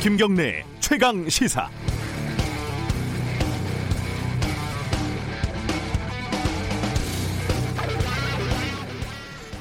김경래 0.00 0.64
최강 0.78 1.28
시사. 1.28 1.68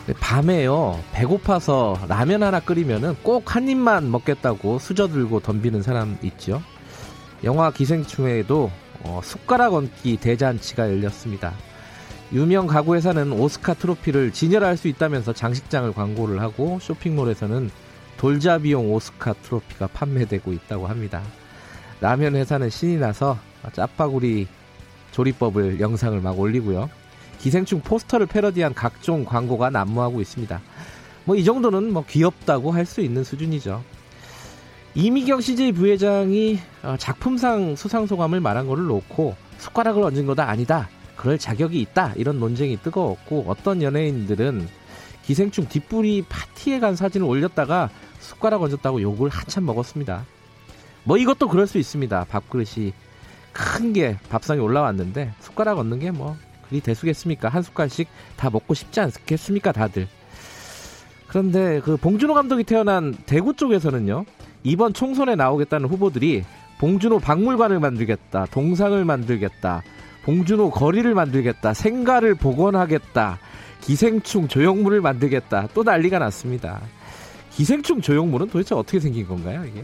네, 0.06 0.14
밤에요 0.20 1.00
배고파서 1.12 2.00
라면 2.08 2.44
하나 2.44 2.60
끓이면은 2.60 3.16
꼭 3.24 3.56
한 3.56 3.68
입만 3.68 4.12
먹겠다고 4.12 4.80
수저 4.80 5.08
들고 5.08 5.40
덤비는 5.42 5.82
사람 5.82 6.18
있죠. 6.22 6.62
영화 7.44 7.72
기생충에도 7.72 8.72
어, 9.04 9.22
숟가락 9.24 9.74
얹기 9.74 10.18
대잔치가 10.18 10.90
열렸습니다. 10.90 11.54
유명 12.34 12.68
가구 12.68 12.96
회사는 12.96 13.32
오스카 13.32 13.76
트로피를 13.76 14.32
진열할 14.32 14.76
수 14.76 14.88
있다면서 14.88 15.34
장식장을 15.34 15.92
광고를 15.94 16.42
하고 16.42 16.78
쇼핑몰에서는 16.82 17.70
돌잡이용 18.18 18.92
오스카 18.94 19.34
트로피가 19.34 19.88
판매되고 19.88 20.52
있다고 20.54 20.88
합니다. 20.88 21.22
라면 22.02 22.36
회사는 22.36 22.70
신이 22.70 22.98
나서 22.98 23.38
짜파구리 23.74 24.48
조리법을 25.12 25.80
영상을 25.80 26.20
막 26.22 26.40
올리고요. 26.40 26.90
기생충 27.40 27.82
포스터를 27.82 28.26
패러디한 28.26 28.74
각종 28.74 29.24
광고가 29.26 29.70
난무하고 29.70 30.22
있습니다. 30.22 30.62
뭐 31.26 31.36
이 31.36 31.44
정도는 31.44 31.92
뭐 31.94 32.04
귀엽다고 32.08 32.72
할 32.72 32.86
수 32.86 33.02
있는 33.02 33.24
수준이죠. 33.24 33.84
이미경 34.96 35.42
CJ 35.42 35.74
부회장이 35.74 36.60
어, 36.84 36.96
작품상 36.98 37.76
수상 37.76 38.08
소감을 38.08 38.40
말한 38.40 38.68
거를 38.68 38.86
놓고 38.86 39.36
숟가락을 39.60 40.02
얹은 40.04 40.26
거다 40.26 40.50
아니다. 40.50 40.90
그럴 41.16 41.38
자격이 41.38 41.80
있다. 41.82 42.14
이런 42.16 42.40
논쟁이 42.40 42.78
뜨거웠고 42.78 43.46
어떤 43.48 43.82
연예인들은 43.82 44.68
기생충 45.24 45.68
뒷부리 45.68 46.24
파티에 46.30 46.80
간 46.80 46.96
사진을 46.96 47.28
올렸다가 47.28 47.90
숟가락 48.20 48.62
얹었다고 48.64 49.02
욕을 49.02 49.30
한참 49.30 49.66
먹었습니다. 49.66 50.26
뭐 51.04 51.18
이것도 51.18 51.48
그럴 51.48 51.68
수 51.68 51.78
있습니다. 51.78 52.26
밥그릇이 52.30 52.94
큰 53.54 53.94
게 53.94 54.18
밥상에 54.30 54.60
올라왔는데 54.60 55.34
숟가락 55.40 55.80
얹는 55.80 56.00
게 56.00 56.12
뭐 56.12 56.36
그리 56.70 56.82
대수겠습니까? 56.82 57.48
한 57.50 57.62
숟갈씩 57.64 58.08
다 58.36 58.50
먹고 58.50 58.74
싶지 58.74 59.00
않겠습니까? 59.00 59.72
다들. 59.72 60.08
그런데 61.28 61.80
그 61.84 61.98
봉준호 61.98 62.34
감독이 62.34 62.64
태어난 62.64 63.16
대구 63.26 63.54
쪽에서는요. 63.54 64.26
이번 64.64 64.94
총선에 64.94 65.36
나오겠다는 65.36 65.88
후보들이 65.90 66.44
봉준호 66.80 67.20
박물관을 67.20 67.80
만들겠다. 67.80 68.48
동상을 68.52 69.04
만들겠다. 69.06 69.82
봉준호 70.24 70.72
거리를 70.72 71.14
만들겠다. 71.14 71.74
생가를 71.74 72.36
복원하겠다. 72.36 73.40
기생충 73.82 74.48
조형물을 74.50 75.00
만들겠다. 75.02 75.70
또 75.74 75.84
난리가 75.84 76.20
났습니다. 76.20 76.82
기생충 77.58 78.02
조형물은 78.02 78.50
도대체 78.50 78.76
어떻게 78.76 79.00
생긴 79.00 79.28
건가요, 79.28 79.66
이게? 79.66 79.84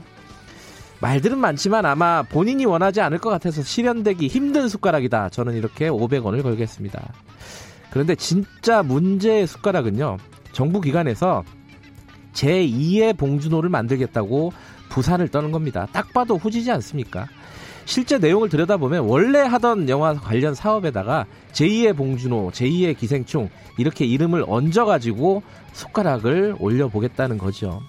말들은 1.01 1.39
많지만 1.39 1.87
아마 1.87 2.21
본인이 2.21 2.67
원하지 2.67 3.01
않을 3.01 3.17
것 3.17 3.31
같아서 3.31 3.63
실현되기 3.63 4.27
힘든 4.27 4.69
숟가락이다. 4.69 5.29
저는 5.29 5.55
이렇게 5.55 5.89
500원을 5.89 6.43
걸겠습니다. 6.43 7.11
그런데 7.89 8.13
진짜 8.13 8.83
문제의 8.83 9.47
숟가락은요. 9.47 10.17
정부 10.51 10.81
기관에서 10.81 11.43
제2의 12.33 13.17
봉준호를 13.17 13.71
만들겠다고 13.71 14.53
부산을 14.89 15.29
떠는 15.29 15.51
겁니다. 15.51 15.87
딱 15.91 16.13
봐도 16.13 16.37
후지지 16.37 16.69
않습니까? 16.69 17.27
실제 17.85 18.17
내용을 18.17 18.49
들여다보면 18.49 19.05
원래 19.05 19.39
하던 19.39 19.89
영화 19.89 20.13
관련 20.13 20.55
사업에다가 20.55 21.25
제2의 21.51 21.95
봉준호, 21.95 22.51
제2의 22.53 22.97
기생충 22.97 23.49
이렇게 23.77 24.05
이름을 24.05 24.45
얹어가지고 24.47 25.43
숟가락을 25.73 26.55
올려보겠다는 26.59 27.37
거죠. 27.37 27.81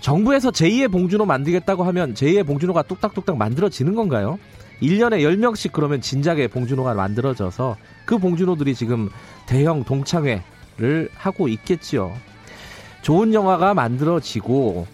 정부에서 0.00 0.50
제2의 0.50 0.90
봉준호 0.90 1.24
만들겠다고 1.24 1.84
하면 1.84 2.14
제2의 2.14 2.46
봉준호가 2.46 2.82
뚝딱뚝딱 2.82 3.36
만들어지는 3.36 3.94
건가요? 3.94 4.38
1년에 4.82 5.20
10명씩 5.20 5.72
그러면 5.72 6.00
진작에 6.00 6.48
봉준호가 6.48 6.94
만들어져서 6.94 7.76
그 8.04 8.18
봉준호들이 8.18 8.74
지금 8.74 9.08
대형 9.46 9.84
동창회를 9.84 11.08
하고 11.14 11.48
있겠지요. 11.48 12.12
좋은 13.02 13.32
영화가 13.32 13.72
만들어지고 13.72 14.86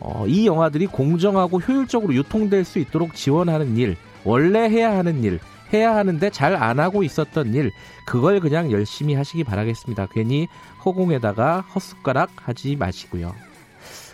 어, 0.00 0.26
이 0.26 0.46
영화들이 0.46 0.86
공정하고 0.86 1.60
효율적으로 1.60 2.14
유통될 2.14 2.64
수 2.64 2.78
있도록 2.78 3.14
지원하는 3.14 3.76
일, 3.76 3.96
원래 4.24 4.68
해야 4.68 4.96
하는 4.96 5.22
일, 5.22 5.38
해야 5.72 5.94
하는데 5.94 6.30
잘 6.30 6.56
안 6.56 6.80
하고 6.80 7.02
있었던 7.02 7.54
일, 7.54 7.70
그걸 8.06 8.40
그냥 8.40 8.72
열심히 8.72 9.14
하시기 9.14 9.44
바라겠습니다. 9.44 10.06
괜히 10.12 10.48
허공에다가 10.84 11.60
헛숟가락 11.74 12.30
하지 12.36 12.76
마시고요. 12.76 13.34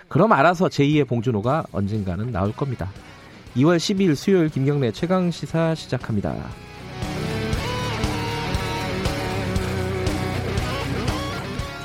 그럼 0.09 0.33
알아서 0.33 0.69
제2의 0.69 1.07
봉준호가 1.09 1.65
언젠가는 1.73 2.31
나올 2.31 2.53
겁니다. 2.53 2.91
2월 3.57 3.79
12일 3.79 4.15
수요일 4.15 4.49
김경래 4.51 4.93
최강 4.93 5.31
시사 5.31 5.75
시작합니다. 5.75 6.35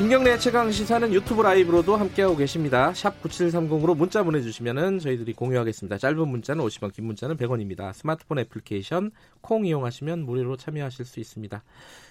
김경래 0.01 0.39
최강 0.39 0.71
시사는 0.71 1.13
유튜브 1.13 1.43
라이브로도 1.43 1.95
함께하고 1.95 2.35
계십니다. 2.35 2.91
샵 2.91 3.21
9730으로 3.21 3.95
문자 3.95 4.23
보내주시면 4.23 4.97
저희들이 4.97 5.33
공유하겠습니다. 5.33 5.99
짧은 5.99 6.27
문자는 6.27 6.65
50원, 6.65 6.91
긴 6.91 7.05
문자는 7.05 7.37
100원입니다. 7.37 7.93
스마트폰 7.93 8.39
애플리케이션 8.39 9.11
콩 9.41 9.63
이용하시면 9.63 10.25
무료로 10.25 10.57
참여하실 10.57 11.05
수 11.05 11.19
있습니다. 11.19 11.63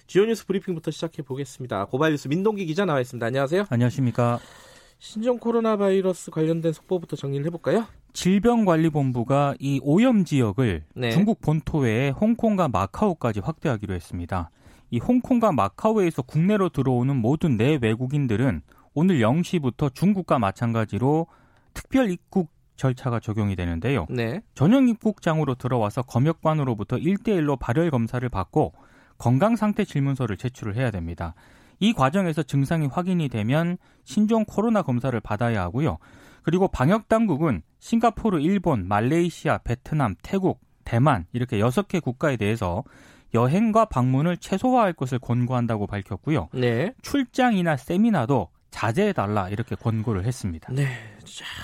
주요 0.07 0.23
뉴스 0.23 0.47
브리핑부터 0.47 0.89
시작해 0.89 1.21
보겠습니다. 1.21 1.83
고발 1.87 2.11
뉴스 2.11 2.29
민동기 2.29 2.65
기자 2.65 2.85
나와 2.85 3.01
있습니다. 3.01 3.25
안녕하세요. 3.25 3.65
안녕하십니까. 3.69 4.39
신종 4.99 5.37
코로나 5.37 5.75
바이러스 5.75 6.31
관련된 6.31 6.71
속보부터 6.71 7.17
정리를 7.17 7.45
해볼까요? 7.47 7.87
질병관리본부가 8.13 9.55
이 9.59 9.81
오염 9.83 10.23
지역을 10.23 10.85
네. 10.93 11.11
중국 11.11 11.41
본토 11.41 11.79
외에 11.79 12.11
홍콩과 12.11 12.69
마카오까지 12.69 13.41
확대하기로 13.41 13.93
했습니다. 13.93 14.49
이 14.91 14.99
홍콩과 14.99 15.53
마카오에서 15.53 16.21
국내로 16.21 16.69
들어오는 16.69 17.15
모든 17.15 17.57
내 17.57 17.79
외국인들은 17.81 18.61
오늘 18.93 19.19
0시부터 19.19 19.95
중국과 19.95 20.37
마찬가지로 20.37 21.27
특별 21.73 22.11
입국 22.11 22.51
절차가 22.75 23.21
적용이 23.21 23.55
되는데요. 23.55 24.05
네. 24.09 24.41
전용 24.53 24.89
입국장으로 24.89 25.55
들어와서 25.55 26.01
검역관으로부터 26.01 26.97
1대1로 26.97 27.57
발열 27.57 27.89
검사를 27.89 28.27
받고 28.27 28.73
건강 29.17 29.55
상태 29.55 29.85
질문서를 29.85 30.35
제출을 30.35 30.75
해야 30.75 30.91
됩니다. 30.91 31.35
이 31.79 31.93
과정에서 31.93 32.43
증상이 32.43 32.87
확인이 32.87 33.29
되면 33.29 33.77
신종 34.03 34.43
코로나 34.45 34.81
검사를 34.81 35.17
받아야 35.19 35.61
하고요. 35.61 35.99
그리고 36.43 36.67
방역 36.67 37.07
당국은 37.07 37.61
싱가포르, 37.79 38.39
일본, 38.41 38.87
말레이시아, 38.87 39.59
베트남, 39.59 40.15
태국, 40.21 40.59
대만 40.83 41.25
이렇게 41.31 41.59
6개 41.59 42.01
국가에 42.01 42.35
대해서 42.35 42.83
여행과 43.33 43.85
방문을 43.85 44.37
최소화할 44.37 44.93
것을 44.93 45.19
권고한다고 45.19 45.87
밝혔고요. 45.87 46.49
네. 46.53 46.93
출장이나 47.01 47.77
세미나도 47.77 48.49
자제해달라 48.71 49.49
이렇게 49.49 49.75
권고를 49.75 50.25
했습니다. 50.25 50.71
네, 50.73 50.87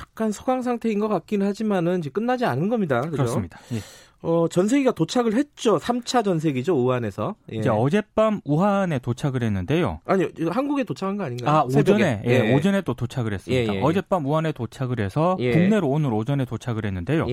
약간 0.01 0.31
소강 0.31 0.61
상태인 0.61 1.00
것 1.00 1.07
같긴 1.07 1.41
하지만은 1.41 2.00
이제 2.00 2.09
끝나지 2.09 2.45
않은 2.45 2.69
겁니다. 2.69 3.01
그죠? 3.01 3.11
그렇습니다. 3.11 3.59
예. 3.73 3.79
어, 4.22 4.47
전세기가 4.50 4.91
도착을 4.91 5.35
했죠. 5.35 5.77
3차 5.77 6.23
전세기죠, 6.25 6.75
우한에서. 6.75 7.35
예. 7.53 7.57
이제 7.57 7.69
어젯밤 7.69 8.41
우한에 8.45 9.00
도착을 9.00 9.44
했는데요. 9.44 10.01
아니요, 10.06 10.27
한국에 10.50 10.83
도착한 10.83 11.17
거 11.17 11.23
아닌가요? 11.23 11.56
아, 11.56 11.63
오전에, 11.63 12.23
예, 12.25 12.29
예, 12.29 12.53
오전에 12.53 12.81
또 12.81 12.94
도착을 12.94 13.33
했습니다. 13.33 13.73
예, 13.73 13.75
예, 13.75 13.79
예. 13.79 13.81
어젯밤 13.81 14.25
우한에 14.25 14.51
도착을 14.51 15.00
해서 15.00 15.38
국내로 15.38 15.88
오늘 15.88 16.13
오전에 16.13 16.45
도착을 16.45 16.85
했는데요. 16.85 17.27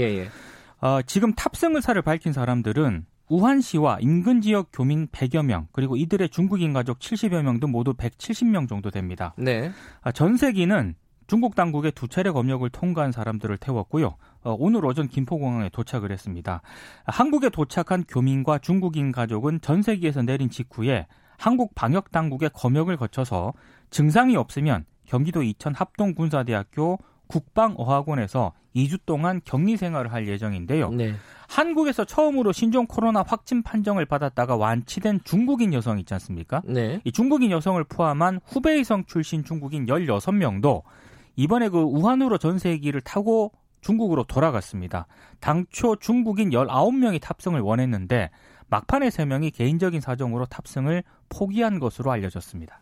어, 0.83 1.01
지금 1.03 1.33
탑승 1.33 1.75
의사를 1.75 2.01
밝힌 2.03 2.33
사람들은 2.33 3.07
우한시와 3.29 3.99
인근 4.01 4.41
지역 4.41 4.69
교민 4.73 5.07
100여 5.09 5.45
명, 5.45 5.67
그리고 5.73 5.97
이들의 5.97 6.29
중국인 6.29 6.73
가족 6.73 6.99
70여 6.99 7.43
명 7.43 7.59
등 7.61 7.71
모두 7.71 7.95
170명 7.95 8.69
정도 8.69 8.91
됩니다. 8.91 9.35
네. 9.39 9.71
아, 10.03 10.13
전세기는 10.13 10.95
중국 11.27 11.55
당국의 11.55 11.93
두 11.93 12.07
차례 12.07 12.31
검역을 12.31 12.69
통과한 12.71 13.11
사람들을 13.11 13.57
태웠고요. 13.57 14.17
어, 14.43 14.57
오늘 14.59 14.85
오전 14.85 15.09
김포공항에 15.09 15.71
도착을 15.71 16.13
했습니다. 16.13 16.61
한국에 17.07 17.49
도착한 17.49 18.05
교민과 18.07 18.59
중국인 18.59 19.11
가족은 19.11 19.63
전세기에서 19.63 20.23
내린 20.23 20.51
직후에 20.51 21.07
한국 21.39 21.75
방역 21.75 22.13
당국의 22.13 22.51
검역을 22.53 22.99
거쳐서 22.99 23.55
증상이 23.91 24.37
없으면 24.37 24.85
경기도 25.07 25.43
이천 25.43 25.75
합동군사대학교 25.75 26.99
국방어학원에서 27.27 28.53
2주 28.75 28.99
동안 29.07 29.41
격리 29.45 29.77
생활을 29.77 30.13
할 30.13 30.27
예정인데요. 30.29 30.91
네. 30.91 31.15
한국에서 31.49 32.05
처음으로 32.05 32.53
신종 32.53 32.87
코로나 32.87 33.23
확진 33.23 33.63
판정을 33.63 34.07
받았다가 34.07 34.57
완치된 34.57 35.21
중국인 35.25 35.73
여성 35.73 35.99
있지 35.99 36.13
않습니까? 36.15 36.63
네. 36.65 37.01
이 37.05 37.13
중국인 37.13 37.51
여성을 37.51 37.83
포함한 37.85 38.41
후베이성 38.45 39.05
출신 39.05 39.45
중국인 39.45 39.87
16명도 39.87 40.83
이번에 41.37 41.69
그 41.69 41.79
우한으로 41.79 42.39
전세기를 42.39 43.01
타고 43.03 43.53
중국으로 43.81 44.25
돌아갔습니다. 44.25 45.07
당초 45.41 45.97
중국인 45.97 46.51
19명이 46.51 47.21
탑승을 47.21 47.61
원했는데 47.61 48.31
막판에 48.69 49.09
3명이 49.09 49.55
개인적인 49.55 50.01
사정으로 50.01 50.47
탑승을 50.47 51.05
포기한 51.29 51.79
것으로 51.79 52.11
알려졌습니다. 52.11 52.81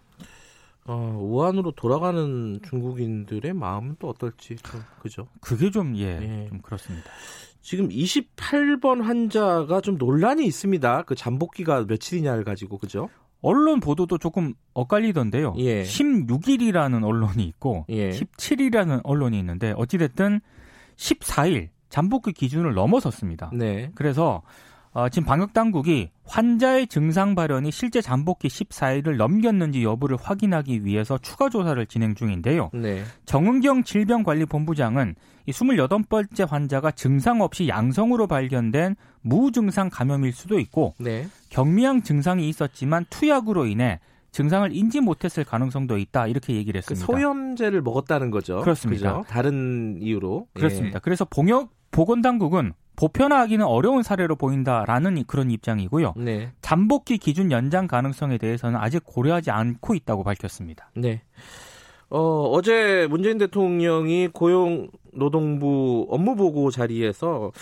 어, 0.84 1.17
우한으로 1.20 1.73
돌아가는 1.73 2.58
중국인들의 2.69 3.52
마음은 3.52 3.96
또 3.99 4.08
어떨지 4.08 4.56
좀 4.56 4.82
그죠? 5.00 5.29
그게 5.40 5.70
좀 5.70 5.96
예, 5.96 6.19
예. 6.20 6.49
좀 6.49 6.61
그렇습니다. 6.61 7.08
지금 7.61 7.88
28번 7.88 9.02
환자가 9.02 9.81
좀 9.81 9.96
논란이 9.96 10.44
있습니다. 10.44 11.02
그 11.02 11.14
잠복기가 11.14 11.84
며칠이냐를 11.84 12.43
가지고 12.43 12.79
그죠? 12.79 13.08
언론 13.40 13.81
보도도 13.81 14.19
조금 14.19 14.55
엇갈리던데요. 14.75 15.55
예. 15.58 15.82
16일이라는 15.82 17.05
언론이 17.05 17.44
있고 17.44 17.87
예. 17.88 18.11
17일이라는 18.11 19.00
언론이 19.05 19.38
있는데 19.38 19.75
어찌 19.76 19.99
됐든 19.99 20.40
14일 20.96 21.69
잠복기 21.88 22.32
기준을 22.32 22.75
넘어섰습니다. 22.75 23.50
네. 23.52 23.90
그래서 23.94 24.43
어, 24.93 25.08
지금 25.08 25.26
방역 25.26 25.52
당국이 25.52 26.11
환자의 26.32 26.87
증상 26.87 27.34
발현이 27.34 27.70
실제 27.70 28.00
잠복기 28.00 28.49
14일을 28.49 29.17
넘겼는지 29.17 29.84
여부를 29.84 30.17
확인하기 30.19 30.87
위해서 30.87 31.19
추가 31.19 31.50
조사를 31.50 31.84
진행 31.87 32.14
중인데요. 32.14 32.70
네. 32.73 33.05
정은경 33.26 33.84
질병관리본부장은 33.84 35.14
이 35.44 35.52
28번째 35.52 36.49
환자가 36.49 36.93
증상 36.93 37.43
없이 37.43 37.69
양성으로 37.69 38.29
발견된 38.29 38.96
무증상 39.20 39.90
감염일 39.90 40.32
수도 40.32 40.58
있고 40.58 40.94
네. 40.99 41.26
경미한 41.50 42.02
증상이 42.02 42.49
있었지만 42.49 43.05
투약으로 43.11 43.67
인해 43.67 44.00
증상을 44.31 44.75
인지 44.75 45.00
못했을 45.00 45.44
가능성도 45.44 45.99
있다 45.99 46.28
이렇게 46.28 46.55
얘기를 46.55 46.81
그 46.81 46.93
했습니다. 46.94 47.06
그 47.06 47.12
소염제를 47.12 47.82
먹었다는 47.82 48.31
거죠. 48.31 48.62
그렇습니다. 48.62 49.19
그죠? 49.19 49.28
다른 49.28 49.99
이유로 50.00 50.46
그렇습니다. 50.55 50.96
예. 50.96 51.00
그래서 51.02 51.26
봉역 51.26 51.69
보건당국은 51.90 52.73
보편화하기는 52.97 53.65
어려운 53.65 54.03
사례로 54.03 54.37
보인다라는 54.37 55.25
그런 55.27 55.50
입장이고요. 55.50 56.15
네. 56.17 56.53
잠복기 56.61 57.19
기준 57.19 57.50
연장 57.50 57.87
가능성에 57.87 58.39
대해서는 58.39 58.79
아직 58.79 59.03
고려하지 59.05 59.50
않고 59.50 59.94
있다고 59.94 60.25
밝혔습니다. 60.25 60.91
네. 60.94 61.23
어, 62.11 62.50
어제 62.50 63.06
문재인 63.09 63.39
대통령이 63.39 64.29
고용노동부 64.29 66.09
업무보고 66.11 66.71
자리에서 66.71 67.53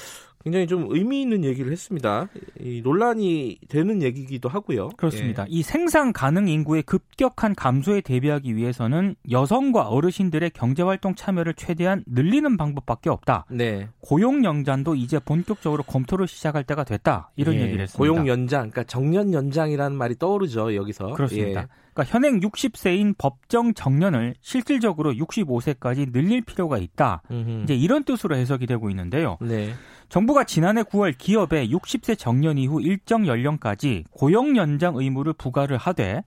굉장히 0.42 0.66
좀 0.66 0.87
의미 0.88 1.20
있는 1.20 1.44
얘기를 1.44 1.70
했습니다. 1.70 2.28
이 2.60 2.81
논란이 2.82 3.58
되는 3.69 4.02
얘기기도 4.02 4.48
하고요. 4.48 4.88
그렇습니다. 4.96 5.42
예. 5.44 5.46
이 5.50 5.62
생산 5.62 6.12
가능 6.12 6.48
인구의 6.48 6.82
급격한 6.84 7.54
감소에 7.54 8.00
대비하기 8.00 8.56
위해서는 8.56 9.16
여성과 9.31 9.88
어르신들의 9.88 10.50
경제활동 10.50 11.14
참여를 11.14 11.54
최대한 11.54 12.04
늘리는 12.06 12.56
방법밖에 12.56 13.10
없다. 13.10 13.44
네. 13.50 13.88
고용 14.00 14.42
연장도 14.44 14.94
이제 14.94 15.19
본격적으로 15.19 15.82
검토를 15.82 16.26
시작할 16.26 16.64
때가 16.64 16.84
됐다. 16.84 17.31
이런 17.37 17.56
예. 17.56 17.62
얘기를 17.62 17.82
했습니다. 17.82 17.98
고용 17.98 18.26
연장, 18.26 18.70
그러니까 18.70 18.84
정년 18.84 19.34
연장이라는 19.34 19.96
말이 19.96 20.16
떠오르죠. 20.19 20.75
여기서. 20.75 21.12
그렇습니다. 21.12 21.62
예. 21.62 21.66
그러니까 21.92 22.12
현행 22.12 22.40
60세인 22.40 23.16
법정 23.19 23.75
정년을 23.75 24.34
실질적으로 24.40 25.12
65세까지 25.12 26.12
늘릴 26.12 26.42
필요가 26.42 26.78
있다. 26.78 27.22
음흠. 27.31 27.62
이제 27.64 27.75
이런 27.75 28.04
뜻으로 28.04 28.37
해석이 28.37 28.66
되고 28.66 28.90
있는데요. 28.90 29.38
네. 29.40 29.72
정부가 30.08 30.44
지난해 30.44 30.82
9월 30.82 31.16
기업에 31.16 31.69
60세 31.69 32.19
정년 32.19 32.58
이후 32.58 32.81
일정 32.81 33.26
연령까지 33.26 34.04
고용 34.10 34.56
연장 34.56 34.96
의무를 34.96 35.32
부과를 35.32 35.76
하되 35.76 36.22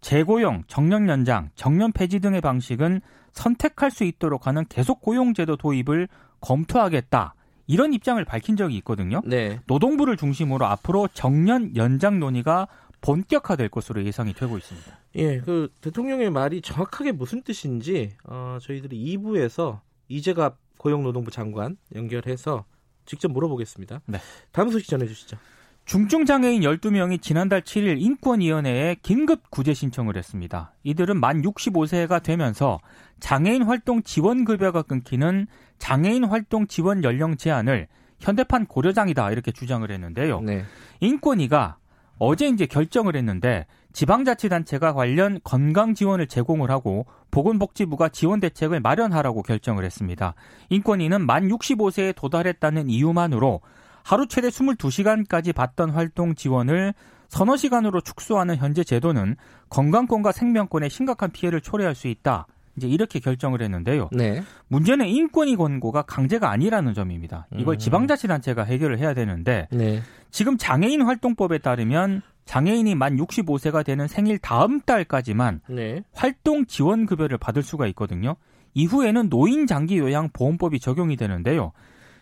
재고용, 0.00 0.64
정년 0.66 1.08
연장, 1.08 1.50
정년 1.54 1.92
폐지 1.92 2.20
등의 2.20 2.40
방식은 2.40 3.00
선택할 3.32 3.90
수 3.90 4.04
있도록 4.04 4.46
하는 4.46 4.64
계속 4.68 5.00
고용 5.00 5.34
제도 5.34 5.56
도입을 5.56 6.08
검토하겠다. 6.40 7.34
이런 7.66 7.92
입장을 7.92 8.24
밝힌 8.24 8.56
적이 8.56 8.76
있거든요. 8.76 9.20
네. 9.24 9.58
노동부를 9.66 10.16
중심으로 10.16 10.66
앞으로 10.66 11.08
정년 11.12 11.74
연장 11.76 12.20
논의가 12.20 12.68
본격화될 13.06 13.68
것으로 13.68 14.04
예상이 14.04 14.34
되고 14.34 14.58
있습니다. 14.58 14.98
예, 15.14 15.38
그 15.38 15.72
대통령의 15.80 16.30
말이 16.30 16.60
정확하게 16.60 17.12
무슨 17.12 17.42
뜻인지 17.42 18.16
어, 18.24 18.58
저희들이 18.60 19.16
2부에서 19.16 19.80
이재갑 20.08 20.58
고용노동부 20.76 21.30
장관 21.30 21.76
연결해서 21.94 22.64
직접 23.04 23.30
물어보겠습니다. 23.30 24.00
네. 24.06 24.18
다음 24.50 24.70
소식 24.70 24.88
전해주시죠. 24.88 25.36
중증장애인 25.84 26.62
12명이 26.62 27.22
지난달 27.22 27.62
7일 27.62 28.02
인권위원회에 28.02 28.96
긴급 29.02 29.50
구제 29.50 29.72
신청을 29.72 30.16
했습니다. 30.16 30.74
이들은 30.82 31.20
만 31.20 31.42
65세가 31.42 32.24
되면서 32.24 32.80
장애인 33.20 33.62
활동 33.62 34.02
지원 34.02 34.44
급여가 34.44 34.82
끊기는 34.82 35.46
장애인 35.78 36.24
활동 36.24 36.66
지원 36.66 37.04
연령 37.04 37.36
제한을 37.36 37.86
현대판 38.18 38.66
고려장이다 38.66 39.30
이렇게 39.30 39.52
주장을 39.52 39.88
했는데요. 39.88 40.40
네. 40.40 40.64
인권위가 40.98 41.76
어제 42.18 42.48
이제 42.48 42.66
결정을 42.66 43.16
했는데 43.16 43.66
지방자치단체가 43.92 44.92
관련 44.92 45.40
건강 45.42 45.94
지원을 45.94 46.26
제공을 46.26 46.70
하고 46.70 47.06
보건복지부가 47.30 48.08
지원 48.10 48.40
대책을 48.40 48.80
마련하라고 48.80 49.42
결정을 49.42 49.84
했습니다. 49.84 50.34
인권위는 50.70 51.24
만 51.24 51.48
65세에 51.48 52.14
도달했다는 52.14 52.88
이유만으로 52.90 53.60
하루 54.02 54.26
최대 54.28 54.48
22시간까지 54.48 55.54
받던 55.54 55.90
활동 55.90 56.34
지원을 56.34 56.94
서너 57.28 57.56
시간으로 57.56 58.00
축소하는 58.00 58.56
현재 58.56 58.84
제도는 58.84 59.36
건강권과 59.68 60.32
생명권에 60.32 60.88
심각한 60.88 61.30
피해를 61.30 61.60
초래할 61.60 61.94
수 61.94 62.06
있다. 62.08 62.46
이제 62.76 62.88
이렇게 62.88 63.18
결정을 63.20 63.62
했는데요. 63.62 64.10
네. 64.12 64.42
문제는 64.68 65.06
인권위 65.06 65.56
권고가 65.56 66.02
강제가 66.02 66.50
아니라는 66.50 66.94
점입니다. 66.94 67.46
이걸 67.56 67.76
음. 67.76 67.78
지방자치단체가 67.78 68.64
해결을 68.64 68.98
해야 68.98 69.14
되는데 69.14 69.66
네. 69.70 70.02
지금 70.30 70.58
장애인 70.58 71.02
활동법에 71.02 71.58
따르면 71.58 72.22
장애인이 72.44 72.94
만 72.94 73.16
65세가 73.16 73.84
되는 73.84 74.06
생일 74.06 74.38
다음 74.38 74.80
달까지만 74.80 75.62
네. 75.68 76.02
활동 76.12 76.66
지원 76.66 77.06
급여를 77.06 77.38
받을 77.38 77.62
수가 77.62 77.86
있거든요. 77.88 78.36
이후에는 78.74 79.30
노인 79.30 79.66
장기 79.66 79.98
요양 79.98 80.28
보험법이 80.32 80.78
적용이 80.78 81.16
되는데요. 81.16 81.72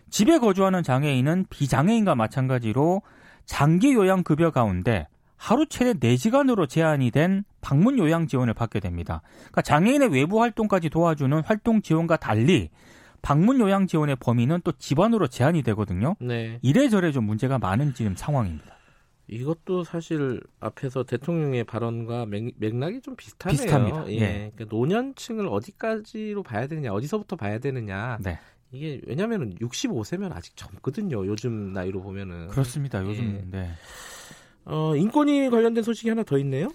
집에 0.08 0.38
거주하는 0.38 0.82
장애인은 0.84 1.46
비장애인과 1.50 2.14
마찬가지로 2.14 3.02
장기 3.44 3.92
요양 3.92 4.22
급여 4.22 4.50
가운데 4.50 5.08
하루 5.36 5.66
최대 5.66 5.92
4시간으로 5.92 6.68
제한이 6.68 7.10
된 7.10 7.44
방문 7.64 7.98
요양 7.98 8.26
지원을 8.26 8.52
받게 8.52 8.78
됩니다. 8.78 9.22
그러니까 9.38 9.62
장애인의 9.62 10.12
외부 10.12 10.42
활동까지 10.42 10.90
도와주는 10.90 11.42
활동 11.44 11.80
지원과 11.80 12.18
달리 12.18 12.68
방문 13.22 13.58
요양 13.58 13.86
지원의 13.86 14.16
범위는 14.20 14.60
또 14.64 14.72
집안으로 14.72 15.28
제한이 15.28 15.62
되거든요. 15.62 16.14
네. 16.20 16.58
이래저래 16.60 17.10
좀 17.10 17.24
문제가 17.24 17.58
많은 17.58 17.94
지금 17.94 18.14
상황입니다. 18.14 18.76
이것도 19.28 19.84
사실 19.84 20.42
앞에서 20.60 21.04
대통령의 21.04 21.64
발언과 21.64 22.26
맥, 22.26 22.52
락이좀 22.60 23.16
비슷하네요. 23.16 23.56
비슷합니다. 23.56 24.08
예. 24.08 24.12
예. 24.12 24.52
그러니까 24.54 24.76
노년층을 24.76 25.48
어디까지로 25.48 26.42
봐야 26.42 26.66
되느냐, 26.66 26.92
어디서부터 26.92 27.36
봐야 27.36 27.58
되느냐. 27.58 28.18
네. 28.20 28.38
이게 28.72 29.00
왜냐하면 29.06 29.54
65세면 29.54 30.32
아직 30.32 30.54
젊거든요. 30.54 31.26
요즘 31.26 31.72
나이로 31.72 32.02
보면은. 32.02 32.48
그렇습니다. 32.48 33.02
요즘. 33.02 33.36
예. 33.36 33.58
네. 33.58 33.70
어, 34.66 34.94
인권위 34.96 35.48
관련된 35.48 35.82
소식이 35.82 36.10
하나 36.10 36.22
더 36.22 36.38
있네요. 36.38 36.68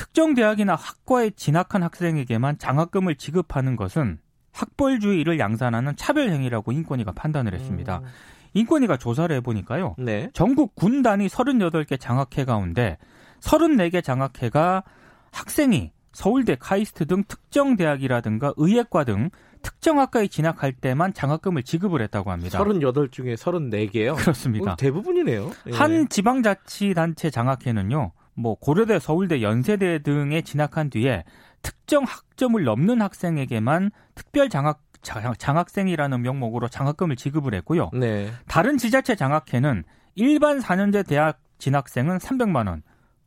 특정 0.00 0.32
대학이나 0.32 0.76
학과에 0.76 1.28
진학한 1.28 1.82
학생에게만 1.82 2.56
장학금을 2.56 3.16
지급하는 3.16 3.76
것은 3.76 4.18
학벌주의를 4.52 5.38
양산하는 5.38 5.94
차별 5.96 6.30
행위라고 6.30 6.72
인권위가 6.72 7.12
판단을 7.12 7.52
했습니다. 7.52 7.98
음. 7.98 8.06
인권위가 8.54 8.96
조사를 8.96 9.36
해보니까요. 9.36 9.96
네. 9.98 10.30
전국 10.32 10.74
군 10.74 11.02
단위 11.02 11.26
38개 11.26 12.00
장학회 12.00 12.46
가운데 12.46 12.96
34개 13.40 14.02
장학회가 14.02 14.84
학생이 15.32 15.92
서울대, 16.12 16.56
카이스트 16.58 17.04
등 17.04 17.22
특정 17.28 17.76
대학이라든가 17.76 18.54
의예과 18.56 19.04
등 19.04 19.28
특정 19.60 20.00
학과에 20.00 20.28
진학할 20.28 20.72
때만 20.72 21.12
장학금을 21.12 21.62
지급을 21.62 22.00
했다고 22.00 22.30
합니다. 22.30 22.56
38 22.56 23.10
중에 23.10 23.34
34개요? 23.34 24.16
그렇습니다. 24.16 24.72
어, 24.72 24.76
대부분이네요. 24.76 25.50
예. 25.66 25.72
한 25.72 26.08
지방자치단체 26.08 27.28
장학회는요. 27.28 28.12
뭐 28.34 28.54
고려대, 28.54 28.98
서울대, 28.98 29.42
연세대 29.42 30.02
등에 30.02 30.42
진학한 30.42 30.90
뒤에 30.90 31.24
특정 31.62 32.04
학점을 32.04 32.62
넘는 32.62 33.02
학생에게만 33.02 33.90
특별 34.14 34.48
장학 34.48 34.80
장학생이라는 35.02 36.20
명목으로 36.20 36.68
장학금을 36.68 37.16
지급을 37.16 37.54
했고요. 37.54 37.90
네. 37.94 38.30
다른 38.46 38.76
지자체 38.76 39.14
장학회는 39.16 39.84
일반 40.14 40.60
4년제 40.60 41.06
대학 41.06 41.40
진학생은 41.58 42.18
300만 42.18 42.68
원, 42.68 42.82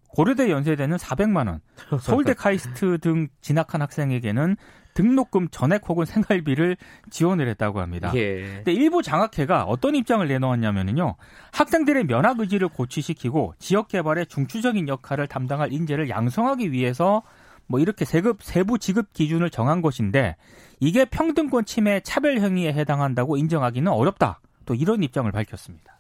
고려대 0.07 0.51
연세대는 0.51 0.97
400만 0.97 1.47
원, 1.47 1.61
서울대 1.99 2.33
카이스트 2.33 2.99
등 2.99 3.27
진학한 3.41 3.81
학생에게는 3.81 4.55
등록금 4.93 5.49
전액 5.49 5.87
혹은 5.87 6.05
생활비를 6.05 6.77
지원을 7.09 7.47
했다고 7.49 7.79
합니다. 7.79 8.11
예. 8.15 8.41
근데 8.57 8.73
일부 8.73 9.01
장학회가 9.01 9.63
어떤 9.63 9.95
입장을 9.95 10.25
내놓았냐면요. 10.27 11.15
학생들의 11.51 12.05
면학 12.05 12.39
의지를 12.39 12.67
고취시키고 12.69 13.55
지역 13.59 13.87
개발에 13.87 14.25
중추적인 14.25 14.87
역할을 14.87 15.27
담당할 15.27 15.73
인재를 15.73 16.09
양성하기 16.09 16.71
위해서 16.71 17.23
뭐 17.67 17.79
이렇게 17.79 18.05
세급 18.05 18.43
세부 18.43 18.77
지급 18.77 19.13
기준을 19.13 19.49
정한 19.49 19.81
것인데 19.81 20.35
이게 20.79 21.05
평등권 21.05 21.65
침해 21.65 22.01
차별 22.01 22.39
행위에 22.39 22.73
해당한다고 22.73 23.37
인정하기는 23.37 23.91
어렵다. 23.91 24.41
또 24.65 24.73
이런 24.75 25.03
입장을 25.03 25.29
밝혔습니다. 25.31 25.99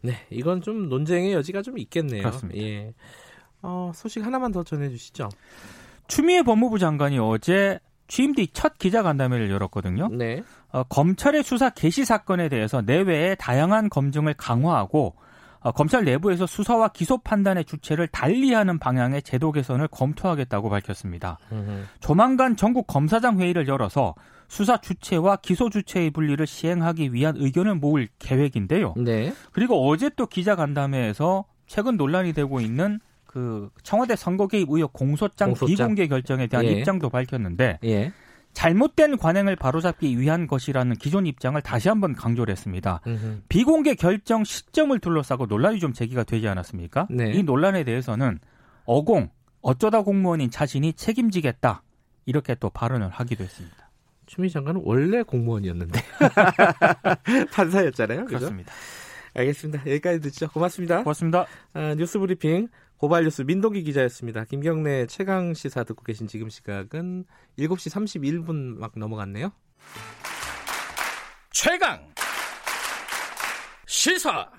네, 0.00 0.14
이건 0.30 0.60
좀 0.62 0.88
논쟁의 0.88 1.32
여지가 1.32 1.62
좀 1.62 1.78
있겠네요. 1.78 2.22
그렇습니다. 2.22 2.60
예. 2.60 2.94
어, 3.62 3.90
소식 3.94 4.24
하나만 4.24 4.52
더 4.52 4.62
전해 4.62 4.88
주시죠. 4.88 5.28
추미애 6.06 6.42
법무부 6.42 6.78
장관이 6.78 7.18
어제 7.18 7.80
취임 8.08 8.34
뒤 8.34 8.48
첫 8.52 8.78
기자간담회를 8.78 9.50
열었거든요. 9.50 10.08
네. 10.08 10.42
어, 10.72 10.82
검찰의 10.84 11.42
수사 11.44 11.70
개시 11.70 12.04
사건에 12.04 12.48
대해서 12.48 12.80
내외의 12.82 13.36
다양한 13.38 13.88
검증을 13.88 14.34
강화하고 14.34 15.14
어, 15.60 15.72
검찰 15.72 16.04
내부에서 16.04 16.46
수사와 16.46 16.88
기소 16.88 17.18
판단의 17.18 17.64
주체를 17.64 18.06
달리하는 18.08 18.78
방향의 18.78 19.22
제도 19.22 19.52
개선을 19.52 19.88
검토하겠다고 19.88 20.70
밝혔습니다. 20.70 21.38
음흠. 21.52 21.84
조만간 22.00 22.56
전국 22.56 22.86
검사장 22.86 23.40
회의를 23.40 23.66
열어서 23.68 24.14
수사 24.48 24.80
주체와 24.80 25.36
기소 25.36 25.68
주체의 25.68 26.10
분리를 26.10 26.46
시행하기 26.46 27.12
위한 27.12 27.34
의견을 27.36 27.74
모을 27.74 28.08
계획인데요. 28.18 28.94
네. 28.96 29.32
그리고 29.52 29.88
어제 29.88 30.10
또 30.16 30.26
기자간담회에서 30.26 31.44
최근 31.66 31.96
논란이 31.96 32.32
되고 32.32 32.60
있는 32.60 33.00
그 33.38 33.70
청와대 33.84 34.16
선거 34.16 34.48
개입 34.48 34.68
의혹 34.68 34.92
공소장, 34.92 35.50
공소장. 35.50 35.68
비공개 35.68 36.08
결정에 36.08 36.48
대한 36.48 36.66
예. 36.66 36.70
입장도 36.72 37.08
밝혔는데 37.08 37.78
예. 37.84 38.12
잘못된 38.52 39.16
관행을 39.16 39.54
바로잡기 39.54 40.18
위한 40.18 40.48
것이라는 40.48 40.96
기존 40.96 41.26
입장을 41.26 41.60
다시 41.62 41.88
한번 41.88 42.14
강조를 42.14 42.50
했습니다. 42.50 43.00
음흠. 43.06 43.42
비공개 43.48 43.94
결정 43.94 44.42
시점을 44.42 44.98
둘러싸고 44.98 45.46
논란이 45.46 45.78
좀 45.78 45.92
제기가 45.92 46.24
되지 46.24 46.48
않았습니까? 46.48 47.06
네. 47.10 47.30
이 47.32 47.44
논란에 47.44 47.84
대해서는 47.84 48.40
어공, 48.84 49.30
어쩌다 49.60 50.02
공무원인 50.02 50.50
자신이 50.50 50.94
책임지겠다. 50.94 51.82
이렇게 52.26 52.56
또 52.56 52.70
발언을 52.70 53.10
하기도 53.10 53.44
했습니다. 53.44 53.76
추미 54.26 54.50
장관은 54.50 54.82
원래 54.84 55.22
공무원이었는데 55.22 56.00
판사였잖아요. 57.52 58.24
그렇습니다. 58.24 58.72
알겠습니다. 59.34 59.82
여기까지 59.86 60.20
듣죠. 60.20 60.48
고맙습니다. 60.48 61.04
고맙습니다. 61.04 61.46
아, 61.74 61.94
뉴스 61.94 62.18
브리핑 62.18 62.68
고발뉴스 62.98 63.42
민동기 63.42 63.84
기자였습니다. 63.84 64.44
김경래 64.44 65.06
최강 65.06 65.54
시사 65.54 65.84
듣고 65.84 66.02
계신 66.02 66.26
지금 66.26 66.48
시각은 66.48 67.24
7시 67.58 68.44
31분 68.44 68.78
막 68.78 68.92
넘어갔네요. 68.96 69.52
최강 71.52 72.12
시사 73.86 74.50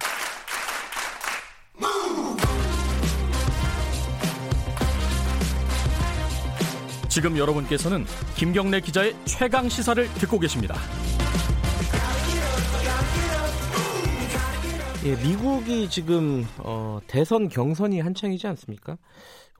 지금 7.09 7.37
여러분께서는 7.37 8.05
김경래 8.35 8.79
기자의 8.79 9.15
최강 9.25 9.67
시사를 9.67 10.07
듣고 10.13 10.39
계십니다. 10.39 10.75
예, 15.05 15.15
미국이 15.25 15.89
지금 15.89 16.43
어, 16.57 16.99
대선 17.07 17.47
경선이 17.47 18.01
한창이지 18.01 18.47
않습니까? 18.47 18.97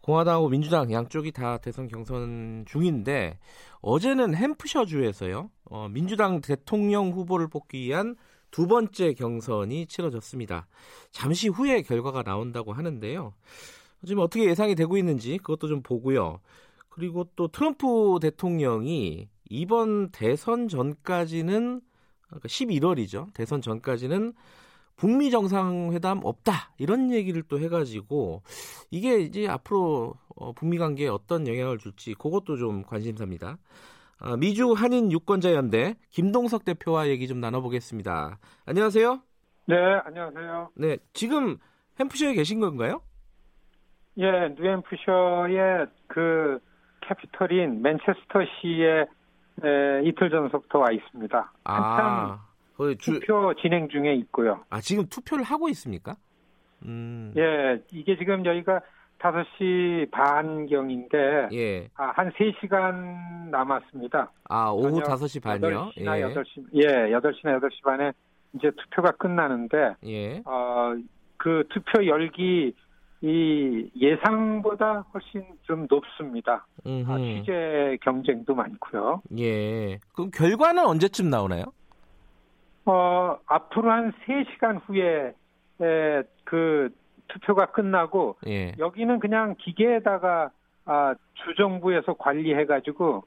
공화당하고 0.01 0.49
민주당 0.49 0.91
양쪽이 0.91 1.31
다 1.31 1.57
대선 1.59 1.87
경선 1.87 2.65
중인데 2.67 3.39
어제는 3.79 4.35
햄프셔주에서요 4.35 5.49
어, 5.63 5.87
민주당 5.89 6.41
대통령 6.41 7.11
후보를 7.11 7.47
뽑기 7.47 7.79
위한 7.79 8.17
두 8.51 8.67
번째 8.67 9.13
경선이 9.13 9.85
치러졌습니다. 9.85 10.67
잠시 11.11 11.47
후에 11.47 11.83
결과가 11.83 12.23
나온다고 12.23 12.73
하는데요. 12.73 13.33
지금 14.05 14.21
어떻게 14.21 14.43
예상이 14.43 14.75
되고 14.75 14.97
있는지 14.97 15.37
그것도 15.37 15.69
좀 15.69 15.81
보고요. 15.81 16.41
그리고 16.89 17.29
또 17.37 17.47
트럼프 17.47 18.19
대통령이 18.21 19.29
이번 19.49 20.09
대선 20.11 20.67
전까지는 20.67 21.79
그러니까 22.27 22.47
11월이죠. 22.47 23.33
대선 23.33 23.61
전까지는 23.61 24.33
북미 24.99 25.31
정상회담 25.31 26.19
없다 26.23 26.73
이런 26.77 27.11
얘기를 27.11 27.41
또 27.43 27.57
해가지고 27.57 28.43
이게 28.91 29.19
이제 29.19 29.47
앞으로 29.47 30.15
어, 30.35 30.51
북미 30.51 30.77
관계에 30.77 31.07
어떤 31.07 31.47
영향을 31.47 31.77
줄지 31.77 32.15
그것도 32.15 32.57
좀 32.57 32.83
관심사입니다. 32.83 33.57
어, 34.21 34.35
미주 34.35 34.73
한인 34.73 35.09
유권자 35.09 35.53
연대 35.53 35.95
김동석 36.09 36.65
대표와 36.65 37.07
얘기 37.07 37.29
좀 37.29 37.39
나눠보겠습니다. 37.39 38.39
안녕하세요. 38.65 39.21
네, 39.67 39.75
안녕하세요. 40.03 40.71
네, 40.75 40.97
지금 41.13 41.57
햄프셔에 41.97 42.33
계신 42.33 42.59
건가요? 42.59 43.01
예, 44.17 44.25
뉴햄프셔의 44.57 45.87
그 46.07 46.59
캐피털인 47.01 47.81
맨체스터시에 47.81 49.05
에, 49.63 50.01
이틀 50.03 50.29
전부터 50.29 50.79
와 50.79 50.91
있습니다. 50.91 51.53
아. 51.63 51.73
한참 51.73 52.37
주... 52.37 52.48
투표 52.99 53.53
진행 53.61 53.89
중에 53.89 54.15
있고요. 54.15 54.63
아, 54.69 54.79
지금 54.79 55.05
투표를 55.07 55.43
하고 55.43 55.69
있습니까? 55.69 56.15
음. 56.85 57.33
예, 57.37 57.81
이게 57.91 58.17
지금 58.17 58.45
여기가 58.45 58.81
5시 59.19 60.11
반경인데 60.11 61.49
예. 61.51 61.89
아, 61.95 62.11
한 62.15 62.31
3시간 62.31 63.49
남았습니다. 63.49 64.31
아, 64.45 64.69
오후 64.69 65.01
5시 65.01 65.43
반이요? 65.43 65.91
8시나 65.95 66.17
예. 66.19 66.33
8시, 66.33 66.65
예, 66.73 66.85
8시나 67.11 67.59
8시 67.59 67.83
반에 67.83 68.11
이제 68.53 68.71
투표가 68.71 69.11
끝나는데 69.11 69.95
예. 70.05 70.41
어, 70.45 70.95
그 71.37 71.65
투표 71.69 72.05
열기 72.07 72.73
이 73.21 73.89
예상보다 73.99 75.03
훨씬 75.13 75.43
좀 75.63 75.85
높습니다. 75.89 76.65
아, 76.85 77.17
취재 77.17 77.97
경쟁도 78.01 78.55
많고요. 78.55 79.21
예. 79.37 79.99
그럼 80.13 80.31
결과는 80.31 80.85
언제쯤 80.85 81.29
나오나요? 81.29 81.65
어, 82.89 83.37
앞으로 83.45 83.91
한 83.91 84.11
3시간 84.25 84.81
후에 84.85 85.35
에, 85.81 86.23
그 86.43 86.89
투표가 87.27 87.67
끝나고 87.67 88.37
예. 88.47 88.73
여기는 88.79 89.19
그냥 89.19 89.55
기계에다가 89.59 90.49
아, 90.85 91.13
주정부에서 91.45 92.13
관리해가지고 92.15 93.23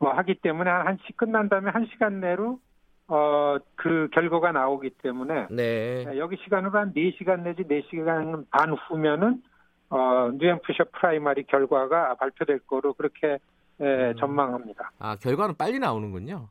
뭐 0.00 0.12
하기 0.14 0.34
때문에 0.42 0.68
한 0.68 0.96
1시 0.96 1.16
끝난 1.16 1.48
다음에 1.48 1.70
1시간 1.70 2.14
내로 2.14 2.58
어, 3.06 3.56
그 3.76 4.08
결과가 4.12 4.50
나오기 4.50 4.90
때문에 5.02 5.46
네. 5.50 6.04
여기 6.18 6.36
시간으로 6.42 6.76
한 6.76 6.92
4시간 6.92 7.42
내지 7.42 7.62
4시간 7.62 8.44
반 8.50 8.72
후면은 8.72 9.42
어, 9.90 10.30
뉴햄프셔 10.34 10.86
프라이머리 10.92 11.44
결과가 11.44 12.16
발표될 12.16 12.60
거로 12.66 12.94
그렇게 12.94 13.38
에, 13.80 13.84
음. 13.84 14.14
전망합니다. 14.18 14.90
아, 14.98 15.16
결과는 15.16 15.54
빨리 15.56 15.78
나오는군요. 15.78 16.48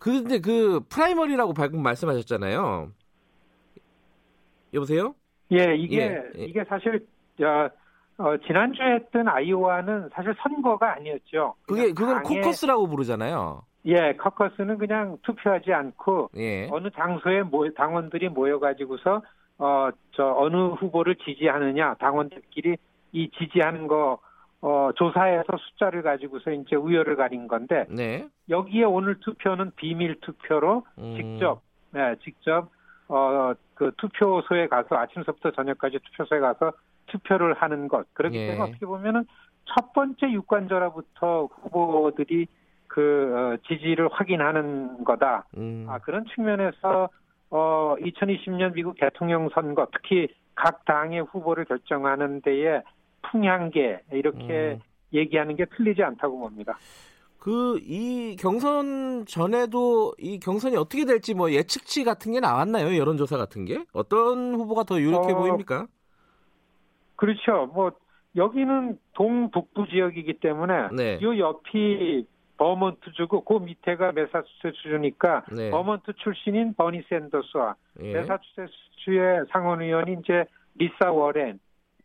그런데 0.00 0.40
그 0.40 0.80
프라이머리라고 0.88 1.52
방금 1.52 1.82
말씀하셨잖아요. 1.82 2.90
여보세요? 4.74 5.14
예, 5.52 5.76
이게 5.76 5.98
예, 5.98 6.40
예. 6.40 6.44
이게 6.44 6.64
사실 6.64 7.06
어, 7.42 7.68
어, 8.22 8.36
지난주에 8.46 8.94
했던 8.94 9.28
아이오와는 9.28 10.10
사실 10.12 10.34
선거가 10.42 10.94
아니었죠. 10.94 11.54
그게 11.66 11.92
그건 11.92 12.22
당의, 12.22 12.40
코커스라고 12.40 12.86
부르잖아요. 12.88 13.62
예, 13.86 14.14
커커스는 14.16 14.78
그냥 14.78 15.18
투표하지 15.22 15.72
않고 15.72 16.30
예. 16.36 16.68
어느 16.70 16.88
장소에 16.90 17.42
모, 17.42 17.72
당원들이 17.74 18.28
모여가지고서 18.30 19.22
어, 19.58 19.90
저 20.12 20.34
어느 20.38 20.56
후보를 20.56 21.16
지지하느냐 21.16 21.94
당원들끼리 21.94 22.76
이 23.12 23.30
지지하는 23.38 23.86
거 23.86 24.18
어, 24.62 24.90
조사해서 24.94 25.56
숫자를 25.58 26.02
가지고서 26.02 26.50
이제 26.50 26.76
우열을 26.76 27.16
가린 27.16 27.48
건데 27.48 27.86
네. 27.88 28.28
여기에 28.48 28.84
오늘 28.84 29.18
투표는 29.20 29.72
비밀 29.76 30.20
투표로 30.20 30.84
음. 30.98 31.16
직접 31.16 31.62
네, 31.92 32.16
직접 32.22 32.68
어, 33.08 33.52
그 33.74 33.92
투표소에 33.96 34.68
가서 34.68 34.96
아침서부터 34.96 35.52
저녁까지 35.52 35.98
투표소에 35.98 36.40
가서 36.40 36.72
투표를 37.06 37.54
하는 37.54 37.88
것 37.88 38.12
그렇기 38.14 38.36
예. 38.36 38.46
때문에 38.48 38.70
어떻게 38.70 38.86
보면은 38.86 39.24
첫 39.64 39.92
번째 39.92 40.30
유권자로부터 40.30 41.46
후보들이 41.46 42.46
그 42.86 43.32
어, 43.34 43.56
지지를 43.66 44.08
확인하는 44.12 45.04
거다. 45.04 45.46
음. 45.56 45.86
아, 45.88 45.98
그런 45.98 46.24
측면에서 46.34 47.08
어, 47.50 47.94
2020년 47.98 48.74
미국 48.74 48.98
대통령 48.98 49.48
선거 49.54 49.86
특히 49.92 50.28
각 50.54 50.84
당의 50.84 51.22
후보를 51.22 51.64
결정하는 51.64 52.42
데에 52.42 52.82
풍향계 53.30 54.00
이렇게 54.12 54.72
음. 54.72 54.80
얘기하는 55.12 55.56
게 55.56 55.64
틀리지 55.76 56.02
않다고 56.02 56.38
봅니다. 56.38 56.78
그 57.38 57.78
이 57.82 58.36
경선 58.36 59.26
전에도 59.26 60.14
이 60.18 60.38
경선이 60.38 60.76
어떻게 60.76 61.04
될지 61.04 61.34
뭐 61.34 61.50
예측치 61.50 62.04
같은 62.04 62.32
게 62.32 62.40
나왔나요? 62.40 62.96
여론조사 62.96 63.36
같은 63.36 63.64
게 63.64 63.84
어떤 63.92 64.54
후보가 64.54 64.84
더 64.84 65.00
유력해 65.00 65.32
어, 65.32 65.36
보입니까? 65.36 65.86
그렇죠. 67.16 67.70
뭐 67.74 67.92
여기는 68.36 68.98
동북부 69.14 69.88
지역이기 69.88 70.34
때문에 70.40 70.88
네. 70.96 71.18
이 71.20 71.24
옆이 71.24 72.26
버먼트 72.56 73.12
주고 73.12 73.42
그 73.42 73.54
밑에가 73.54 74.12
메사추세츠 74.12 74.82
주니까 74.82 75.44
네. 75.50 75.70
버먼트 75.70 76.12
출신인 76.22 76.74
버니 76.74 77.02
샌더스와 77.08 77.74
예. 78.02 78.12
메사추세츠주의 78.12 79.46
상원 79.50 79.82
의원이 79.82 80.18
엘리자베스 80.20 81.10
워렌 81.10 81.58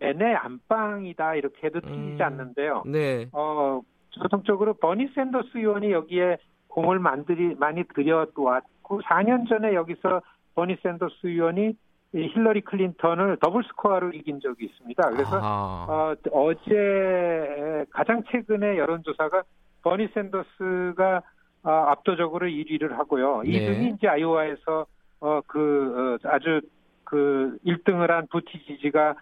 의원의 0.09 0.35
안방이다 0.35 1.35
이렇게 1.35 1.67
해도 1.67 1.79
틀리지 1.81 2.21
음, 2.21 2.21
않는데요. 2.21 2.83
네. 2.85 3.27
어, 3.31 3.81
전통적으로 4.11 4.73
버니 4.75 5.09
샌더스 5.13 5.57
의원이 5.57 5.91
여기에 5.91 6.37
공을 6.67 6.99
만들이 6.99 7.55
많이 7.55 7.83
들여왔고 7.93 8.51
4년 8.83 9.47
전에 9.47 9.73
여기서 9.73 10.21
버니 10.55 10.77
샌더스 10.81 11.27
의원이 11.27 11.75
힐러리 12.13 12.61
클린턴을 12.61 13.37
더블 13.41 13.63
스코어로 13.63 14.11
이긴 14.11 14.39
적이 14.39 14.65
있습니다. 14.65 15.09
그래서 15.09 15.39
어, 15.43 16.15
어제 16.31 17.85
가장 17.89 18.23
최근에 18.31 18.77
여론조사가 18.77 19.43
버니 19.83 20.07
샌더스가 20.13 21.21
어, 21.63 21.69
압도적으로 21.69 22.47
1위를 22.47 22.91
하고요. 22.91 23.41
네. 23.43 23.51
2등이 23.51 23.95
이제 23.95 24.07
아이오와에서 24.07 24.85
어, 25.19 25.41
그 25.47 26.19
어, 26.23 26.29
아주 26.29 26.61
그 27.03 27.57
1등을 27.65 28.07
한 28.07 28.27
부티지지가 28.27 29.09
아, 29.09 29.15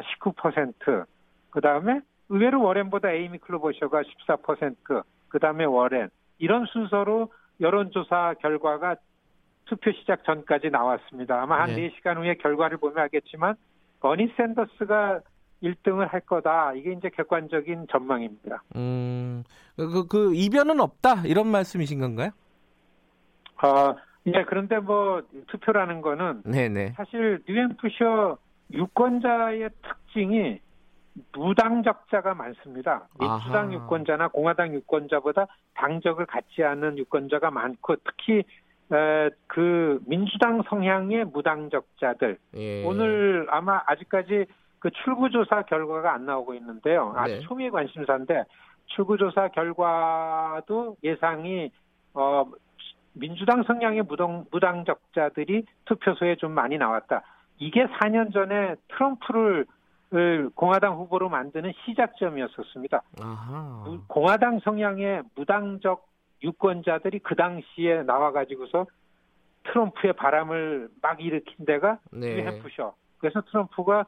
19%. 0.00 1.06
그 1.50 1.60
다음에 1.60 2.00
의외로 2.28 2.62
워렌보다 2.62 3.10
에이미 3.10 3.38
클로버셔가 3.38 4.02
14%. 4.02 5.02
그 5.28 5.38
다음에 5.38 5.64
워렌. 5.64 6.10
이런 6.38 6.66
순서로 6.66 7.32
여론조사 7.60 8.34
결과가 8.40 8.96
투표 9.66 9.92
시작 9.92 10.24
전까지 10.24 10.70
나왔습니다. 10.70 11.42
아마 11.42 11.62
한 11.62 11.74
네. 11.74 11.90
4시간 11.90 12.16
후에 12.16 12.34
결과를 12.34 12.78
보면 12.78 12.98
알겠지만 12.98 13.54
버니 14.00 14.32
샌더스가 14.36 15.20
1등을 15.62 16.08
할 16.08 16.20
거다. 16.20 16.72
이게 16.74 16.92
이제 16.92 17.10
객관적인 17.10 17.86
전망입니다. 17.90 18.62
음, 18.76 19.44
그, 19.76 20.06
그 20.06 20.34
이변은 20.34 20.80
없다 20.80 21.26
이런 21.26 21.48
말씀이신 21.48 22.00
건가요? 22.00 22.30
아, 23.56 23.94
네. 24.24 24.44
그런데 24.46 24.78
뭐 24.78 25.22
투표라는 25.48 26.00
거는 26.00 26.42
네네. 26.44 26.94
사실 26.96 27.42
뉴햄프셔 27.46 28.38
유권자의 28.72 29.70
특징이 29.82 30.60
무당적자가 31.32 32.34
많습니다. 32.34 33.08
민주당 33.18 33.66
아하. 33.66 33.72
유권자나 33.72 34.28
공화당 34.28 34.72
유권자보다 34.74 35.46
당적을 35.74 36.26
갖지 36.26 36.62
않는 36.64 36.98
유권자가 36.98 37.50
많고 37.50 37.96
특히 37.96 38.44
에, 38.92 39.30
그 39.46 40.00
민주당 40.06 40.62
성향의 40.62 41.26
무당적자들 41.26 42.38
예. 42.54 42.84
오늘 42.84 43.46
아마 43.50 43.82
아직까지 43.86 44.46
그 44.78 44.90
출구조사 44.90 45.62
결과가 45.62 46.12
안 46.12 46.26
나오고 46.26 46.54
있는데요. 46.54 47.12
아주 47.16 47.34
네. 47.34 47.40
초미의 47.40 47.70
관심사인데 47.70 48.44
출구조사 48.86 49.48
결과도 49.48 50.96
예상이 51.04 51.70
어 52.14 52.44
민주당 53.12 53.62
성향의 53.62 54.02
무당 54.02 54.46
무당적자들이 54.50 55.66
투표소에 55.84 56.36
좀 56.36 56.52
많이 56.52 56.78
나왔다. 56.78 57.22
이게 57.60 57.86
4년 57.86 58.32
전에 58.32 58.74
트럼프를 58.88 59.66
공화당 60.54 60.96
후보로 60.96 61.28
만드는 61.28 61.72
시작점이었었습니다. 61.84 63.02
아하. 63.22 63.98
공화당 64.08 64.58
성향의 64.60 65.22
무당적 65.36 66.08
유권자들이 66.42 67.20
그 67.20 67.36
당시에 67.36 68.02
나와가지고서 68.02 68.86
트럼프의 69.64 70.14
바람을 70.14 70.88
막 71.02 71.22
일으킨 71.22 71.66
데가 71.66 71.98
네. 72.10 72.36
뉴햄프셔. 72.36 72.94
그래서 73.18 73.42
트럼프가 73.42 74.06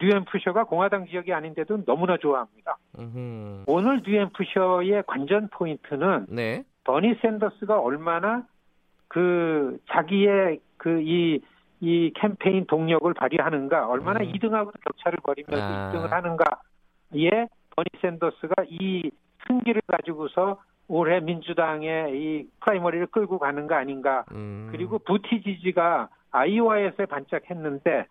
뉴햄프셔가 0.00 0.64
공화당 0.64 1.06
지역이 1.06 1.32
아닌데도 1.32 1.84
너무나 1.84 2.16
좋아합니다. 2.16 2.78
음흠. 2.98 3.64
오늘 3.66 4.02
뉴햄프셔의 4.04 5.04
관전 5.06 5.50
포인트는 5.50 6.26
네. 6.30 6.64
버니 6.84 7.16
샌더스가 7.20 7.78
얼마나 7.78 8.46
그 9.08 9.78
자기의 9.90 10.60
그이 10.78 11.42
이 11.84 12.10
캠페인 12.14 12.64
동력을 12.64 13.12
발휘하는가, 13.12 13.86
얼마나 13.86 14.20
음. 14.20 14.32
2등하고 14.32 14.72
격차를 14.80 15.18
벌이면서 15.22 15.62
아. 15.62 15.92
2등을 15.92 16.08
하는가에 16.08 17.48
버니 17.76 17.88
샌더스가 18.00 18.64
이 18.70 19.10
승기를 19.46 19.82
가지고서 19.86 20.62
올해 20.88 21.20
민주당의 21.20 22.18
이 22.18 22.48
프라이머리를 22.60 23.08
끌고 23.08 23.38
가는 23.38 23.66
거 23.66 23.74
아닌가. 23.74 24.24
음. 24.32 24.68
그리고 24.70 24.98
부티 24.98 25.42
지지가 25.42 26.08
아이오와에서 26.30 27.04
반짝했는데 27.04 28.06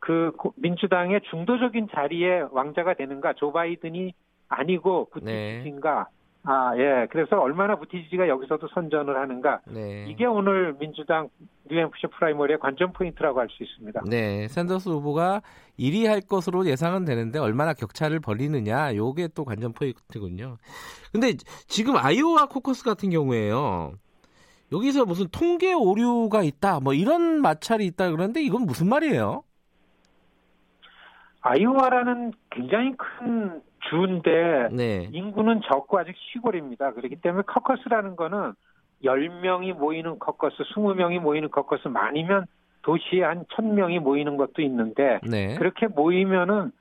그 0.00 0.32
민주당의 0.56 1.22
중도적인 1.30 1.88
자리에 1.92 2.44
왕자가 2.50 2.92
되는가 2.92 3.32
조 3.34 3.52
바이든이 3.52 4.12
아니고 4.48 5.08
부티지지인가 5.12 6.08
네. 6.10 6.23
아, 6.46 6.72
예. 6.76 7.06
그래서 7.10 7.40
얼마나 7.40 7.74
부티지가 7.76 8.28
여기서도 8.28 8.68
선전을 8.68 9.16
하는가. 9.16 9.60
네. 9.66 10.04
이게 10.08 10.26
오늘 10.26 10.74
민주당 10.78 11.30
뉴햄프셔 11.70 12.08
프라이머리의 12.08 12.58
관전 12.58 12.92
포인트라고 12.92 13.40
할 13.40 13.48
수 13.48 13.62
있습니다. 13.62 14.02
네. 14.10 14.46
샌더스 14.48 14.90
후보가 14.90 15.40
1위 15.78 16.06
할 16.06 16.20
것으로 16.20 16.66
예상은 16.66 17.06
되는데 17.06 17.38
얼마나 17.38 17.72
격차를 17.72 18.20
벌이느냐. 18.20 18.94
요게 18.94 19.28
또 19.34 19.46
관전 19.46 19.72
포인트군요. 19.72 20.58
근데 21.12 21.32
지금 21.66 21.96
아이오와 21.96 22.46
코커스 22.46 22.84
같은 22.84 23.08
경우에요. 23.08 23.94
여기서 24.70 25.06
무슨 25.06 25.28
통계 25.32 25.72
오류가 25.72 26.42
있다. 26.42 26.80
뭐 26.80 26.92
이런 26.92 27.40
마찰이 27.40 27.86
있다 27.86 28.10
그러는데 28.10 28.42
이건 28.42 28.66
무슨 28.66 28.88
말이에요? 28.88 29.44
아이오와라는 31.40 32.32
굉장히 32.50 32.92
큰 32.96 33.62
주인데 33.90 34.68
네. 34.72 35.08
인구는 35.12 35.60
적고 35.62 35.98
아직 35.98 36.14
시골입니다. 36.32 36.92
그렇기 36.92 37.16
때문에 37.16 37.42
코커스라는 37.46 38.16
거는 38.16 38.52
10명이 39.04 39.74
모이는 39.74 40.18
코커스, 40.18 40.56
20명이 40.74 41.20
모이는 41.20 41.50
코커스 41.50 41.88
많으면 41.88 42.46
도시에 42.82 43.22
한 43.22 43.44
1000명이 43.44 44.00
모이는 44.00 44.36
것도 44.36 44.62
있는데 44.62 45.20
네. 45.28 45.56
그렇게 45.56 45.86
모이면은 45.86 46.72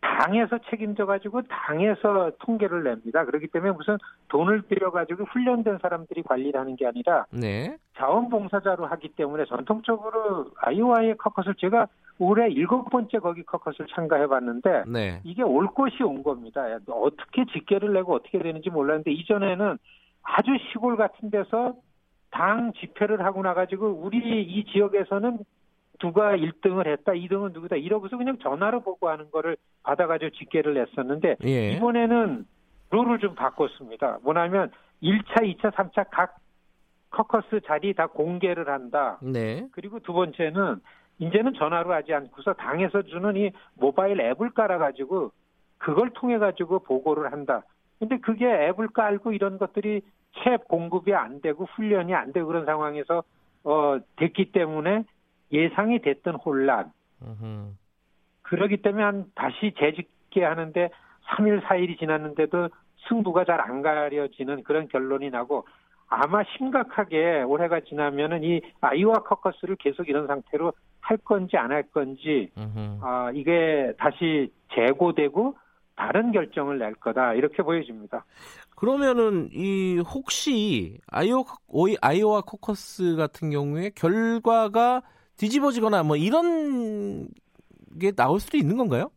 당에서 0.00 0.58
책임져 0.70 1.06
가지고 1.06 1.42
당에서 1.42 2.32
통계를 2.40 2.84
냅니다. 2.84 3.24
그렇기 3.24 3.48
때문에 3.48 3.72
무슨 3.72 3.98
돈을 4.28 4.62
들여 4.62 4.90
가지고 4.90 5.24
훈련된 5.24 5.78
사람들이 5.80 6.22
관리를 6.22 6.58
하는 6.58 6.76
게 6.76 6.86
아니라 6.86 7.26
네. 7.30 7.76
자원봉사자로 7.96 8.86
하기 8.86 9.10
때문에 9.10 9.44
전통적으로 9.46 10.46
아이오와의 10.58 11.16
코커스를 11.18 11.54
제가 11.56 11.86
올해 12.18 12.48
일곱 12.50 12.90
번째 12.90 13.18
거기 13.18 13.42
코커스를 13.42 13.86
참가해 13.94 14.26
봤는데 14.26 14.84
네. 14.86 15.20
이게 15.24 15.42
올 15.42 15.68
것이 15.68 16.02
온 16.02 16.22
겁니다. 16.22 16.64
어떻게 16.88 17.44
집계를 17.46 17.92
내고 17.92 18.14
어떻게 18.14 18.38
되는지 18.38 18.70
몰랐는데 18.70 19.12
이전에는 19.12 19.78
아주 20.22 20.50
시골 20.70 20.96
같은 20.96 21.30
데서 21.30 21.74
당 22.30 22.72
집회를 22.74 23.24
하고 23.24 23.42
나가지고 23.42 24.00
우리 24.02 24.42
이 24.42 24.64
지역에서는 24.66 25.38
누가 26.00 26.36
1등을 26.36 26.86
했다, 26.86 27.12
2등은 27.12 27.52
누구다 27.52 27.76
이러고서 27.76 28.16
그냥 28.16 28.38
전화로 28.38 28.80
보고하는 28.80 29.30
거를 29.30 29.56
받아가지고 29.82 30.30
집계를 30.30 30.74
냈었는데 30.74 31.36
예. 31.44 31.72
이번에는 31.72 32.46
룰을 32.90 33.18
좀 33.20 33.34
바꿨습니다. 33.34 34.18
뭐냐면 34.22 34.70
1차, 35.02 35.42
2차, 35.42 35.72
3차 35.72 36.06
각 36.10 36.36
커커스 37.10 37.60
자리 37.66 37.92
다 37.94 38.06
공개를 38.06 38.68
한다. 38.68 39.18
네. 39.22 39.66
그리고 39.72 40.00
두 40.00 40.12
번째는 40.12 40.80
이제는 41.18 41.54
전화로 41.54 41.92
하지 41.92 42.14
않고서 42.14 42.54
당에서 42.54 43.02
주는 43.02 43.36
이 43.36 43.50
모바일 43.74 44.20
앱을 44.20 44.50
깔아가지고 44.50 45.32
그걸 45.78 46.10
통해 46.10 46.38
가지고 46.38 46.80
보고를 46.80 47.32
한다. 47.32 47.62
근데 47.98 48.18
그게 48.18 48.46
앱을 48.46 48.88
깔고 48.88 49.32
이런 49.32 49.58
것들이 49.58 50.02
채 50.42 50.56
공급이 50.68 51.14
안 51.14 51.40
되고 51.40 51.66
훈련이 51.76 52.14
안 52.14 52.32
되고 52.32 52.46
그런 52.46 52.64
상황에서 52.64 53.22
어 53.64 53.98
됐기 54.16 54.52
때문에 54.52 55.04
예상이 55.52 56.00
됐던 56.00 56.36
혼란. 56.36 56.92
으흠. 57.22 57.76
그러기 58.42 58.78
때문에 58.78 59.02
한 59.02 59.24
다시 59.34 59.72
재집계 59.78 60.44
하는데 60.44 60.90
3일, 61.28 61.62
4일이 61.62 61.98
지났는데도 61.98 62.68
승부가 63.08 63.44
잘 63.44 63.60
안 63.60 63.82
가려지는 63.82 64.62
그런 64.62 64.88
결론이 64.88 65.30
나고 65.30 65.66
아마 66.08 66.42
심각하게 66.56 67.42
올해가 67.42 67.80
지나면은 67.80 68.42
이 68.42 68.60
아이오와 68.80 69.22
커커스를 69.22 69.76
계속 69.76 70.08
이런 70.08 70.26
상태로 70.26 70.72
할 71.00 71.16
건지 71.18 71.56
안 71.56 71.70
할 71.70 71.84
건지 71.84 72.50
아 73.00 73.30
이게 73.32 73.92
다시 73.98 74.52
재고되고 74.74 75.56
다른 75.94 76.32
결정을 76.32 76.78
낼 76.78 76.94
거다 76.94 77.34
이렇게 77.34 77.62
보여집니다. 77.62 78.24
그러면은 78.76 79.50
이 79.52 79.98
혹시 79.98 80.98
아이오 81.08 81.44
아이오와 82.00 82.42
코커스 82.42 83.16
같은 83.16 83.50
경우에 83.50 83.90
결과가 83.94 85.02
뒤집어지거나 85.40 86.02
뭐 86.02 86.16
이런 86.16 87.26
게 87.98 88.12
나올 88.12 88.40
수도 88.40 88.58
있는 88.58 88.76
건가요? 88.76 89.10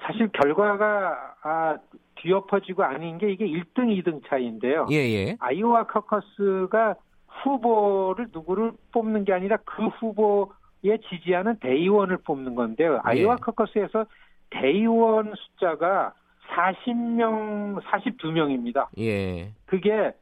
사실 0.00 0.28
결과가 0.32 1.36
아, 1.42 1.78
뒤엎어지고 2.16 2.82
아닌 2.82 3.16
게 3.18 3.30
이게 3.30 3.46
1등, 3.46 4.02
2등 4.02 4.20
차이인데요. 4.28 4.88
예, 4.90 4.96
예. 4.96 5.36
아이오와 5.38 5.86
커커스가 5.86 6.96
후보를 7.28 8.28
누구를 8.32 8.72
뽑는 8.92 9.24
게 9.24 9.32
아니라 9.32 9.56
그 9.64 9.86
후보에 9.86 10.98
지지하는 11.08 11.56
대의원을 11.60 12.18
뽑는 12.18 12.56
건데요. 12.56 12.94
예. 12.94 12.98
아이오와 13.02 13.36
커커스에서 13.36 14.06
대의원 14.50 15.32
숫자가 15.36 16.12
40명, 16.54 17.80
42명입니다. 17.82 18.88
예. 18.98 19.52
그게 19.66 20.12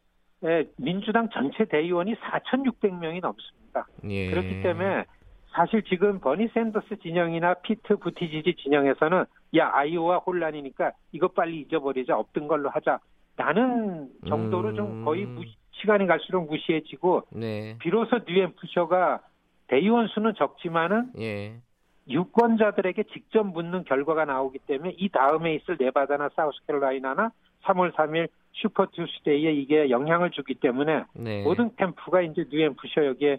민주당 0.77 1.29
전체 1.31 1.65
대의원이 1.65 2.15
4,600명이 2.15 3.21
넘습니다. 3.21 3.62
있다. 3.73 3.87
예. 4.09 4.31
그렇기 4.31 4.63
때문에 4.63 5.05
사실 5.51 5.83
지금 5.83 6.21
버니 6.21 6.49
샌더스 6.55 6.97
진영이나 7.03 7.55
피트 7.55 7.97
부티지지 7.97 8.55
진영에서는 8.63 9.25
야 9.57 9.71
아이오와 9.73 10.19
혼란이니까 10.19 10.93
이거 11.13 11.29
빨리 11.29 11.61
잊어버리자 11.61 12.17
없던 12.17 12.49
걸로 12.49 12.71
하자. 12.71 13.01
나는 13.37 14.09
정도로 14.29 14.71
음... 14.71 14.77
좀 14.77 15.05
거의 15.05 15.25
무시, 15.25 15.55
시간이 15.73 16.07
갈수록 16.07 16.49
무시해지고 16.49 17.23
네. 17.33 17.77
비로소 17.81 18.21
뉴햄프셔가 18.27 19.21
대의원 19.69 20.09
수는 20.09 20.35
적지만은 20.37 21.13
예. 21.19 21.57
유권자들에게 22.09 23.05
직접 23.15 23.45
묻는 23.45 23.85
결과가 23.85 24.25
나오기 24.25 24.59
때문에 24.67 24.95
이 24.99 25.09
다음에 25.09 25.55
있을 25.55 25.77
네바다나 25.79 26.31
사우스캐롤라이나나 26.35 27.31
3월 27.65 27.93
3일 27.95 28.29
슈퍼 28.53 28.87
투스데이에 28.87 29.53
이게 29.53 29.89
영향을 29.89 30.31
주기 30.31 30.55
때문에 30.55 31.05
네. 31.15 31.43
모든 31.43 31.75
캠프가 31.77 32.23
이제 32.23 32.45
뉴햄프셔 32.51 33.07
여기에 33.07 33.39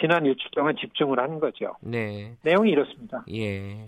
지난 0.00 0.26
일주일 0.26 0.50
동안 0.54 0.76
집중을 0.76 1.18
하는 1.18 1.40
거죠. 1.40 1.74
네. 1.80 2.36
내용이 2.42 2.70
이렇습니다. 2.70 3.24
예. 3.32 3.86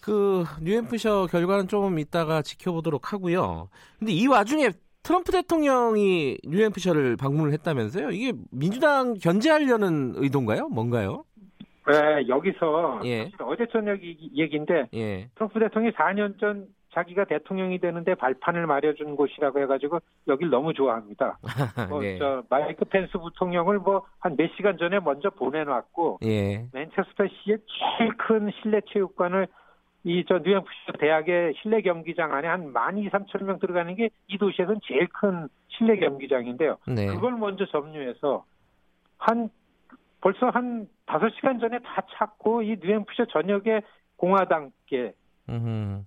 그 0.00 0.44
뉴햄프셔 0.62 1.26
결과는 1.30 1.68
좀 1.68 1.98
이따가 1.98 2.42
지켜보도록 2.42 3.12
하고요. 3.12 3.68
근데 3.98 4.12
이 4.12 4.26
와중에 4.26 4.70
트럼프 5.02 5.32
대통령이 5.32 6.38
뉴햄프셔를 6.44 7.16
방문을 7.16 7.52
했다면서요? 7.52 8.10
이게 8.10 8.32
민주당 8.50 9.14
견제하려는 9.14 10.14
의도인가요? 10.16 10.68
뭔가요? 10.68 11.24
네, 11.88 12.28
여기서 12.28 13.00
예. 13.04 13.28
어제 13.40 13.66
저녁 13.72 14.00
얘기인데 14.02 14.88
예. 14.94 15.28
트럼프 15.34 15.58
대통령이 15.58 15.94
4년 15.94 16.38
전 16.38 16.66
자기가 16.92 17.24
대통령이 17.24 17.78
되는데 17.78 18.14
발판을 18.14 18.66
마련준 18.66 19.16
곳이라고 19.16 19.60
해가지고 19.60 20.00
여길 20.28 20.50
너무 20.50 20.74
좋아합니다. 20.74 21.38
뭐, 21.90 22.00
네. 22.02 22.18
저 22.18 22.42
마이크 22.50 22.84
펜스 22.84 23.12
부통령을 23.18 23.78
뭐 23.78 24.02
한 24.20 24.36
몇 24.36 24.50
시간 24.56 24.76
전에 24.78 25.00
먼저 25.00 25.30
보내놨고 25.30 26.18
예. 26.24 26.66
맨체스터 26.72 27.24
시의 27.28 27.58
제일 27.98 28.16
큰 28.16 28.50
실내 28.60 28.80
체육관을 28.92 29.46
이 30.04 30.24
저 30.28 30.38
뉴햄프셔 30.38 30.92
대학의 30.98 31.54
실내 31.62 31.80
경기장 31.80 32.32
안에 32.34 32.48
한만이 32.48 33.08
삼천 33.10 33.46
명 33.46 33.58
들어가는 33.58 33.94
게 33.94 34.10
이 34.28 34.36
도시에서는 34.38 34.80
제일 34.84 35.06
큰 35.08 35.48
실내 35.68 35.96
경기장인데요. 35.96 36.76
네. 36.88 37.06
그걸 37.06 37.32
먼저 37.36 37.64
점유해서 37.66 38.44
한 39.18 39.48
벌써 40.20 40.50
한 40.50 40.88
다섯 41.06 41.28
시간 41.30 41.58
전에 41.58 41.78
다 41.80 42.02
찾고 42.16 42.62
이 42.62 42.76
뉴햄프셔 42.82 43.26
전역에 43.26 43.82
공화당 44.16 44.70
계 45.46 45.52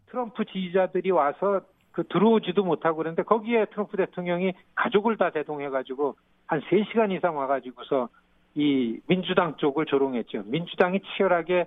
트럼프 0.08 0.46
지지자들이 0.46 1.12
와서 1.12 1.62
그 1.92 2.04
들어오지도 2.08 2.64
못하고 2.64 2.98
그런데 2.98 3.24
거기에 3.24 3.66
트럼프 3.72 3.98
대통령이 3.98 4.54
가족을 4.76 5.18
다 5.18 5.30
대동해가지고 5.30 6.16
한 6.48 6.62
3시간 6.62 7.16
이상 7.16 7.38
와가지고서 7.38 8.10
이 8.56 9.00
민주당 9.08 9.56
쪽을 9.58 9.86
조롱했죠. 9.86 10.44
민주당이 10.46 11.00
치열하게 11.18 11.66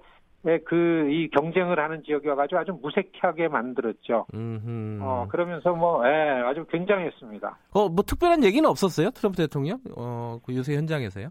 그 0.65 1.09
이 1.11 1.29
경쟁을 1.31 1.79
하는 1.81 2.03
지역이 2.05 2.29
와가지고 2.29 2.61
아주 2.61 2.79
무색하게 2.81 3.49
만들었죠. 3.49 4.27
음흠. 4.35 4.99
어 5.03 5.27
그러면서 5.29 5.75
뭐 5.75 6.07
예, 6.07 6.11
아주 6.45 6.65
굉장했습니다. 6.67 7.59
어 7.73 7.89
뭐 7.89 8.05
특별한 8.05 8.45
얘기는 8.45 8.69
없었어요 8.69 9.11
트럼프 9.11 9.37
대통령? 9.39 9.79
어그 9.97 10.55
요새 10.57 10.77
현장에서요? 10.77 11.29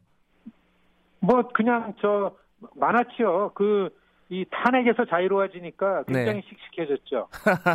뭐 1.20 1.42
그냥 1.54 1.94
저 2.02 2.36
많았지요. 2.76 3.52
그 3.56 3.90
이 4.30 4.46
탄핵에서 4.52 5.06
자유로워지니까 5.06 6.04
굉장히 6.04 6.42
네. 6.42 6.48
씩씩해졌죠. 6.48 7.28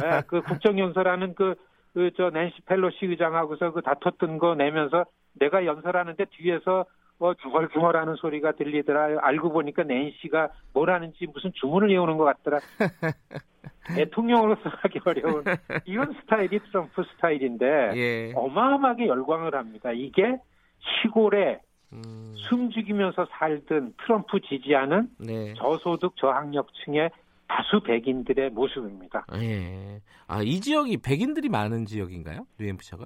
네, 0.03 0.23
그 0.27 0.43
국정연설하는 0.43 1.35
그 1.35 1.55
그 1.95 2.11
저 2.17 2.31
낸시 2.31 2.61
펠로시 2.63 3.07
의장하고서 3.07 3.73
그 3.73 3.83
다퉜던 3.83 4.39
거 4.39 4.55
내면서 4.55 5.05
내가 5.35 5.65
연설하는데 5.67 6.25
뒤에서 6.31 6.87
뭐 7.19 7.35
중얼중얼 7.35 7.97
하는 7.97 8.17
소리가 8.17 8.53
들리더라. 8.53 9.19
알고 9.21 9.53
보니까 9.53 9.85
낸시가 9.85 10.49
뭘 10.73 10.91
하는지 10.91 11.27
무슨 11.33 11.53
주문을 11.55 11.91
외우는 11.91 12.17
것 12.17 12.25
같더라. 12.25 12.59
대통령으로서 13.97 14.63
하기 14.65 15.01
어려운 15.05 15.45
이런 15.85 16.15
스타일이 16.21 16.59
트럼프 16.61 17.03
스타일인데 17.15 17.93
예. 17.97 18.33
어마어마하게 18.35 19.07
열광을 19.07 19.55
합니다. 19.55 19.93
이게 19.93 20.39
시골에 20.81 21.61
음. 21.93 22.35
숨죽이면서 22.37 23.27
살던 23.31 23.95
트럼프 23.99 24.41
지지하는 24.41 25.09
네. 25.19 25.55
저소득 25.55 26.17
저학력층의 26.17 27.11
다수 27.49 27.81
백인들의 27.83 28.51
모습입니다. 28.51 29.27
예. 29.35 30.01
아, 30.27 30.43
이 30.43 30.61
지역이 30.61 30.99
백인들이 30.99 31.49
많은 31.49 31.85
지역인가요? 31.85 32.47
뉴햄프셔가? 32.59 33.05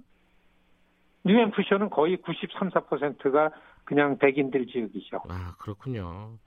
뉴햄프셔는 1.25 1.91
거의 1.91 2.17
93, 2.19 2.71
4%가 2.71 3.51
그냥 3.85 4.17
백인들 4.19 4.67
지역이죠. 4.67 5.23
아, 5.29 5.55
그렇군요. 5.59 6.39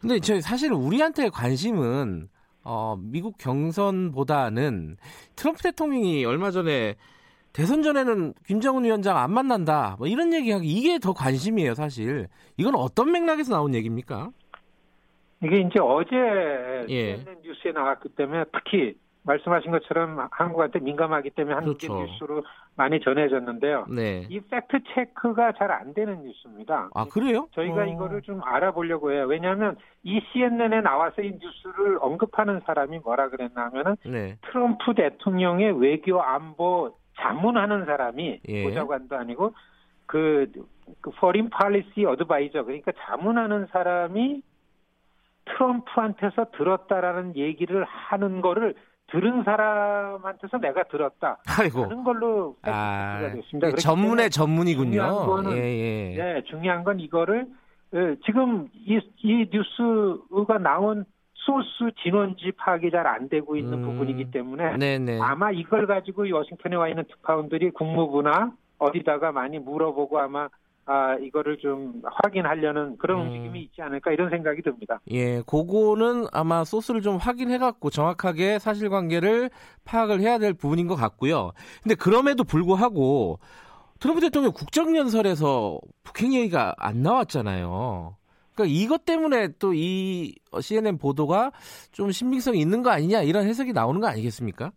근데 0.00 0.18
저 0.20 0.40
사실 0.40 0.72
우리한테 0.72 1.30
관심은 1.30 2.28
어, 2.64 2.96
미국 2.98 3.38
경선보다는 3.38 4.96
트럼프 5.36 5.62
대통령이 5.62 6.24
얼마 6.24 6.50
전에 6.50 6.96
대선 7.52 7.82
전에는 7.82 8.34
김정은 8.46 8.84
위원장 8.84 9.16
안 9.18 9.32
만난다. 9.32 9.96
뭐 9.98 10.06
이런 10.06 10.32
얘기하기 10.32 10.66
이게 10.66 10.98
더 10.98 11.12
관심이에요, 11.12 11.74
사실. 11.74 12.28
이건 12.56 12.74
어떤 12.74 13.12
맥락에서 13.12 13.54
나온 13.54 13.74
얘기입니까? 13.74 14.30
이게 15.44 15.60
이제 15.60 15.78
어제 15.80 16.16
예. 16.88 17.16
뉴스에 17.42 17.72
나왔기 17.72 18.10
때문에 18.10 18.44
특히 18.52 18.94
말씀하신 19.24 19.70
것처럼 19.70 20.28
한국한테 20.30 20.80
민감하기 20.80 21.30
때문에 21.30 21.54
한국의 21.54 21.88
그렇죠. 21.88 22.06
뉴스로 22.06 22.44
많이 22.76 23.00
전해졌는데요. 23.00 23.86
네. 23.88 24.26
이 24.28 24.40
팩트 24.40 24.78
체크가 24.94 25.52
잘 25.52 25.70
안 25.70 25.94
되는 25.94 26.22
뉴스입니다. 26.22 26.90
아 26.94 27.04
그래요? 27.04 27.48
저희가 27.52 27.82
어... 27.82 27.84
이거를 27.84 28.22
좀 28.22 28.40
알아보려고 28.42 29.12
해요. 29.12 29.26
왜냐하면 29.28 29.76
이 30.02 30.20
CNN에 30.32 30.80
나와서 30.80 31.22
이 31.22 31.30
뉴스를 31.40 31.98
언급하는 32.00 32.60
사람이 32.66 32.98
뭐라 33.00 33.28
그랬나 33.30 33.66
하면은 33.66 33.96
네. 34.04 34.36
트럼프 34.42 34.94
대통령의 34.94 35.80
외교 35.80 36.20
안보 36.20 36.92
자문하는 37.20 37.84
사람이 37.84 38.40
예. 38.48 38.64
보좌관도 38.64 39.16
아니고 39.16 39.54
그, 40.06 40.50
그 41.00 41.10
foreign 41.16 41.50
policy 41.50 42.10
advisor 42.10 42.64
그러니까 42.64 42.92
자문하는 43.06 43.66
사람이 43.72 44.42
트럼프한테서 45.44 46.46
들었다라는 46.56 47.36
얘기를 47.36 47.84
하는 47.84 48.40
거를 48.40 48.74
들은 49.08 49.42
사람한테서 49.44 50.58
내가 50.58 50.84
들었다 50.84 51.38
아이고. 51.58 51.82
하는 51.82 52.02
걸로 52.02 52.56
아, 52.62 53.30
됐습니다. 53.34 53.70
전문의 53.76 54.30
전문이군요. 54.30 54.90
중요한 54.90 55.26
거는, 55.26 55.52
예, 55.52 56.14
예. 56.14 56.16
네, 56.16 56.42
중요한 56.44 56.82
건 56.82 56.98
이거를 56.98 57.46
예, 57.94 58.16
지금 58.24 58.68
이, 58.72 58.98
이 59.18 59.48
뉴스가 59.52 60.58
나온 60.58 61.04
소스 61.44 61.90
진원지 62.02 62.52
파악이 62.56 62.90
잘 62.90 63.06
안 63.06 63.28
되고 63.28 63.56
있는 63.56 63.74
음. 63.74 63.82
부분이기 63.82 64.30
때문에 64.30 64.76
네네. 64.76 65.20
아마 65.20 65.50
이걸 65.50 65.86
가지고 65.86 66.24
워싱턴에 66.32 66.76
와 66.76 66.88
있는 66.88 67.04
특파원들이 67.04 67.72
국무부나 67.72 68.52
어디다가 68.78 69.32
많이 69.32 69.58
물어보고 69.58 70.18
아마 70.18 70.48
아, 70.84 71.14
이거를 71.14 71.58
좀 71.58 72.02
확인하려는 72.04 72.96
그런 72.98 73.20
음. 73.20 73.26
움직임이 73.26 73.60
있지 73.62 73.82
않을까 73.82 74.10
이런 74.12 74.30
생각이 74.30 74.62
듭니다. 74.62 75.00
예, 75.10 75.40
그거는 75.42 76.26
아마 76.32 76.64
소스를 76.64 77.02
좀 77.02 77.18
확인해갖고 77.18 77.90
정확하게 77.90 78.58
사실관계를 78.58 79.50
파악을 79.84 80.20
해야 80.20 80.38
될 80.38 80.54
부분인 80.54 80.88
것 80.88 80.96
같고요. 80.96 81.52
근데 81.82 81.94
그럼에도 81.94 82.42
불구하고 82.42 83.38
트럼프 84.00 84.20
대통령 84.20 84.52
국정연설에서 84.52 85.78
북핵 86.02 86.32
얘기가 86.32 86.74
안 86.78 87.02
나왔잖아요. 87.02 88.16
그러니까 88.54 88.74
이것 88.76 89.04
때문에 89.04 89.48
또 89.58 89.72
이 89.74 90.34
CNN 90.60 90.98
보도가 90.98 91.52
좀 91.92 92.10
신빙성이 92.10 92.60
있는 92.60 92.82
거 92.82 92.90
아니냐 92.90 93.22
이런 93.22 93.46
해석이 93.46 93.72
나오는 93.72 94.00
거 94.00 94.06
아니겠습니까? 94.08 94.70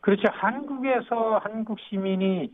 그렇죠. 0.00 0.28
한국에서 0.32 1.38
한국 1.42 1.78
시민이 1.88 2.52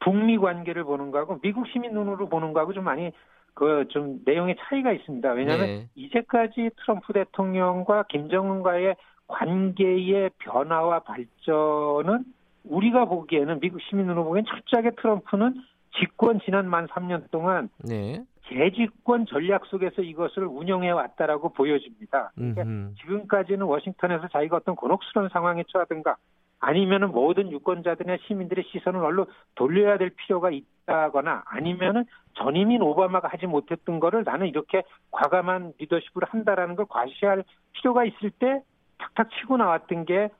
북미 0.00 0.36
관계를 0.38 0.84
보는 0.84 1.10
거하고 1.10 1.40
미국 1.40 1.66
시민 1.68 1.92
눈으로 1.94 2.28
보는 2.28 2.52
거하고 2.52 2.72
좀 2.72 2.84
많이 2.84 3.10
그 3.54 3.84
좀 3.90 4.20
내용의 4.24 4.56
차이가 4.60 4.92
있습니다. 4.92 5.32
왜냐하면 5.32 5.66
네. 5.66 5.88
이제까지 5.96 6.70
트럼프 6.76 7.12
대통령과 7.12 8.04
김정은과의 8.04 8.94
관계의 9.26 10.30
변화와 10.38 11.00
발전은 11.00 12.24
우리가 12.64 13.06
보기에는 13.06 13.58
미국 13.60 13.80
시민으로 13.82 14.24
보기엔 14.24 14.44
철저하게 14.44 14.90
트럼프는 15.00 15.54
집권 15.98 16.38
지난 16.44 16.68
만 16.68 16.86
3년 16.86 17.30
동안 17.30 17.68
네. 17.78 18.22
재집권 18.48 19.26
전략 19.26 19.66
속에서 19.66 20.02
이것을 20.02 20.44
운영해 20.46 20.90
왔다라고 20.90 21.50
보여집니다. 21.50 22.32
그러니까 22.34 22.64
지금까지는 23.00 23.66
워싱턴에서 23.66 24.28
자기가 24.28 24.56
어떤 24.56 24.74
곤혹스러운 24.76 25.28
상황에 25.28 25.64
처하든가 25.68 26.16
아니면은 26.60 27.12
모든 27.12 27.52
유권자들이나 27.52 28.18
시민들의 28.26 28.64
시선을 28.68 29.00
얼로 29.00 29.26
돌려야 29.54 29.96
될 29.96 30.10
필요가 30.10 30.50
있다거나 30.50 31.44
아니면은 31.46 32.04
전임인 32.34 32.82
오바마가 32.82 33.28
하지 33.28 33.46
못했던 33.46 34.00
거를 34.00 34.24
나는 34.24 34.48
이렇게 34.48 34.82
과감한 35.10 35.74
리더십을 35.78 36.24
한다라는 36.26 36.74
걸 36.74 36.86
과시할 36.88 37.44
필요가 37.72 38.04
있을 38.04 38.30
때 38.30 38.62
탁탁 38.98 39.30
치고 39.30 39.56
나왔던 39.56 40.04
게 40.04 40.30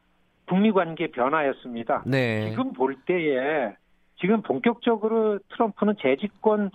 북미 0.46 0.72
관계 0.72 1.08
변화였습니다. 1.08 2.02
네. 2.06 2.50
지금 2.50 2.72
볼 2.72 2.96
때에 3.06 3.76
지금 4.16 4.42
본격적으로 4.42 5.38
트럼프는 5.50 5.94
재집권 6.00 6.70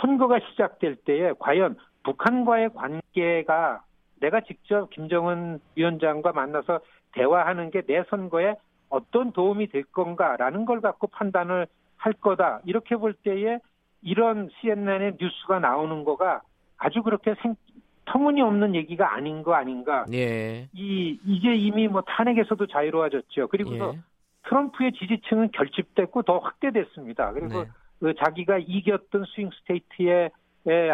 선거가 0.00 0.40
시작될 0.50 0.96
때에 0.96 1.32
과연 1.38 1.76
북한과의 2.04 2.70
관계가 2.74 3.82
내가 4.20 4.40
직접 4.42 4.90
김정은 4.90 5.60
위원장과 5.74 6.32
만나서 6.32 6.80
대화하는 7.12 7.70
게 7.70 7.82
내 7.86 8.04
선거에 8.10 8.56
어떤 8.88 9.32
도움이 9.32 9.68
될 9.68 9.84
건가라는 9.84 10.64
걸 10.64 10.80
갖고 10.80 11.06
판단을 11.08 11.66
할 11.96 12.12
거다. 12.12 12.60
이렇게 12.64 12.96
볼 12.96 13.14
때에 13.14 13.58
이런 14.02 14.48
CNN의 14.60 15.16
뉴스가 15.20 15.58
나오는 15.58 16.04
거가 16.04 16.42
아주 16.76 17.02
그렇게 17.02 17.34
생, 17.42 17.56
터무니없는 18.04 18.74
얘기가 18.74 19.14
아닌 19.14 19.42
거 19.42 19.54
아닌가. 19.54 20.04
예. 20.12 20.68
이 20.72 21.18
이제 21.24 21.54
이미 21.54 21.88
뭐 21.88 22.02
탄핵에서도 22.02 22.66
자유로워졌죠. 22.66 23.48
그리고서 23.48 23.94
예. 23.94 23.98
트럼프의 24.44 24.92
지지층은 24.92 25.50
결집됐고 25.52 26.22
더 26.22 26.38
확대됐습니다. 26.38 27.32
그리고 27.32 27.64
네. 27.64 27.68
그 28.00 28.14
자기가 28.14 28.58
이겼던 28.58 29.24
스윙 29.34 29.50
스테이트의 29.60 30.30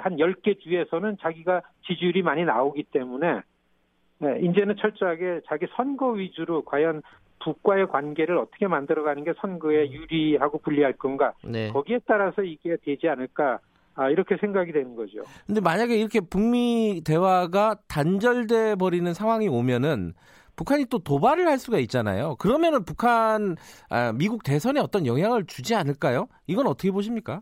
한 0.02 0.16
10개 0.16 0.60
주에서는 0.60 1.16
자기가 1.20 1.62
지지율이 1.86 2.22
많이 2.22 2.44
나오기 2.44 2.84
때문에 2.84 3.40
네, 4.18 4.38
이제는 4.40 4.76
철저하게 4.76 5.40
자기 5.48 5.66
선거 5.74 6.10
위주로 6.10 6.62
과연 6.62 7.02
북과의 7.42 7.88
관계를 7.88 8.38
어떻게 8.38 8.68
만들어가는 8.68 9.24
게 9.24 9.32
선거에 9.40 9.88
음. 9.88 9.92
유리하고 9.92 10.58
불리할 10.58 10.92
건가 10.92 11.32
네. 11.44 11.70
거기에 11.70 12.00
따라서 12.06 12.42
이게 12.42 12.76
되지 12.84 13.08
않을까 13.08 13.58
아, 13.94 14.08
이렇게 14.08 14.36
생각이 14.36 14.72
되는 14.72 14.94
거죠. 14.94 15.22
근데 15.46 15.60
만약에 15.60 15.96
이렇게 15.96 16.20
북미 16.20 17.02
대화가 17.04 17.76
단절돼 17.88 18.76
버리는 18.76 19.12
상황이 19.12 19.48
오면은 19.48 20.14
북한이 20.56 20.86
또 20.86 20.98
도발을 20.98 21.46
할 21.46 21.58
수가 21.58 21.78
있잖아요. 21.78 22.36
그러면은 22.36 22.84
북한 22.84 23.56
아, 23.90 24.12
미국 24.12 24.42
대선에 24.42 24.80
어떤 24.80 25.06
영향을 25.06 25.46
주지 25.46 25.74
않을까요? 25.74 26.28
이건 26.46 26.66
어떻게 26.66 26.90
보십니까? 26.90 27.40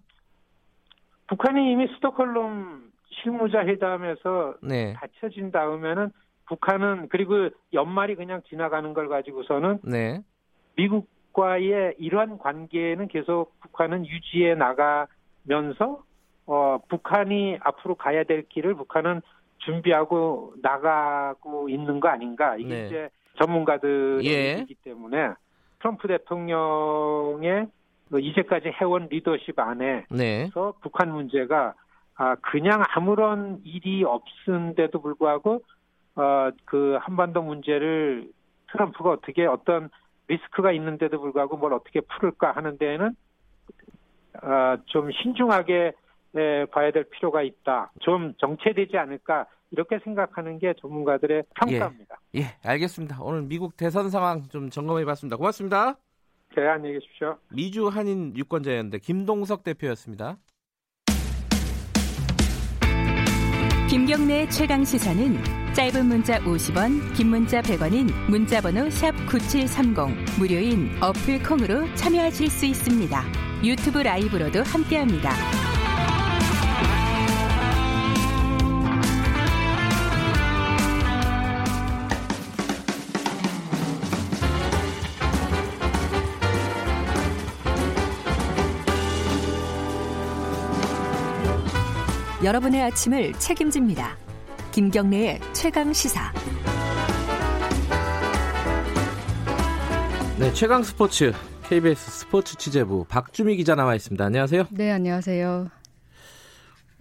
북한이 1.29 1.73
이미 1.73 1.87
스톡홀름 1.94 2.90
실무자 3.23 3.61
회담에서 3.61 4.55
네. 4.62 4.94
갖춰진 4.94 5.51
다음에는 5.51 6.11
북한은 6.46 7.09
그리고 7.09 7.51
연말이 7.73 8.16
그냥 8.16 8.42
지나가는 8.49 8.92
걸 8.92 9.09
가지고서는 9.09 9.81
네. 9.85 10.23
미국과의 10.77 11.96
이러한 11.99 12.38
관계는 12.38 13.09
계속 13.09 13.59
북한은 13.61 14.07
유지해 14.07 14.55
나가면서 14.55 16.03
어, 16.46 16.79
북한이 16.88 17.59
앞으로 17.61 17.94
가야 17.94 18.25
될 18.25 18.49
길을 18.49 18.75
북한은 18.75 19.23
준비하고 19.61 20.55
나가고 20.62 21.68
있는 21.68 22.01
거 22.01 22.09
아닌가 22.09 22.57
이게 22.57 22.68
네. 22.68 22.87
이제 22.87 23.09
전문가들이 23.38 24.27
예. 24.27 24.64
기 24.64 24.75
때문에 24.75 25.35
트럼프 25.79 26.09
대통령의 26.09 27.68
그 28.11 28.20
이제까지 28.20 28.73
해온 28.81 29.09
리더십 29.11 29.59
안에서 29.59 30.07
네. 30.11 30.51
북한 30.83 31.12
문제가 31.12 31.75
아 32.16 32.35
그냥 32.37 32.83
아무런 32.94 33.61
일이 33.64 34.05
없은데도 34.05 35.01
불구하고 35.01 35.62
어그 36.16 36.99
한반도 37.01 37.42
문제를 37.42 38.29
트럼프가 38.73 39.11
어떻게 39.11 39.46
어떤 39.46 39.90
리스크가 40.29 40.73
있는데도 40.73 41.20
불구하고 41.20 41.57
뭘 41.57 41.73
어떻게 41.73 42.01
풀을까 42.01 42.53
하는 42.53 42.77
데에는 42.79 43.14
어 44.42 44.77
좀 44.87 45.11
신중하게 45.12 45.73
네, 45.75 45.92
봐야 46.71 46.90
될 46.90 47.05
필요가 47.11 47.43
있다. 47.43 47.93
좀 48.01 48.35
정체되지 48.38 48.97
않을까 48.97 49.47
이렇게 49.71 49.99
생각하는 50.03 50.59
게 50.59 50.75
전문가들의 50.81 51.45
평가입니다. 51.55 52.19
예, 52.35 52.40
예 52.40 52.45
알겠습니다. 52.64 53.19
오늘 53.23 53.43
미국 53.43 53.77
대선 53.77 54.11
상황 54.11 54.49
좀 54.49 54.71
점검해봤습니다. 54.71 55.37
고맙습니다. 55.37 55.97
네, 56.57 56.66
안녕히 56.66 56.95
계십시오. 56.95 57.37
미주 57.53 57.87
한인 57.88 58.37
유권자연대 58.37 58.99
김동석 58.99 59.62
대표였습니다. 59.62 60.37
김경래 63.88 64.49
최강 64.49 64.85
시사는 64.85 65.37
짧은 65.75 66.07
문자 66.07 66.38
50원, 66.40 67.16
긴 67.16 67.29
문자 67.29 67.61
100원인 67.61 68.11
문자번호 68.29 68.88
샵 68.90 69.12
#9730 69.27 70.38
무료인 70.38 70.90
어플 71.01 71.43
콩으로 71.43 71.93
참여하실 71.95 72.49
수 72.49 72.66
있습니다. 72.66 73.23
유튜브 73.64 73.99
라이브로도 73.99 74.62
함께합니다. 74.64 75.31
여러분의 92.42 92.83
아침을 92.85 93.35
책임집니다. 93.35 94.16
김경래의 94.72 95.40
최강 95.53 95.92
시사. 95.92 96.33
네, 100.38 100.50
최강 100.55 100.83
스포츠 100.83 101.35
KBS 101.68 102.11
스포츠 102.20 102.57
취재부 102.57 103.05
박주미 103.11 103.57
기자 103.57 103.74
나와 103.74 103.94
있습니다. 103.94 104.24
안녕하세요. 104.24 104.68
네, 104.70 104.90
안녕하세요. 104.90 105.68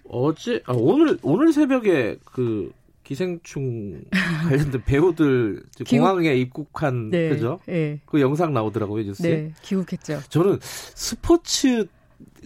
어제 0.09 0.61
아, 0.65 0.73
오늘 0.75 1.17
오늘 1.21 1.53
새벽에 1.53 2.17
그 2.25 2.73
기생충 3.05 4.01
관련된 4.49 4.83
배우들 4.83 5.63
기국... 5.85 5.89
공항에 5.89 6.35
입국한 6.35 7.11
네, 7.11 7.29
그죠? 7.29 7.61
네. 7.65 8.01
그 8.05 8.19
영상 8.19 8.53
나오더라고요 8.53 9.05
뉴스에. 9.05 9.35
네, 9.35 9.53
귀국했죠. 9.61 10.19
저는 10.27 10.59
스포츠 10.61 11.87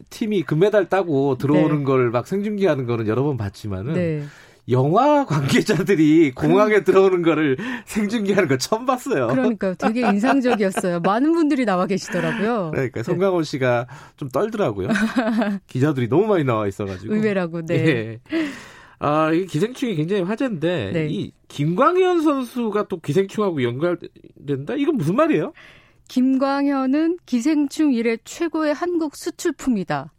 팀이 0.10 0.44
금메달 0.44 0.90
따고 0.90 1.38
들어오는 1.38 1.80
네. 1.80 1.84
걸막 1.84 2.28
생중계하는 2.28 2.86
거는 2.86 3.08
여러 3.08 3.24
번 3.24 3.38
봤지만은 3.38 3.94
네. 3.94 4.24
영화 4.70 5.26
관계자들이 5.26 6.32
공항에 6.32 6.76
그... 6.76 6.84
들어오는 6.86 7.22
거를 7.22 7.58
생중계하는 7.86 8.48
거 8.48 8.58
처음 8.58 8.86
봤어요. 8.86 9.28
그러니까 9.28 9.74
되게 9.74 10.02
인상적이었어요. 10.02 11.02
많은 11.02 11.34
분들이 11.34 11.66
나와 11.66 11.86
계시더라고요. 11.86 12.72
그러니까 12.72 13.02
네. 13.02 13.04
송강호 13.04 13.44
씨가 13.44 13.88
좀 14.16 14.30
떨더라고요. 14.30 14.88
기자들이 15.68 16.08
너무 16.08 16.28
많이 16.28 16.44
나와 16.46 16.68
있어가지고. 16.68 17.14
의외라고, 17.14 17.66
네. 17.66 17.84
네. 17.84 18.20
아, 19.00 19.34
이 19.34 19.46
기생충이 19.46 19.96
굉장히 19.96 20.22
화제인데, 20.22 20.92
네. 20.94 21.08
이 21.10 21.34
김광현 21.50 22.22
선수가 22.22 22.88
또 22.88 23.02
기생충하고 23.02 23.64
연관된다? 23.64 24.76
이건 24.78 24.96
무슨 24.96 25.18
말이에요? 25.18 25.52
김광현은 26.08 27.18
기생충 27.26 27.94
이래 27.94 28.18
최고의 28.24 28.74
한국 28.74 29.16
수출품이다. 29.16 30.12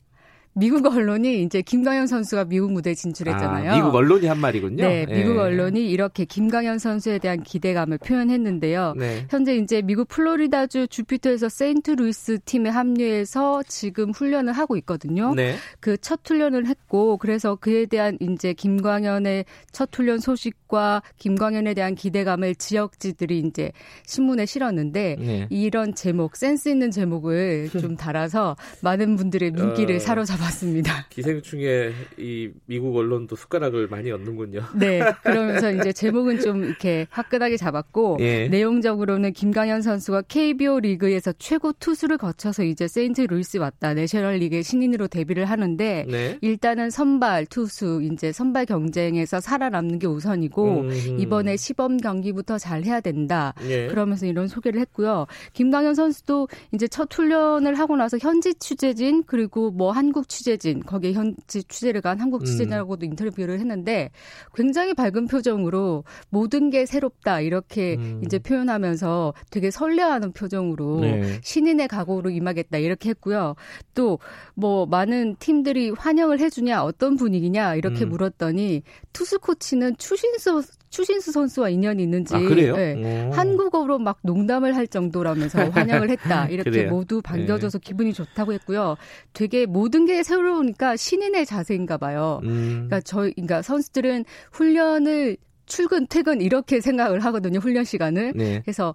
미국 0.57 0.87
언론이 0.87 1.43
이제 1.43 1.63
김광현 1.63 2.07
선수가 2.07 2.45
미국 2.45 2.73
무대에 2.73 2.95
진출했잖아요. 2.95 3.73
아, 3.73 3.75
미국 3.75 3.95
언론이 3.95 4.27
한 4.27 4.39
말이군요. 4.39 4.87
네, 4.87 5.05
미국 5.07 5.35
예. 5.35 5.41
언론이 5.41 5.91
이렇게 5.91 6.25
김광현 6.25 6.79
선수에 6.79 7.19
대한 7.19 7.43
기대감을 7.43 7.99
표현했는데요. 7.99 8.95
네. 8.97 9.27
현재 9.31 9.57
이제 9.57 9.83
미국 9.83 10.07
플로리다주 10.07 10.87
주피터에서 10.89 11.49
세인트루이스 11.49 12.39
팀에 12.45 12.71
합류해서 12.71 13.65
지금 13.67 14.13
훈련을 14.13 14.53
하고 14.53 14.77
있거든요. 14.77 15.35
네. 15.35 15.57
그 15.81 15.98
첫 15.98 16.21
훈련을 16.25 16.67
했고 16.67 17.17
그래서 17.17 17.57
그에 17.57 17.87
대한 17.87 18.17
이제 18.21 18.53
김광현의 18.53 19.47
첫 19.73 19.91
훈련 19.93 20.21
소식과 20.21 21.03
김광현에 21.19 21.75
대한 21.75 21.97
기대감을 21.97 22.55
지역지들이 22.55 23.41
이제 23.41 23.73
신문에 24.07 24.47
실었는데 24.47 25.17
네. 25.19 25.47
이런 25.51 25.97
제목 25.97 26.37
센스 26.37 26.69
있는 26.69 26.93
제목을 26.93 27.71
좀 27.71 27.97
달아서 27.97 28.57
많은 28.83 29.17
분들의 29.17 29.51
눈길을 29.51 29.97
어... 29.97 29.99
사로잡아 29.99 30.44
맞습니다. 30.45 31.07
기생충에 31.11 31.93
이 32.19 32.51
미국 32.67 32.97
언론도 32.97 33.37
숟가락을 33.37 33.89
많이 33.89 34.11
얹는군요. 34.11 34.63
네. 34.77 35.01
그러면서 35.23 35.73
이제 35.73 35.93
제목은 35.93 36.41
좀 36.41 36.65
이렇게 36.65 37.07
화끈하게 37.11 37.57
잡았고 37.57 38.19
예. 38.21 38.49
내용적으로는 38.49 39.33
김광현 39.33 39.83
선수가 39.83 40.23
KBO 40.29 40.81
리그에서 40.81 41.33
최고 41.39 41.73
투수를 41.73 42.19
거쳐서 42.19 42.65
이제 42.65 42.89
세인트 42.89 43.23
루이스 43.23 43.59
왔다. 43.59 43.95
내셔널 43.95 44.37
리그의 44.37 44.63
신인으로 44.63 45.09
데뷔를 45.09 45.47
하는데 45.47 46.07
네. 46.09 46.39
일단은 46.41 46.91
선발 46.91 47.47
투수 47.47 48.03
이제 48.03 48.33
선발 48.33 48.67
경쟁에서 48.67 49.41
살아남는 49.41 49.99
게 49.99 50.07
우선이고 50.07 50.81
음. 50.81 51.17
이번에 51.19 51.57
시범 51.57 51.97
경기부터 51.99 52.59
잘 52.59 52.85
해야 52.85 53.01
된다. 53.01 53.55
예. 53.69 53.87
그러면서 53.89 54.27
이런 54.27 54.49
소개를 54.49 54.81
했고요. 54.81 55.27
김강현 55.53 55.95
선수도 55.95 56.49
이제 56.73 56.87
첫 56.89 57.13
훈련을 57.13 57.79
하고 57.79 57.97
나서 57.97 58.19
현지 58.19 58.55
취재진 58.55 59.25
그리고 59.27 59.71
뭐 59.71 59.91
한국 59.93 60.29
취재진 60.35 60.81
거기에 60.81 61.13
현지 61.13 61.63
취재를 61.65 62.01
간 62.01 62.21
한국 62.21 62.43
음. 62.43 62.45
취재진하고도 62.45 63.07
음. 63.07 63.11
인터뷰를 63.11 63.61
했는데 63.61 64.11
굉장히 64.55 64.95
밝은 64.95 65.29
표정으로 65.29 66.05
모든 66.29 66.71
게 66.71 66.87
새롭다 66.87 67.41
이렇게 67.41 67.95
음. 67.95 68.21
이제 68.25 68.39
표현하면서 68.39 69.35
되게 69.51 69.71
설레하는 69.71 70.33
표정으로 70.33 71.01
네. 71.01 71.41
신인의 71.43 71.89
각오로 71.89 72.31
임하겠다 72.31 72.79
이렇게 72.79 73.11
했고요. 73.11 73.55
또 73.95 74.19
뭐 74.55 74.87
많은 74.87 75.37
팀들이 75.39 75.91
환영을 75.91 76.41
해주냐 76.41 76.85
어떤 76.85 77.17
분위기냐 77.17 77.75
이렇게 77.75 78.05
음. 78.05 78.11
물었더니 78.11 78.83
투수 79.13 79.39
코치는 79.41 79.97
추신수 79.99 80.63
추신수 80.95 81.33
선수와 81.33 81.71
인연이 81.71 82.05
있는지 82.05 82.37
아, 82.37 82.39
그래요? 82.39 82.77
네, 82.77 83.29
한국어로 83.33 83.99
막 83.99 84.19
농담을 84.23 84.77
할 84.77 84.87
정도라면서 84.87 85.71
환영을 85.71 86.09
했다. 86.09 86.47
이렇게 86.49 86.85
모두 86.85 87.21
반겨줘서 87.21 87.81
네. 87.81 87.83
기분이 87.85 88.13
좋다고 88.13 88.53
했고요. 88.53 88.95
되게 89.33 89.67
모든 89.67 90.07
게 90.07 90.23
새로우니까 90.23 90.95
신인의 90.95 91.47
자세인가 91.47 91.97
봐요. 91.97 92.39
음. 92.45 92.87
그러니까 92.87 93.01
저희 93.01 93.33
그러니까 93.33 93.61
선수들은 93.63 94.25
훈련을 94.53 95.37
출근 95.67 96.07
퇴근 96.07 96.41
이렇게 96.41 96.81
생각을 96.81 97.19
하거든요. 97.25 97.59
훈련 97.59 97.83
시간을. 97.83 98.35
네. 98.37 98.61
그래서 98.65 98.95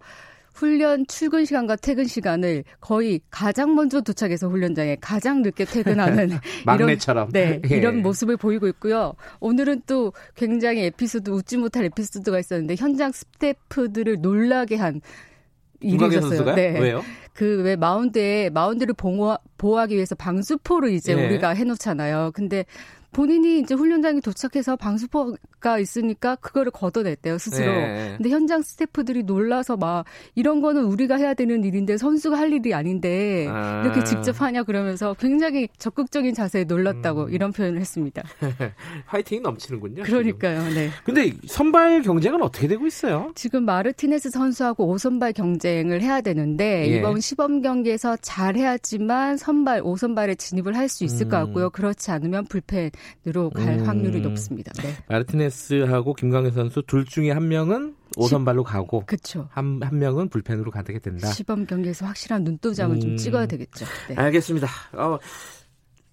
훈련 0.54 1.06
출근 1.08 1.46
시간과 1.46 1.76
퇴근 1.78 2.06
시간을 2.06 2.64
거의 2.80 3.22
가장 3.30 3.76
먼저 3.76 4.02
도착해서 4.02 4.50
훈련장에 4.50 4.98
가장 5.00 5.42
늦게 5.42 5.66
퇴근하는 5.66 6.30
막내처럼 6.66 7.30
이런, 7.34 7.62
네 7.62 7.62
예. 7.72 7.78
이런 7.78 8.02
모습을 8.02 8.38
보이고 8.38 8.68
있고요. 8.68 9.14
오늘은 9.40 9.84
또 9.88 10.14
굉장히 10.36 10.84
에피소드 10.86 11.30
웃지 11.30 11.58
못할 11.58 11.86
에피소드가 11.86 12.40
있었는데 12.40 12.76
현장 12.78 13.12
스태프들을 13.12 14.18
놀라게 14.22 14.76
한 14.76 15.02
일이 15.82 16.08
있었어요. 16.08 16.56
네. 16.56 16.78
왜요? 16.80 17.04
그 17.34 17.62
왜 17.64 17.78
마운드에 17.78 18.50
마운드를 18.50 18.94
보호, 18.96 19.38
보호하기 19.58 19.96
위해서 19.96 20.14
방수포를 20.14 20.92
이제 20.92 21.14
예. 21.18 21.26
우리가 21.26 21.52
해놓잖아요. 21.52 22.32
근데 22.34 22.66
본인이 23.12 23.60
이제 23.60 23.74
훈련장에 23.74 24.20
도착해서 24.20 24.76
방수포가 24.76 25.80
있으니까 25.80 26.36
그거를 26.36 26.72
걷어냈대요 26.72 27.38
스스로. 27.38 27.72
네. 27.72 28.14
근데 28.18 28.30
현장 28.30 28.62
스태프들이 28.62 29.24
놀라서 29.24 29.78
막 29.78 30.06
이런 30.36 30.62
거는 30.62 30.84
우리가 30.84 31.16
해야 31.16 31.34
되는 31.34 31.64
일인데 31.64 31.98
선수가 31.98 32.38
할 32.38 32.54
일이 32.54 32.74
아닌데 32.74 33.48
아. 33.50 33.82
이렇게 33.84 34.04
직접 34.04 34.42
하냐 34.42 34.64
그러면서 34.64 35.16
굉장히 35.16 35.70
적극적인 35.78 36.34
자세에 36.34 36.66
놀랐다고 36.66 37.26
음. 37.26 37.34
이런 37.34 37.52
표현을 37.52 37.80
했습니다. 37.80 38.24
화이팅이 39.08 39.42
넘치는군요. 39.42 40.04
그러니까요. 40.04 40.60
지금. 40.70 40.74
네. 40.76 40.90
근데 41.04 41.34
선발 41.48 42.02
경쟁은 42.04 42.42
어떻게 42.42 42.68
되고 42.68 42.86
있어요? 42.86 43.32
지금 43.36 43.64
마르티네스 43.66 44.30
선수하고 44.30 44.94
5선발 44.96 45.34
경쟁을 45.34 46.02
해야 46.02 46.22
되는데 46.22 46.90
예. 46.92 46.98
이번 46.98 47.20
시범 47.22 47.62
경기에서 47.62 48.18
잘 48.22 48.56
해야지만 48.56 49.38
선발 49.38 49.82
5선발에 49.82 50.38
진입을 50.38 50.76
할 50.76 50.90
수 50.90 51.04
있을 51.04 51.28
음. 51.28 51.30
것 51.30 51.38
같고요. 51.38 51.70
그렇지 51.70 52.10
않으면 52.10 52.46
불펜 52.46 52.90
으로 53.28 53.50
갈 53.50 53.80
음. 53.80 53.88
확률이 53.88 54.22
높습니다. 54.22 54.72
네. 54.82 54.94
마르티네스하고 55.08 56.14
김광현 56.14 56.52
선수 56.52 56.82
둘 56.86 57.06
중에 57.06 57.32
한 57.32 57.48
명은 57.48 57.96
5선발로 58.16 58.64
가고 58.64 59.04
그쵸. 59.06 59.48
한, 59.52 59.80
한 59.82 60.00
명은 60.00 60.30
불펜으로 60.30 60.72
가게 60.72 61.00
된다. 61.00 61.28
시범 61.32 61.66
경기에서 61.66 62.06
확실한 62.06 62.44
눈도장을 62.44 62.96
음. 62.96 63.00
좀 63.00 63.18
찍어야 63.18 63.46
되겠죠. 63.46 63.86
네. 64.10 64.16
알겠습니다. 64.16 64.68
어, 64.94 65.20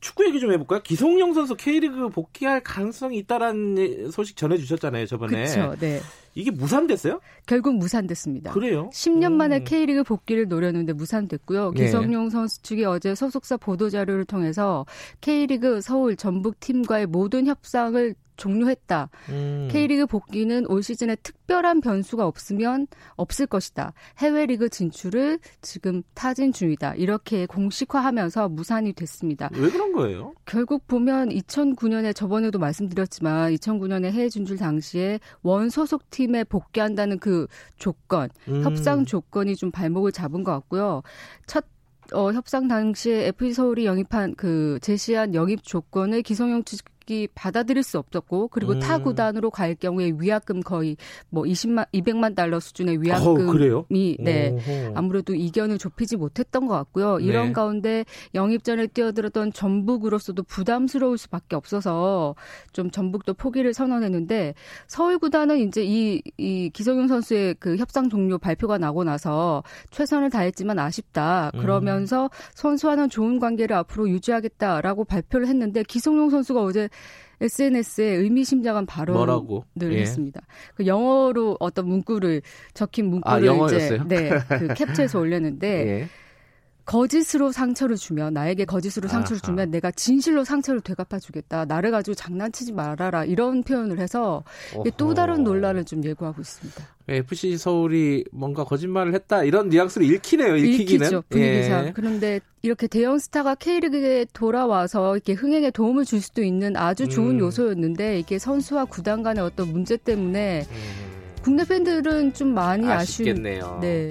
축구 0.00 0.24
얘기 0.26 0.38
좀 0.40 0.52
해볼까요? 0.52 0.82
기성용 0.82 1.34
선수 1.34 1.56
K리그 1.56 2.10
복귀할 2.10 2.60
가능성이 2.62 3.18
있다라는 3.18 4.10
소식 4.10 4.36
전해주셨잖아요, 4.36 5.06
저번에. 5.06 5.46
그렇죠. 5.46 5.74
네. 5.80 6.00
이게 6.36 6.50
무산됐어요? 6.50 7.20
결국 7.46 7.76
무산됐습니다. 7.76 8.52
그래요? 8.52 8.90
10년 8.92 9.32
만에 9.32 9.60
음. 9.60 9.64
K리그 9.64 10.04
복귀를 10.04 10.46
노렸는데 10.48 10.92
무산됐고요. 10.92 11.72
네. 11.74 11.84
기성용 11.84 12.28
선수 12.28 12.62
측이 12.62 12.84
어제 12.84 13.14
소속사 13.14 13.56
보도 13.56 13.88
자료를 13.88 14.26
통해서 14.26 14.84
K리그 15.22 15.80
서울 15.80 16.14
전북 16.14 16.60
팀과의 16.60 17.06
모든 17.06 17.46
협상을 17.46 18.14
종료했다. 18.36 19.10
음. 19.30 19.68
K리그 19.70 20.06
복귀는 20.06 20.66
올 20.66 20.82
시즌에 20.82 21.16
특별한 21.16 21.80
변수가 21.80 22.26
없으면 22.26 22.86
없을 23.16 23.46
것이다. 23.46 23.92
해외 24.18 24.46
리그 24.46 24.68
진출을 24.68 25.38
지금 25.62 26.02
타진 26.14 26.52
중이다. 26.52 26.94
이렇게 26.94 27.46
공식화하면서 27.46 28.48
무산이 28.50 28.92
됐습니다. 28.92 29.50
왜 29.52 29.68
그런 29.70 29.92
거예요? 29.92 30.34
결국 30.44 30.86
보면 30.86 31.30
2009년에 31.30 32.14
저번에도 32.14 32.58
말씀드렸지만 32.58 33.52
2009년에 33.54 34.10
해외 34.12 34.28
진출 34.28 34.56
당시에 34.56 35.20
원 35.42 35.70
소속 35.70 36.10
팀에 36.10 36.44
복귀한다는 36.44 37.18
그 37.18 37.46
조건, 37.78 38.28
음. 38.48 38.62
협상 38.64 39.04
조건이 39.04 39.56
좀 39.56 39.70
발목을 39.70 40.12
잡은 40.12 40.44
것 40.44 40.52
같고요. 40.52 41.02
첫 41.46 41.64
어, 42.12 42.32
협상 42.32 42.68
당시에 42.68 43.26
FC 43.28 43.54
서울이 43.54 43.86
영입한 43.86 44.34
그 44.36 44.78
제시한 44.80 45.34
영입 45.34 45.64
조건을 45.64 46.22
기성용 46.22 46.64
측 46.64 46.84
이 47.08 47.28
받아들일 47.34 47.84
수 47.84 47.98
없었고 47.98 48.48
그리고 48.48 48.72
음. 48.72 48.80
타 48.80 48.98
구단으로 48.98 49.50
갈 49.50 49.76
경우에 49.76 50.12
위약금 50.18 50.62
거의 50.62 50.96
뭐 51.30 51.44
20만 51.44 51.86
200만 51.92 52.34
달러 52.34 52.58
수준의 52.58 53.00
위약금이 53.00 54.16
어, 54.18 54.22
네 54.24 54.50
오호. 54.50 54.92
아무래도 54.96 55.34
이견을 55.34 55.78
좁히지 55.78 56.16
못했던 56.16 56.66
것 56.66 56.74
같고요. 56.74 57.20
이런 57.20 57.48
네. 57.48 57.52
가운데 57.52 58.04
영입 58.34 58.64
전에 58.64 58.88
뛰어들었던 58.88 59.52
전북으로서도 59.52 60.42
부담스러울 60.42 61.16
수밖에 61.16 61.54
없어서 61.54 62.34
좀 62.72 62.90
전북도 62.90 63.34
포기를 63.34 63.72
선언했는데 63.72 64.54
서울 64.88 65.18
구단은 65.18 65.60
이제 65.60 65.84
이, 65.84 66.20
이 66.36 66.70
기성용 66.70 67.06
선수의 67.06 67.54
그 67.60 67.76
협상 67.76 68.08
종료 68.08 68.36
발표가 68.36 68.78
나고 68.78 69.04
나서 69.04 69.62
최선을 69.90 70.30
다했지만 70.30 70.78
아쉽다. 70.80 71.52
음. 71.54 71.60
그러면서 71.60 72.24
음. 72.24 72.28
선수와는 72.54 73.10
좋은 73.10 73.38
관계를 73.38 73.76
앞으로 73.76 74.08
유지하겠다라고 74.08 75.04
발표를 75.04 75.46
했는데 75.46 75.84
기성용 75.84 76.30
선수가 76.30 76.62
어제 76.62 76.88
SNS에 77.40 78.04
의미심장한 78.04 78.86
발언을 78.86 79.18
뭐라고? 79.18 79.64
예. 79.82 80.00
했습니다. 80.00 80.40
그 80.74 80.86
영어로 80.86 81.56
어떤 81.60 81.86
문구를 81.88 82.42
적힌 82.72 83.10
문구를 83.10 83.50
아, 83.50 83.66
이제 83.66 83.98
네, 84.06 84.30
그 84.48 84.74
캡처해서 84.74 85.18
올렸는데 85.18 85.68
예. 86.02 86.08
거짓으로 86.86 87.50
상처를 87.50 87.96
주면 87.96 88.32
나에게 88.32 88.64
거짓으로 88.64 89.08
상처를 89.08 89.40
아하. 89.42 89.46
주면 89.46 89.70
내가 89.72 89.90
진실로 89.90 90.44
상처를 90.44 90.80
되갚아 90.80 91.18
주겠다. 91.18 91.64
나를 91.64 91.90
가지고 91.90 92.14
장난치지 92.14 92.72
말아라. 92.72 93.24
이런 93.24 93.64
표현을 93.64 93.98
해서 93.98 94.44
또 94.96 95.12
다른 95.12 95.42
논란을 95.42 95.84
좀 95.84 96.04
예고하고 96.04 96.40
있습니다. 96.40 96.84
FC 97.08 97.56
서울이 97.58 98.24
뭔가 98.32 98.64
거짓말을 98.64 99.14
했다 99.14 99.42
이런 99.44 99.68
뉘앙스로 99.68 100.04
읽히네요. 100.04 100.56
읽히기는. 100.56 101.06
읽히죠, 101.06 101.22
분위기상. 101.28 101.86
예. 101.86 101.92
그런데 101.92 102.40
이렇게 102.62 102.86
대형 102.86 103.18
스타가 103.18 103.56
K리그에 103.56 104.26
돌아와서 104.32 105.14
이렇게 105.14 105.32
흥행에 105.32 105.70
도움을 105.72 106.04
줄 106.04 106.20
수도 106.20 106.42
있는 106.42 106.76
아주 106.76 107.08
좋은 107.08 107.36
음. 107.36 107.40
요소였는데 107.40 108.18
이게 108.20 108.38
선수와 108.38 108.86
구단 108.86 109.22
간의 109.22 109.42
어떤 109.42 109.72
문제 109.72 109.96
때문에 109.96 110.66
음. 110.68 111.06
국내 111.42 111.64
팬들은 111.64 112.34
좀 112.34 112.54
많이 112.54 112.88
아쉽겠네요. 112.88 113.64
아쉬운. 113.64 113.80
네. 113.80 114.10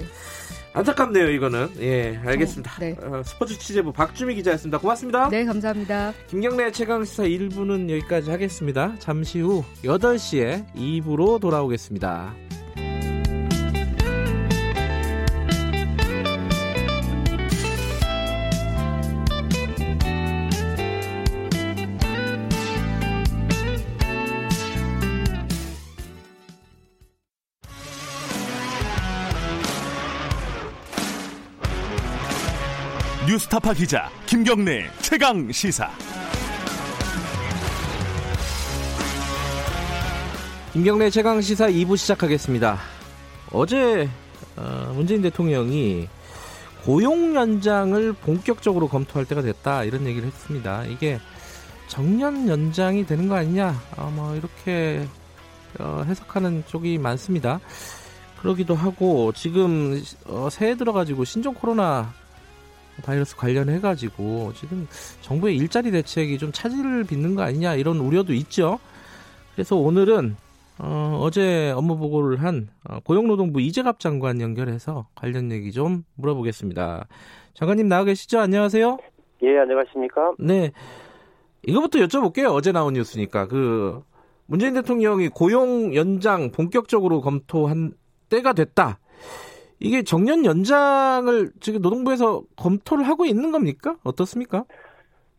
안타깝네요, 0.76 1.30
이거는. 1.30 1.70
예, 1.80 2.20
알겠습니다. 2.22 2.72
어, 2.72 2.80
네. 2.80 2.96
어, 3.02 3.22
스포츠 3.24 3.58
취재부 3.58 3.92
박주미 3.94 4.34
기자였습니다. 4.34 4.78
고맙습니다. 4.78 5.30
네, 5.30 5.46
감사합니다. 5.46 6.12
김경래 6.28 6.70
최강시사 6.70 7.22
1부는 7.22 7.88
여기까지 7.88 8.30
하겠습니다. 8.30 8.94
잠시 8.98 9.40
후 9.40 9.64
8시에 9.82 10.66
2부로 10.74 11.40
돌아오겠습니다. 11.40 12.34
뉴스타파 33.36 33.74
기자 33.74 34.08
김경래 34.24 34.90
최강 35.02 35.52
시사. 35.52 35.90
김경래 40.72 41.10
최강 41.10 41.42
시사 41.42 41.68
2부 41.68 41.98
시작하겠습니다. 41.98 42.78
어제 43.52 44.08
어, 44.56 44.90
문재인 44.94 45.20
대통령이 45.20 46.08
고용 46.84 47.34
연장을 47.34 48.14
본격적으로 48.14 48.88
검토할 48.88 49.26
때가 49.26 49.42
됐다 49.42 49.84
이런 49.84 50.06
얘기를 50.06 50.26
했습니다. 50.26 50.86
이게 50.86 51.20
정년 51.88 52.48
연장이 52.48 53.04
되는 53.04 53.28
거 53.28 53.34
아니냐? 53.34 53.78
어, 53.98 54.10
뭐 54.14 54.34
이렇게 54.34 55.06
어, 55.78 56.04
해석하는 56.06 56.64
쪽이 56.68 56.96
많습니다. 56.96 57.60
그러기도 58.40 58.74
하고 58.74 59.32
지금 59.32 60.02
어, 60.24 60.48
새해 60.50 60.74
들어가지고 60.74 61.24
신종 61.24 61.52
코로나 61.52 62.14
바이러스 63.02 63.36
관련해 63.36 63.80
가지고 63.80 64.52
지금 64.54 64.86
정부의 65.20 65.56
일자리 65.56 65.90
대책이 65.90 66.38
좀 66.38 66.52
차질을 66.52 67.04
빚는 67.04 67.34
거 67.34 67.42
아니냐 67.42 67.74
이런 67.74 67.98
우려도 67.98 68.32
있죠. 68.34 68.78
그래서 69.54 69.76
오늘은 69.76 70.36
어, 70.78 71.18
어제 71.22 71.72
업무 71.74 71.96
보고를 71.96 72.42
한 72.42 72.68
어, 72.88 73.00
고용노동부 73.00 73.60
이재갑 73.60 73.98
장관 73.98 74.40
연결해서 74.40 75.06
관련 75.14 75.50
얘기 75.50 75.72
좀 75.72 76.04
물어보겠습니다. 76.16 77.06
장관님 77.54 77.88
나와 77.88 78.04
계시죠? 78.04 78.38
안녕하세요. 78.40 78.98
예, 79.42 79.58
안녕하십니까? 79.58 80.34
네. 80.38 80.72
이거부터 81.66 81.98
여쭤볼게요. 82.00 82.52
어제 82.52 82.72
나온 82.72 82.92
뉴스니까 82.94 83.48
그 83.48 84.02
문재인 84.46 84.74
대통령이 84.74 85.28
고용 85.28 85.94
연장 85.94 86.50
본격적으로 86.52 87.20
검토한 87.20 87.94
때가 88.28 88.52
됐다. 88.52 88.98
이게 89.78 90.02
정년 90.02 90.44
연장을 90.44 91.50
지금 91.60 91.82
노동부에서 91.82 92.42
검토를 92.56 93.06
하고 93.06 93.24
있는 93.24 93.52
겁니까? 93.52 93.96
어떻습니까? 94.04 94.64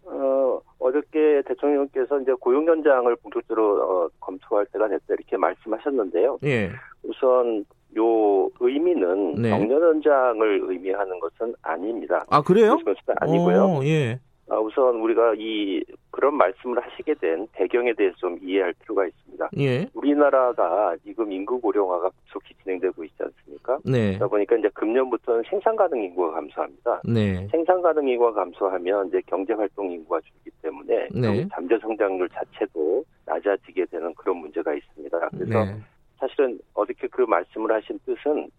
어, 0.03 0.59
어저께 0.79 1.41
대통령께서 1.47 2.19
이제 2.21 2.33
고용 2.39 2.67
연장을 2.67 3.15
본격적으로 3.17 3.81
어, 3.83 4.09
검토할 4.19 4.65
때가 4.67 4.87
됐다 4.87 5.05
이렇게 5.09 5.37
말씀하셨는데요. 5.37 6.39
예. 6.43 6.71
우선 7.03 7.65
요 7.97 8.49
의미는 8.59 9.35
네. 9.35 9.49
정년 9.49 9.81
연장을 9.81 10.61
의미하는 10.69 11.19
것은 11.19 11.55
아닙니다. 11.61 12.25
아 12.29 12.41
그래요? 12.41 12.77
아니고요. 13.19 13.77
오, 13.79 13.85
예. 13.85 14.19
아, 14.49 14.57
우선 14.59 14.95
우리가 14.95 15.33
이 15.37 15.83
그런 16.09 16.35
말씀을 16.35 16.81
하시게 16.81 17.15
된 17.15 17.47
배경에 17.51 17.93
대해서 17.93 18.15
좀 18.17 18.37
이해할 18.41 18.73
필요가 18.81 19.05
있습니다. 19.05 19.49
예. 19.59 19.85
우리나라가 19.93 20.95
지금 21.03 21.31
인구 21.31 21.59
고령화가 21.59 22.09
급속히 22.09 22.53
진행되고 22.63 23.03
있지 23.03 23.15
않습니까? 23.19 23.77
네. 23.83 24.09
그러다 24.11 24.27
보니까 24.27 24.55
이제 24.55 24.69
금년부터는 24.73 25.43
생산 25.49 25.75
가능 25.75 26.01
인구가 26.01 26.31
감소합니다. 26.35 27.01
네. 27.05 27.47
생산 27.51 27.81
가능 27.81 28.07
인구가 28.07 28.31
감소하면 28.31 29.07
이제 29.07 29.21
경제 29.25 29.53
활동 29.53 29.91
인구가 29.91 30.21
줄기 30.21 30.49
때문에 30.61 31.09
네. 31.13 31.47
잠재 31.53 31.77
성장률 31.79 32.29
자체도 32.29 33.03
낮아지게 33.25 33.85
되는 33.85 34.13
그런 34.15 34.37
문제가 34.37 34.73
있습니다. 34.73 35.29
그래서 35.29 35.65
네. 35.65 35.75
사실은 36.19 36.57
어저께 36.73 37.07
그 37.07 37.23
말씀을 37.23 37.71
하신 37.73 37.99
뜻은 38.05 38.49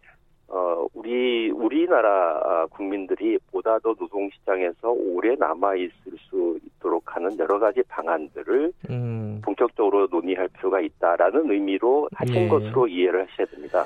어, 0.49 0.87
우리, 0.95 1.51
우리나라 1.51 2.67
국민들이 2.71 3.39
보다 3.53 3.79
더 3.81 3.95
노동시장에서 3.99 4.91
오래 4.91 5.35
남아있을 5.37 5.91
수 6.19 6.59
있도록 6.65 7.15
하는 7.15 7.39
여러 7.39 7.59
가지 7.59 7.83
방안들을 7.89 8.73
음. 8.89 9.41
본격적으로 9.45 10.09
논의할 10.11 10.49
필요가 10.49 10.81
있다라는 10.81 11.51
의미로 11.51 12.09
하신 12.15 12.35
예. 12.35 12.49
것으로 12.49 12.89
이해를 12.89 13.27
하셔야 13.29 13.47
됩니다. 13.47 13.85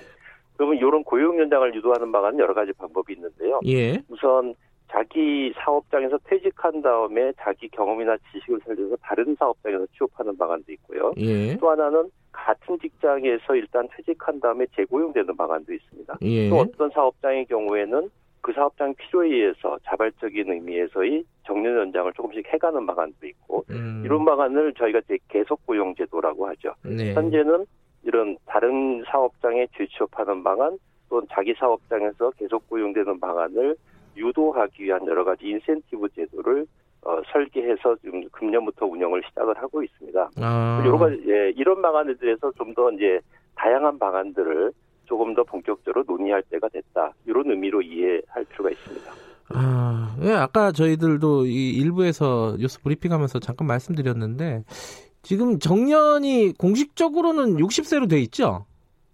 그러면 0.57 0.77
이런 0.77 1.03
고용 1.03 1.39
연장을 1.41 1.75
유도하는 1.75 2.13
방안은 2.13 2.39
여러 2.39 2.55
가지 2.55 2.73
방법이 2.75 3.15
있는데요. 3.15 3.59
예. 3.67 4.01
우선 4.09 4.55
자기 4.93 5.53
사업장에서 5.57 6.19
퇴직한 6.25 6.83
다음에 6.83 7.33
자기 7.41 7.69
경험이나 7.69 8.17
지식을 8.31 8.61
살려서 8.65 8.97
다른 8.97 9.35
사업장에서 9.39 9.87
취업하는 9.97 10.37
방안도 10.37 10.71
있고요. 10.73 11.13
예. 11.17 11.57
또 11.57 11.71
하나는 11.71 12.11
같은 12.31 12.79
직장에서 12.79 13.57
일단 13.57 13.89
퇴직한 13.97 14.39
다음에 14.41 14.67
재고용되는 14.77 15.35
방안도 15.35 15.73
있습니다. 15.73 16.19
예. 16.23 16.51
또 16.51 16.59
어떤 16.59 16.91
사업장의 16.91 17.47
경우에는 17.47 18.11
그 18.43 18.53
사업장 18.53 18.95
필요에 18.95 19.29
의해서 19.29 19.79
자발적인 19.85 20.53
의미에서의 20.53 21.25
정년 21.47 21.77
연장을 21.79 22.13
조금씩 22.13 22.47
해가는 22.53 22.85
방안도 22.85 23.27
있고 23.27 23.65
음. 23.71 24.03
이런 24.05 24.25
방안을 24.25 24.75
저희가 24.75 25.01
이제 25.05 25.17
계속 25.29 25.65
고용 25.65 25.95
제도라고 25.95 26.49
하죠. 26.49 26.75
네. 26.85 27.15
현재는 27.15 27.65
이런 28.05 28.37
다른 28.47 29.03
사업장에 29.07 29.67
재취업하는 29.79 30.43
방안 30.43 30.77
또는 31.09 31.27
자기 31.31 31.55
사업장에서 31.55 32.31
계속 32.33 32.69
고용되는 32.69 33.21
방안을 33.21 33.77
유도하기 34.17 34.83
위한 34.85 35.07
여러 35.07 35.25
가지 35.25 35.47
인센티브 35.47 36.09
제도를 36.15 36.67
어, 37.05 37.21
설계해서 37.33 37.97
지금 37.97 38.23
금년부터 38.31 38.87
운영을 38.87 39.23
시작을 39.29 39.57
하고 39.59 39.83
있습니다. 39.83 40.31
아. 40.37 40.83
여러 40.87 40.97
가지 40.99 41.21
예, 41.27 41.51
이런 41.57 41.83
방안에 41.83 42.15
대해서 42.15 42.51
좀 42.53 42.73
더 42.75 42.91
이제 42.93 43.19
다양한 43.57 43.99
방안들을 43.99 44.73
조금 45.05 45.35
더 45.35 45.43
본격적으로 45.45 46.05
논의할 46.07 46.43
때가 46.51 46.69
됐다. 46.69 47.13
이런 47.27 47.51
의미로 47.51 47.83
이해할 47.83 48.45
필요가 48.51 48.71
있습니다. 48.71 49.13
아, 49.55 50.17
예, 50.23 50.31
아까 50.33 50.73
저희들도 50.73 51.47
이 51.47 51.71
일부에서 51.77 52.57
뉴스 52.59 52.81
브리핑하면서 52.83 53.41
잠깐 53.41 53.67
말씀드렸는데 53.67 54.65
지금 55.23 55.59
정년이 55.59 56.55
공식적으로는 56.59 57.57
60세로 57.57 58.09
돼 58.09 58.19
있죠? 58.21 58.65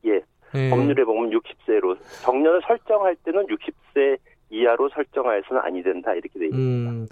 예. 0.05 0.21
예. 0.55 0.71
법률에 0.71 1.05
보면 1.05 1.31
60세로 1.31 1.97
정년을 2.23 2.61
설정할 2.67 3.17
때는 3.25 3.47
60세 3.47 4.19
이하로 4.51 4.89
설정하여서는 4.95 5.63
아니 5.63 5.83
된다 5.83 6.13
이렇게 6.13 6.39
돼 6.39 6.47
있습니다. 6.47 6.91
음, 6.91 7.07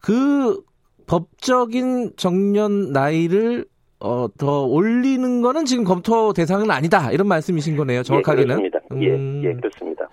그 0.00 0.62
법적인 1.06 2.12
정년 2.16 2.92
나이를 2.92 3.66
어, 3.98 4.26
더 4.38 4.64
올리는 4.64 5.40
거는 5.40 5.64
지금 5.64 5.84
검토 5.84 6.32
대상은 6.32 6.70
아니다 6.70 7.10
이런 7.12 7.28
말씀이신 7.28 7.76
거네요. 7.76 8.02
정확하게는. 8.02 8.64
예, 8.64 8.68
그렇습니다. 8.68 8.80
예, 9.00 9.14
음. 9.14 9.42
예, 9.44 9.54
그렇습니다. 9.54 10.08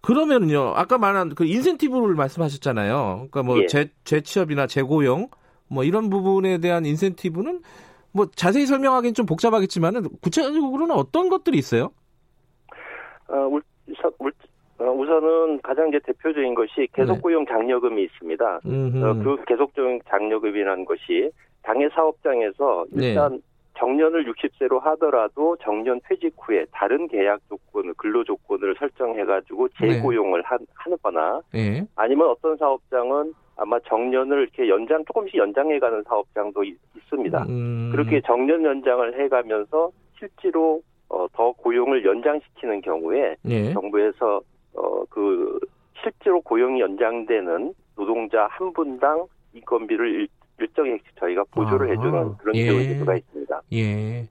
그러면요, 0.00 0.72
아까 0.76 0.96
말한 0.96 1.34
그 1.34 1.44
인센티브를 1.44 2.14
말씀하셨잖아요. 2.14 3.28
그러니까 3.30 3.42
뭐 3.42 3.60
예. 3.62 3.66
재, 3.66 3.90
재취업이나 4.04 4.66
재고용 4.66 5.28
뭐 5.68 5.84
이런 5.84 6.08
부분에 6.08 6.58
대한 6.58 6.86
인센티브는 6.86 7.60
뭐 8.12 8.26
자세히 8.34 8.66
설명하기는 8.66 9.14
좀 9.14 9.26
복잡하겠지만은 9.26 10.08
구체적으로는 10.20 10.94
어떤 10.94 11.28
것들이 11.28 11.58
있어요? 11.58 11.90
어, 13.28 13.36
울, 13.46 13.62
울, 14.18 14.32
어, 14.32 14.32
우선은 14.88 15.60
가장 15.62 15.88
이제 15.88 15.98
대표적인 16.04 16.54
것이 16.54 16.88
계속고용 16.92 17.44
네. 17.44 17.52
장려금이 17.52 18.02
있습니다. 18.04 18.44
어, 18.54 19.14
그 19.22 19.36
계속고용 19.46 20.00
장려금이라는 20.08 20.84
것이 20.84 21.30
당해 21.62 21.88
사업장에서 21.90 22.86
네. 22.90 23.08
일단 23.08 23.32
네. 23.32 23.38
정년을 23.78 24.24
60세로 24.30 24.80
하더라도 24.80 25.56
정년 25.62 26.00
퇴직 26.04 26.34
후에 26.38 26.66
다른 26.70 27.08
계약 27.08 27.40
조건을 27.48 27.94
근로 27.96 28.24
조건을 28.24 28.74
설정해 28.78 29.24
가지고 29.24 29.68
네. 29.80 29.94
재고용을 29.94 30.42
네. 30.42 30.66
하거나 30.74 31.40
네. 31.52 31.86
아니면 31.96 32.28
어떤 32.28 32.56
사업장은 32.56 33.32
아마 33.56 33.78
정년을 33.80 34.42
이렇게 34.42 34.68
연장 34.68 35.04
조금씩 35.04 35.36
연장해 35.36 35.78
가는 35.78 36.02
사업장도 36.04 36.64
있, 36.64 36.78
습니다 37.08 37.44
음. 37.48 37.90
그렇게 37.92 38.20
정년 38.24 38.64
연장을 38.64 39.20
해 39.20 39.28
가면서 39.28 39.90
실제로 40.18 40.80
어, 41.08 41.26
더 41.32 41.52
고용을 41.52 42.04
연장시키는 42.04 42.82
경우에 42.82 43.36
네. 43.42 43.72
정부에서 43.72 44.40
어, 44.74 45.04
그, 45.08 45.58
실제로 46.02 46.40
고용이 46.40 46.80
연장되는 46.80 47.74
노동자 47.96 48.46
한 48.50 48.72
분당 48.72 49.26
인건비를 49.52 50.20
일, 50.22 50.28
일정액 50.58 51.02
저희가 51.18 51.44
보조를 51.50 51.88
아, 51.88 51.90
해주는 51.90 52.36
그런 52.38 52.56
예. 52.56 52.66
제도가 52.66 53.16
있습니다. 53.16 53.62
예. 53.72 54.28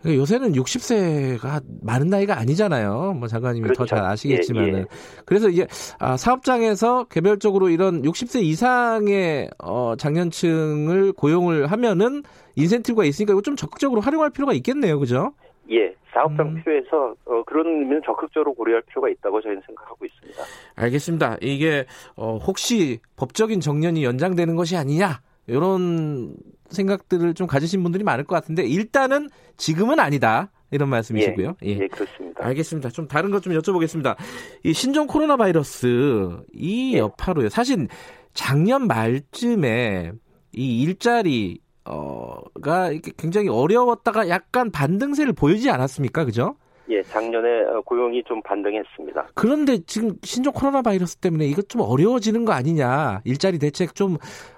그러니까 0.00 0.20
요새는 0.20 0.52
60세가 0.52 1.62
많은 1.82 2.08
나이가 2.08 2.38
아니잖아요. 2.38 3.14
뭐 3.18 3.28
장관님이 3.28 3.64
그렇죠. 3.64 3.84
더잘 3.84 4.04
아시겠지만은. 4.04 4.74
예, 4.74 4.78
예. 4.78 4.84
그래서 5.26 5.48
이제 5.48 5.66
아, 5.98 6.16
사업장에서 6.16 7.04
개별적으로 7.04 7.68
이런 7.68 8.02
60세 8.02 8.42
이상의 8.42 9.50
어, 9.58 9.94
장년층을 9.98 11.12
고용을 11.12 11.66
하면은 11.66 12.22
인센티브가 12.56 13.04
있으니까 13.04 13.32
이거 13.32 13.42
좀 13.42 13.56
적극적으로 13.56 14.00
활용할 14.00 14.30
필요가 14.30 14.52
있겠네요. 14.54 14.98
그죠? 14.98 15.32
예. 15.70 15.94
사업장 16.12 16.48
음. 16.48 16.54
필요해서 16.56 17.14
어, 17.24 17.42
그런 17.44 17.66
의미는 17.66 18.02
적극적으로 18.04 18.52
고려할 18.54 18.82
필요가 18.82 19.08
있다고 19.08 19.40
저희는 19.40 19.62
생각하고 19.64 20.04
있습니다. 20.04 20.42
알겠습니다. 20.74 21.36
이게 21.40 21.86
어, 22.16 22.36
혹시 22.38 22.98
법적인 23.16 23.60
정년이 23.60 24.02
연장되는 24.04 24.56
것이 24.56 24.76
아니냐 24.76 25.20
이런 25.46 26.34
생각들을 26.68 27.34
좀 27.34 27.46
가지신 27.46 27.82
분들이 27.82 28.02
많을 28.04 28.24
것 28.24 28.34
같은데 28.34 28.64
일단은 28.64 29.28
지금은 29.56 30.00
아니다. 30.00 30.50
이런 30.72 30.88
말씀이시고요. 30.88 31.56
예, 31.64 31.68
예. 31.68 31.78
예 31.80 31.88
그렇습니다. 31.88 32.44
알겠습니다. 32.46 32.90
좀 32.90 33.08
다른 33.08 33.30
것 33.30 33.40
좀 33.40 33.52
여쭤보겠습니다. 33.54 34.16
이 34.64 34.72
신종 34.72 35.06
코로나 35.06 35.36
바이러스 35.36 36.28
이 36.52 36.94
예. 36.94 36.98
여파로요. 36.98 37.48
사실 37.48 37.88
작년 38.34 38.86
말쯤에 38.86 40.12
이 40.52 40.82
일자리 40.82 41.58
어가 41.84 42.90
굉장히 43.16 43.48
어려웠다가 43.48 44.28
약간 44.28 44.70
반등세를 44.70 45.32
보이지 45.32 45.70
않았습니까? 45.70 46.24
그죠? 46.24 46.56
예, 46.88 47.02
작년에 47.02 47.62
어, 47.66 47.80
고용이 47.82 48.22
좀 48.24 48.42
반등했습니다. 48.42 49.28
그런데 49.34 49.78
지금 49.86 50.16
신종 50.24 50.52
코로나 50.52 50.82
바이러스 50.82 51.16
때문에 51.16 51.46
이것 51.46 51.68
좀 51.68 51.82
어려워지는 51.82 52.44
거 52.44 52.52
아니냐? 52.52 53.20
일자리 53.24 53.58
대책 53.58 53.94
좀 53.94 54.16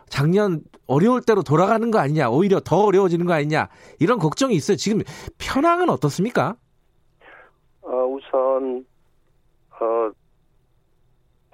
작년 0.08 0.62
어려울 0.86 1.20
때로 1.20 1.42
돌아가는 1.42 1.90
거 1.90 1.98
아니냐? 1.98 2.30
오히려 2.30 2.60
더 2.60 2.84
어려워지는 2.84 3.26
거 3.26 3.34
아니냐? 3.34 3.68
이런 4.00 4.18
걱정이 4.18 4.54
있어요. 4.54 4.76
지금 4.76 5.02
편향은 5.38 5.90
어떻습니까? 5.90 6.56
어, 7.82 8.04
우선 8.06 8.84
어, 9.78 10.10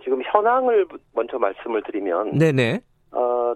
지금 0.02 0.22
현황을 0.22 0.86
먼저 1.12 1.38
말씀을 1.38 1.82
드리면 1.82 2.38
네네. 2.38 2.80
어, 3.10 3.54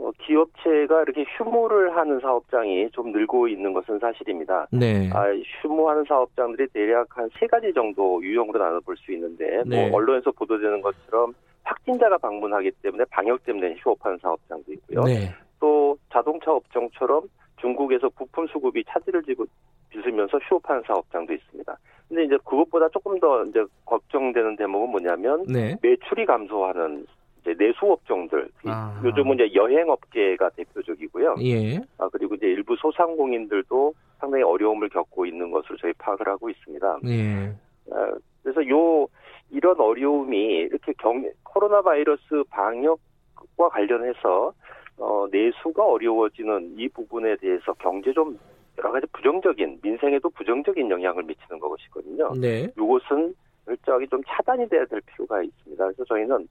어, 0.00 0.10
기업체가 0.18 1.02
이렇게 1.02 1.24
휴무를 1.36 1.96
하는 1.96 2.20
사업장이 2.20 2.90
좀 2.92 3.10
늘고 3.12 3.48
있는 3.48 3.72
것은 3.72 3.98
사실입니다. 3.98 4.66
네. 4.70 5.10
아, 5.12 5.26
휴무하는 5.62 6.04
사업장들이 6.08 6.68
대략 6.68 7.06
한 7.16 7.28
세 7.38 7.46
가지 7.46 7.72
정도 7.72 8.22
유형으로 8.22 8.58
나눠볼 8.58 8.96
수 8.96 9.12
있는데, 9.12 9.56
뭐 9.56 9.64
네. 9.66 9.88
뭐 9.88 9.98
언론에서 9.98 10.30
보도되는 10.32 10.80
것처럼 10.82 11.34
확진자가 11.64 12.16
방문하기 12.18 12.70
때문에 12.82 13.04
방역 13.10 13.44
때문에 13.44 13.74
휴업하는 13.78 14.18
사업장도 14.18 14.72
있고요. 14.72 15.02
네. 15.04 15.30
또 15.60 15.96
자동차 16.12 16.52
업종처럼 16.52 17.22
중국에서 17.60 18.08
부품 18.10 18.46
수급이 18.46 18.84
차질을 18.88 19.22
지고 19.24 19.44
빚으면서 19.90 20.38
휴업하는 20.38 20.82
사업장도 20.86 21.32
있습니다. 21.32 21.76
근데 22.08 22.24
이제 22.24 22.36
그것보다 22.44 22.88
조금 22.88 23.18
더 23.20 23.42
이제 23.44 23.64
걱정되는 23.84 24.56
대목은 24.56 24.90
뭐냐면 24.90 25.44
네. 25.46 25.76
매출이 25.82 26.24
감소하는 26.24 27.06
이제 27.40 27.54
내수업종들 27.58 28.48
아. 28.66 29.00
요즘은 29.04 29.36
이제 29.36 29.54
여행업계가 29.54 30.50
대표적이고요. 30.50 31.36
예. 31.42 31.76
아 31.98 32.08
그리고 32.10 32.34
이제 32.34 32.46
일부 32.46 32.76
소상공인들도 32.76 33.94
상당히 34.18 34.42
어려움을 34.42 34.88
겪고 34.88 35.26
있는 35.26 35.50
것으로 35.50 35.76
저희 35.78 35.92
파악을 35.94 36.26
하고 36.28 36.50
있습니다. 36.50 36.98
예. 37.06 37.52
아, 37.92 38.12
그래서 38.42 38.68
요 38.68 39.06
이런 39.50 39.80
어려움이 39.80 40.36
이렇게 40.36 40.92
경 40.98 41.24
코로나 41.42 41.80
바이러스 41.82 42.42
방역과 42.50 43.68
관련해서 43.70 44.52
어, 44.98 45.26
내수가 45.30 45.84
어려워지는 45.84 46.74
이 46.76 46.88
부분에 46.88 47.36
대해서 47.36 47.72
경제 47.74 48.12
좀 48.12 48.38
여러 48.78 48.92
가지 48.92 49.06
부정적인 49.12 49.80
민생에도 49.82 50.28
부정적인 50.30 50.90
영향을 50.90 51.22
미치는 51.24 51.58
것이거든요. 51.60 52.32
네. 52.40 52.68
이것은 52.76 53.34
철저하게 53.64 54.06
좀 54.06 54.22
차단이 54.26 54.68
돼야 54.68 54.84
될 54.86 55.00
필요가 55.02 55.42
있습니다. 55.42 55.84
그래서 55.84 56.04
저희는 56.04 56.48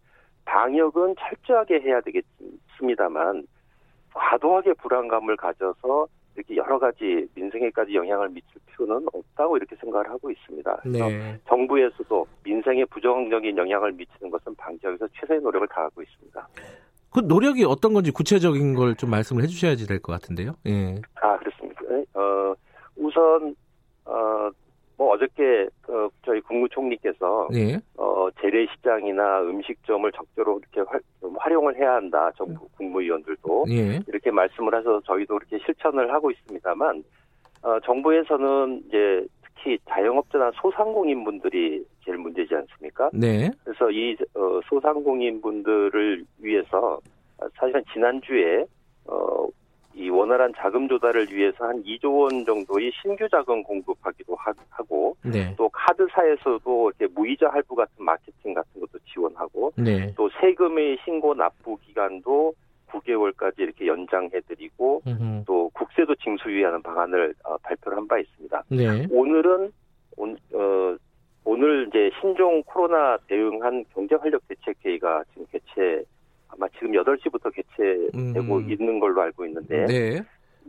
방역은 0.48 1.16
철저하게 1.20 1.82
해야 1.82 2.00
되겠습니다만 2.02 3.46
과도하게 4.14 4.74
불안감을 4.74 5.36
가져서 5.36 6.08
이렇게 6.36 6.56
여러 6.56 6.80
가지 6.80 7.28
민생에까지 7.36 7.94
영향을 7.96 8.30
미칠 8.30 8.50
필요는 8.68 9.08
없다고 9.14 9.58
이렇게 9.58 9.76
생각을 9.76 10.10
하고 10.10 10.32
있습니다. 10.32 10.82
네. 10.86 11.40
정부에서도 11.48 12.26
민생에 12.44 12.86
부정적인 12.86 13.58
영향을 13.58 13.92
미치는 13.92 14.32
것은 14.32 14.56
방지하기 14.56 15.00
위해서 15.00 15.08
최선의 15.20 15.42
노력을 15.42 15.68
다하고 15.68 16.02
있습니다. 16.02 16.48
그 17.12 17.20
노력이 17.22 17.64
어떤 17.66 17.94
건지 17.94 18.12
구체적인 18.12 18.76
걸 18.76 18.96
좀 18.96 19.10
말씀을 19.10 19.44
해주셔야지 19.44 19.88
될 19.88 20.00
것 20.00 20.14
같은데요. 20.14 20.54
예. 20.68 20.96
아 21.22 21.38
그렇습니다. 21.38 21.82
어, 22.14 22.54
우선 22.96 23.56
어, 24.06 24.50
뭐 24.98 25.14
어저께 25.14 25.68
그 25.82 26.10
저희 26.26 26.42
국무총리께서 26.42 27.48
예. 27.54 27.80
어, 27.98 28.28
재래시장이나 28.42 29.42
음식점을 29.42 30.12
적절로 30.12 30.60
이렇게 30.60 30.82
활, 30.90 31.00
활용을 31.38 31.78
해야 31.78 31.94
한다. 31.96 32.32
정부 32.36 32.68
국무위원들도 32.78 33.66
예. 33.70 34.00
이렇게 34.08 34.32
말씀을 34.32 34.78
해서 34.78 35.00
저희도 35.06 35.38
이렇게 35.38 35.60
실천을 35.64 36.12
하고 36.12 36.32
있습니다만 36.32 37.04
어, 37.62 37.80
정부에서는 37.82 38.84
이제 38.88 39.26
특히 39.44 39.78
자영업자나 39.88 40.52
소상공인 40.56 41.24
분들이 41.24 41.86
제일 42.04 42.18
문제지 42.18 42.56
않습니까? 42.56 43.12
네. 43.14 43.52
그래서 43.64 43.92
이 43.92 44.16
어, 44.34 44.60
소상공인 44.68 45.42
분들을 45.42 46.24
위해서 46.40 47.00
사실은 47.60 47.84
지난주에 47.94 48.66
어, 49.06 49.48
이 49.98 50.10
원활한 50.10 50.54
자금 50.56 50.88
조달을 50.88 51.28
위해서 51.32 51.66
한 51.66 51.84
2조 51.84 52.22
원 52.22 52.46
정도의 52.46 52.92
신규 53.02 53.28
자금 53.30 53.64
공급하기도 53.64 54.38
하고 54.70 55.18
네. 55.24 55.54
또 55.58 55.68
카드사에서도 55.70 56.92
이렇게 56.98 57.12
무이자 57.14 57.50
할부 57.50 57.76
같은 57.76 58.06
마케팅 58.06 58.54
같은 58.54 58.80
것도 58.80 59.00
지원하고 59.12 59.74
네. 59.76 60.14
또 60.16 60.30
세금의 60.40 61.00
신고 61.04 61.34
납부 61.34 61.78
기간도 61.78 62.54
9개월까지 62.92 63.60
이렇게 63.60 63.88
연장해드리고 63.88 65.02
음흠. 65.08 65.44
또 65.46 65.70
국세도 65.74 66.16
징수유예하는 66.16 66.82
방안을 66.84 67.34
어, 67.44 67.58
발표를 67.58 67.98
한 67.98 68.08
바 68.08 68.20
있습니다. 68.20 68.64
네. 68.70 69.08
오늘은 69.12 69.72
온, 70.16 70.38
어, 70.54 70.96
오늘 71.44 71.88
이제 71.88 72.12
신종 72.22 72.62
코로나 72.64 73.18
대응한 73.28 73.84
경제활력 73.94 74.42
대책회의가 74.48 75.24
지금 75.34 75.46
개최 75.52 76.04
아마 76.50 76.68
지금 76.70 76.92
8시부터 76.92 77.54
개최되고 77.54 78.56
음. 78.58 78.70
있는 78.72 79.00
걸로 79.00 79.22
알고 79.22 79.46
있는데 79.46 79.86
네. 79.86 80.22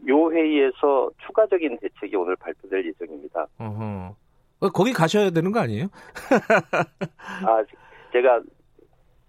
요 0.09 0.33
회의에서 0.33 1.11
추가적인 1.26 1.79
대책이 1.81 2.14
오늘 2.16 2.37
발표될 2.37 2.87
예정입니다. 2.87 3.47
어허. 3.59 4.16
어, 4.61 4.68
거기 4.70 4.93
가셔야 4.93 5.31
되는 5.31 5.53
거 5.53 5.61
아니에요? 5.61 5.87
아, 7.47 7.64
제가 8.12 8.41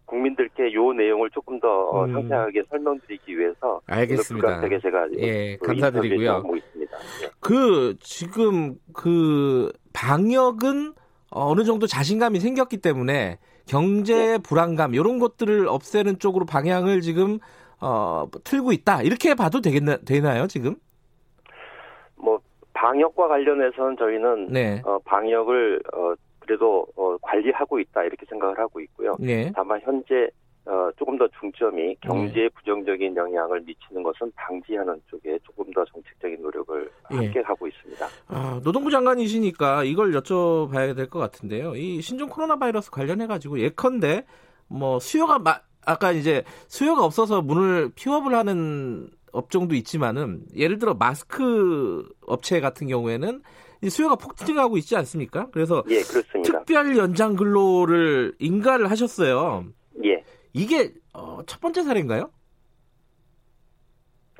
국민들께 0.06 0.74
요 0.74 0.92
내용을 0.92 1.30
조금 1.30 1.60
더 1.60 2.06
음. 2.06 2.14
상세하게 2.14 2.64
설명드리기 2.70 3.38
위해서 3.38 3.80
알겠습니다. 3.86 4.62
되게 4.62 4.80
제가 4.80 5.08
예, 5.20 5.56
그 5.58 5.68
감사드리고요. 5.68 6.44
예. 6.56 6.88
그 7.40 7.96
지금 8.00 8.76
그 8.94 9.72
방역은 9.94 10.94
어느 11.30 11.64
정도 11.64 11.86
자신감이 11.86 12.40
생겼기 12.40 12.78
때문에 12.78 13.38
경제 13.70 14.16
네. 14.16 14.38
불안감 14.40 14.96
이런 14.96 15.20
것들을 15.20 15.68
없애는 15.68 16.18
쪽으로 16.18 16.46
방향을 16.46 17.02
지금 17.02 17.38
어, 17.80 18.26
틀고 18.44 18.72
있다 18.72 19.04
이렇게 19.04 19.36
봐도 19.36 19.62
되겠나 19.62 19.98
되나요 19.98 20.48
지금? 20.48 20.76
뭐 22.16 22.40
방역과 22.74 23.28
관련해서는 23.28 23.96
저희는 23.98 24.48
네. 24.52 24.82
어, 24.84 24.98
방역을 25.06 25.82
어, 25.94 26.14
그래도 26.40 26.88
어, 26.96 27.16
관리하고 27.22 27.80
있다 27.80 28.04
이렇게 28.04 28.26
생각을 28.26 28.58
하고 28.58 28.82
있고요. 28.82 29.16
네. 29.20 29.52
다만 29.56 29.80
현재 29.84 30.28
어, 30.70 30.92
조금 31.00 31.18
더 31.18 31.28
중점이 31.40 31.96
경제에 32.02 32.44
네. 32.44 32.50
부정적인 32.50 33.16
영향을 33.16 33.62
미치는 33.62 34.04
것은 34.04 34.32
방지하는 34.36 35.02
쪽에 35.10 35.40
조금 35.44 35.66
더 35.74 35.84
정책적인 35.86 36.44
노력을 36.44 36.92
예. 37.12 37.16
함께 37.16 37.40
하고 37.40 37.68
있습니다. 37.68 38.08
아, 38.28 38.62
노동부 38.64 38.92
장관이시니까 38.92 39.84
이걸 39.86 40.12
여쭤봐야 40.12 40.96
될 40.96 41.10
것 41.10 41.18
같은데요. 41.18 41.76
이 41.76 42.02
신종 42.02 42.30
코로나 42.30 42.56
바이러스 42.58 42.92
관련해 42.92 43.26
가지고 43.26 43.60
예컨대 43.60 44.26
뭐 44.68 45.00
수요가 45.00 45.40
마, 45.40 45.60
아까 45.88 46.12
이제 46.12 46.44
수요가 46.68 47.04
없어서 47.04 47.42
문을 47.42 47.90
피업을 47.96 48.36
하는 48.36 49.10
업종도 49.32 49.74
있지만은 49.74 50.44
예를 50.56 50.78
들어 50.78 50.94
마스크 50.94 52.08
업체 52.28 52.60
같은 52.60 52.86
경우에는 52.88 53.42
수요가 53.90 54.16
폭증하고 54.16 54.78
있지 54.78 54.96
않습니까? 54.98 55.48
그래서 55.52 55.84
예. 55.90 56.02
특별 56.44 56.96
연장 56.96 57.36
근로를 57.36 58.36
인가를 58.38 58.92
하셨어요. 58.92 59.66
예. 60.04 60.24
이게 60.54 60.94
어, 61.14 61.40
첫 61.46 61.60
번째 61.60 61.84
사례인가요? 61.84 62.30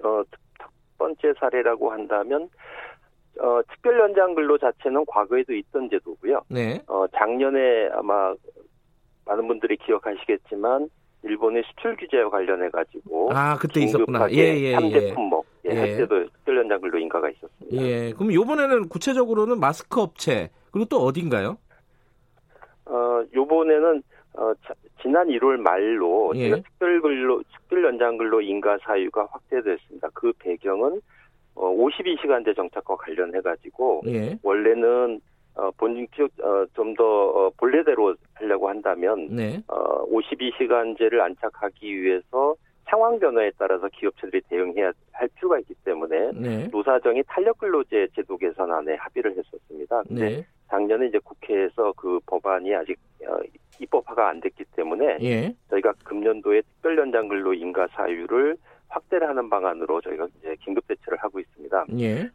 어, 0.04 0.24
첫 0.60 0.70
번째 0.98 1.34
사례라고 1.40 1.92
한다면 1.92 2.50
어, 3.40 3.62
특별 3.70 4.00
연장 4.00 4.36
근로 4.36 4.58
자체는 4.58 5.06
과거에도 5.08 5.54
있던 5.54 5.90
제도고요. 5.90 6.42
네. 6.50 6.82
어, 6.88 7.06
작년에 7.16 7.90
아마 7.94 8.34
많은 9.26 9.48
분들이 9.48 9.78
기억하시겠지만 9.78 10.90
일본의 11.24 11.64
수출 11.68 11.96
규제와 11.98 12.30
관련해 12.30 12.70
가지고 12.70 13.30
아 13.34 13.58
그때 13.58 13.82
있었구나. 13.82 14.32
예예 14.32 14.76
3대 14.78 14.94
예. 15.10 15.14
품목 15.14 15.46
예, 15.66 15.72
예. 15.72 15.98
때도 15.98 16.30
특별 16.30 16.58
연장 16.58 16.80
근로 16.80 16.98
인가가 16.98 17.30
있었습니다. 17.30 17.76
예. 17.86 18.14
그럼 18.14 18.32
이번에는 18.32 18.88
구체적으로는 18.88 19.60
마스크 19.60 20.00
업체 20.00 20.50
그리고 20.72 20.88
또 20.88 20.98
어딘가요? 21.04 21.58
어 22.86 23.22
요번에는 23.34 24.02
어, 24.34 24.54
지난 25.02 25.28
1월 25.28 25.58
말로 25.58 26.32
예. 26.36 26.50
특별 26.62 27.02
근로 27.02 27.42
특별 27.54 27.84
연장 27.86 28.18
근로 28.18 28.42
인가 28.42 28.78
사유가 28.80 29.28
확대됐습니다. 29.32 30.10
그 30.14 30.32
배경은 30.40 31.02
어, 31.56 31.76
52시간제 31.76 32.56
정착과 32.56 32.96
관련해 32.96 33.42
가지고 33.42 34.02
예. 34.08 34.38
원래는 34.44 35.20
어, 35.56 35.72
본인 35.72 36.08
어, 36.42 36.66
좀더 36.74 37.04
어, 37.04 37.52
본래대로 37.58 38.16
하려고 38.36 38.70
한다면 38.70 39.28
네. 39.30 39.62
어, 39.68 40.06
52시간제를 40.08 41.20
안착하기 41.20 42.02
위해서 42.02 42.56
상황 42.86 43.20
변화에 43.20 43.52
따라서 43.58 43.88
기업체들이 43.90 44.42
대응해야 44.50 44.92
할 45.12 45.28
필요가 45.36 45.60
있기 45.60 45.76
때문에 45.84 46.32
네. 46.34 46.68
노사정이 46.72 47.24
탄력근로제 47.28 48.08
제도 48.16 48.38
개선안에 48.38 48.96
합의를 48.96 49.36
했었습니다. 49.38 50.04
네. 50.10 50.46
작년에 50.70 51.08
이제 51.08 51.20
국회에서 51.20 51.94
그 51.98 52.20
법안이 52.26 52.74
아직 52.74 52.98
어, 53.28 53.40
입법화가 53.80 54.30
안 54.30 54.40
됐기 54.42 54.66
때문에 54.76 55.18
예. 55.22 55.56
저희가 55.70 55.94
금년도에 56.04 56.62
특별 56.62 56.98
연장 56.98 57.28
근로 57.28 57.54
인가 57.54 57.88
사유를 57.88 58.58
확대를 58.90 59.28
하는 59.28 59.50
방안으로 59.50 60.02
저희가 60.02 60.28
이제 60.40 60.56
긴급 60.62 60.88
대처를 60.88 61.18
하고 61.20 61.40
있습니다. 61.40 61.86
예. 62.00 62.30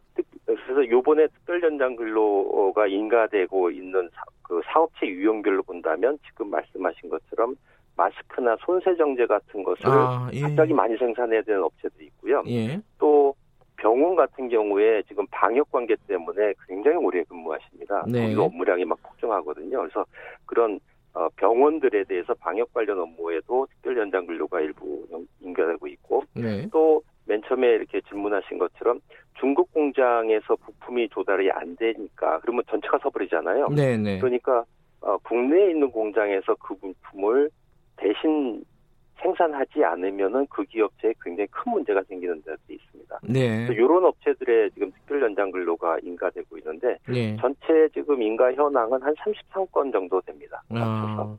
그래서 0.44 0.88
요번에 0.88 1.26
특별 1.28 1.62
연장 1.62 1.96
근로가 1.96 2.86
인가되고 2.86 3.70
있는 3.70 4.08
사, 4.14 4.22
그 4.42 4.60
사업체 4.66 5.06
유형별로 5.06 5.62
본다면 5.62 6.18
지금 6.26 6.50
말씀하신 6.50 7.08
것처럼 7.08 7.56
마스크나 7.96 8.56
손세정제 8.60 9.26
같은 9.26 9.62
것을 9.62 9.86
아, 9.86 10.28
예. 10.32 10.40
갑자기 10.40 10.72
많이 10.72 10.96
생산해야 10.96 11.42
되는 11.42 11.62
업체도 11.62 11.94
있고요. 12.02 12.42
예. 12.46 12.80
또 12.98 13.34
병원 13.76 14.16
같은 14.16 14.48
경우에 14.48 15.02
지금 15.02 15.26
방역 15.30 15.70
관계 15.70 15.94
때문에 16.06 16.54
굉장히 16.66 16.96
오래 16.96 17.22
근무하십니다. 17.24 18.04
네. 18.08 18.34
업무량이 18.34 18.84
막 18.84 18.98
폭증하거든요. 19.02 19.78
그래서 19.78 20.06
그런 20.46 20.76
어, 20.76 20.93
병원들에 21.36 22.04
대해서 22.04 22.34
방역 22.34 22.72
관련 22.72 22.98
업무에도 22.98 23.66
특별 23.70 23.98
연장 23.98 24.26
근로가 24.26 24.60
일부 24.60 25.06
인가되고 25.40 25.86
있고 25.86 26.24
네. 26.34 26.68
또맨 26.70 27.42
처음에 27.46 27.68
이렇게 27.68 28.00
질문하신 28.02 28.58
것처럼 28.58 29.00
중국 29.38 29.72
공장에서 29.72 30.56
부품이 30.56 31.08
조달이 31.10 31.50
안 31.50 31.76
되니까 31.76 32.40
그러면 32.40 32.64
전체가 32.68 32.98
서버리잖아요. 32.98 33.68
네, 33.68 33.96
네. 33.96 34.18
그러니까 34.18 34.64
어, 35.00 35.16
국내에 35.18 35.70
있는 35.70 35.90
공장에서 35.90 36.54
그 36.56 36.74
부품을 36.76 37.50
대신 37.96 38.64
생산하지 39.20 39.84
않으면은 39.84 40.46
그 40.48 40.64
기업체에 40.64 41.14
굉장히 41.22 41.46
큰 41.50 41.72
문제가 41.72 42.02
생기는 42.08 42.40
데도 42.42 42.58
있습니다. 42.68 43.18
네. 43.22 43.68
이런 43.72 44.04
업체들의 44.04 44.70
지금 44.72 44.90
특별 44.92 45.22
연장 45.22 45.50
근로가 45.50 45.98
인가되고 46.02 46.58
있는데 46.58 46.98
네. 47.08 47.36
전체 47.40 47.88
지금 47.94 48.20
인가 48.20 48.52
현황은 48.52 49.02
한 49.02 49.14
33건 49.14 49.92
정도 49.92 50.20
됩니다. 50.22 50.62
아. 50.70 51.36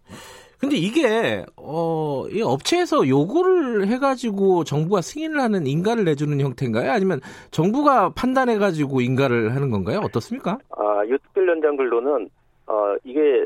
근데 0.57 0.77
이게 0.77 1.45
어, 1.57 2.25
이 2.29 2.41
업체에서 2.41 3.07
요구를 3.07 3.87
해가지고 3.87 4.63
정부가 4.63 5.01
승인을 5.01 5.39
하는 5.39 5.67
인가를 5.67 6.05
내주는 6.05 6.39
형태인가요? 6.39 6.91
아니면 6.91 7.19
정부가 7.51 8.09
판단해가지고 8.09 9.01
인가를 9.01 9.53
하는 9.53 9.69
건가요? 9.69 9.99
어떻습니까? 9.99 10.57
아, 10.71 11.03
이 11.05 11.09
특별 11.23 11.49
연장 11.49 11.75
근로는 11.75 12.29
어, 12.67 12.95
이게 13.03 13.45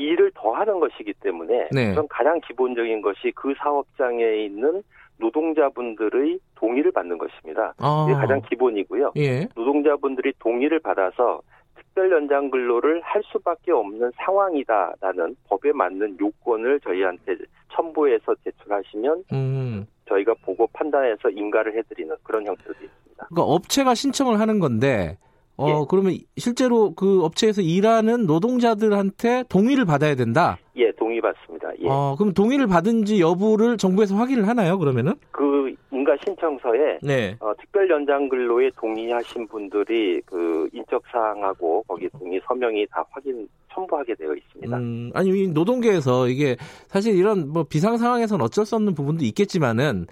일을 0.00 0.32
더 0.34 0.52
하는 0.52 0.80
것이기 0.80 1.14
때문에 1.20 1.68
네. 1.72 1.92
우선 1.92 2.08
가장 2.08 2.40
기본적인 2.40 3.02
것이 3.02 3.32
그 3.34 3.54
사업장에 3.58 4.44
있는 4.44 4.82
노동자분들의 5.18 6.38
동의를 6.54 6.92
받는 6.92 7.18
것입니다. 7.18 7.74
아. 7.78 8.06
이게 8.08 8.18
가장 8.18 8.40
기본이고요. 8.48 9.12
예. 9.16 9.46
노동자분들이 9.54 10.32
동의를 10.38 10.80
받아서 10.80 11.42
특별 11.76 12.10
연장 12.10 12.50
근로를 12.50 13.00
할 13.02 13.22
수밖에 13.26 13.72
없는 13.72 14.10
상황이다라는 14.16 15.36
법에 15.48 15.72
맞는 15.72 16.18
요건을 16.20 16.80
저희한테 16.80 17.36
첨부해서 17.72 18.34
제출하시면 18.44 19.24
음. 19.32 19.86
저희가 20.08 20.34
보고 20.42 20.66
판단해서 20.72 21.30
인가를 21.30 21.76
해드리는 21.76 22.14
그런 22.22 22.46
형태도 22.46 22.72
있습니다. 22.72 23.26
그러니까 23.28 23.42
업체가 23.42 23.94
신청을 23.94 24.40
하는 24.40 24.58
건데 24.58 25.18
어 25.60 25.82
예. 25.82 25.86
그러면 25.88 26.16
실제로 26.36 26.94
그 26.94 27.22
업체에서 27.22 27.60
일하는 27.60 28.26
노동자들한테 28.26 29.44
동의를 29.48 29.84
받아야 29.84 30.14
된다. 30.14 30.58
예, 30.76 30.90
동의 30.92 31.20
받습니다. 31.20 31.70
예. 31.80 31.88
어 31.88 32.14
그럼 32.16 32.32
동의를 32.32 32.66
받은지 32.66 33.20
여부를 33.20 33.76
정부에서 33.76 34.14
확인을 34.16 34.48
하나요? 34.48 34.78
그러면은? 34.78 35.14
그 35.30 35.74
인가 35.92 36.16
신청서에 36.24 36.98
네. 37.02 37.36
어, 37.40 37.52
특별 37.60 37.90
연장 37.90 38.28
근로에 38.28 38.70
동의하신 38.76 39.48
분들이 39.48 40.22
그 40.24 40.68
인적 40.72 41.02
사항하고 41.12 41.84
거기 41.86 42.08
동의 42.08 42.40
서명이 42.46 42.86
다 42.90 43.04
확인 43.10 43.46
첨부하게 43.72 44.14
되어 44.14 44.34
있습니다. 44.34 44.76
음, 44.76 45.10
아니 45.14 45.48
노동계에서 45.48 46.28
이게 46.28 46.56
사실 46.88 47.16
이런 47.16 47.48
뭐 47.48 47.64
비상 47.64 47.98
상황에서는 47.98 48.42
어쩔 48.44 48.64
수 48.64 48.76
없는 48.76 48.94
부분도 48.94 49.24
있겠지만은 49.24 50.06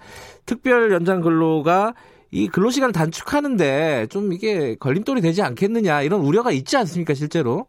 특별 0.45 0.91
연장 0.91 1.21
근로가 1.21 1.93
이 2.31 2.47
근로 2.47 2.69
시간을 2.69 2.93
단축하는데 2.93 4.07
좀 4.07 4.33
이게 4.33 4.75
걸림돌이 4.75 5.21
되지 5.21 5.41
않겠느냐 5.41 6.03
이런 6.03 6.21
우려가 6.21 6.51
있지 6.51 6.77
않습니까 6.77 7.13
실제로? 7.13 7.65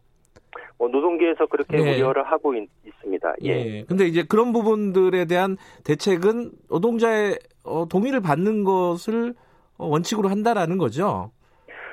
뭐 0.78 0.88
노동계에서 0.88 1.46
그렇게 1.46 1.76
예. 1.78 1.96
우려를 1.96 2.24
하고 2.24 2.54
있, 2.54 2.68
습니다 3.00 3.34
예. 3.42 3.48
예. 3.50 3.84
근데 3.86 4.06
이제 4.06 4.22
그런 4.22 4.52
부분들에 4.52 5.26
대한 5.26 5.56
대책은 5.84 6.52
노동자의 6.68 7.38
어, 7.64 7.86
동의를 7.88 8.20
받는 8.20 8.64
것을 8.64 9.34
어, 9.76 9.86
원칙으로 9.86 10.28
한다라는 10.28 10.78
거죠. 10.78 11.30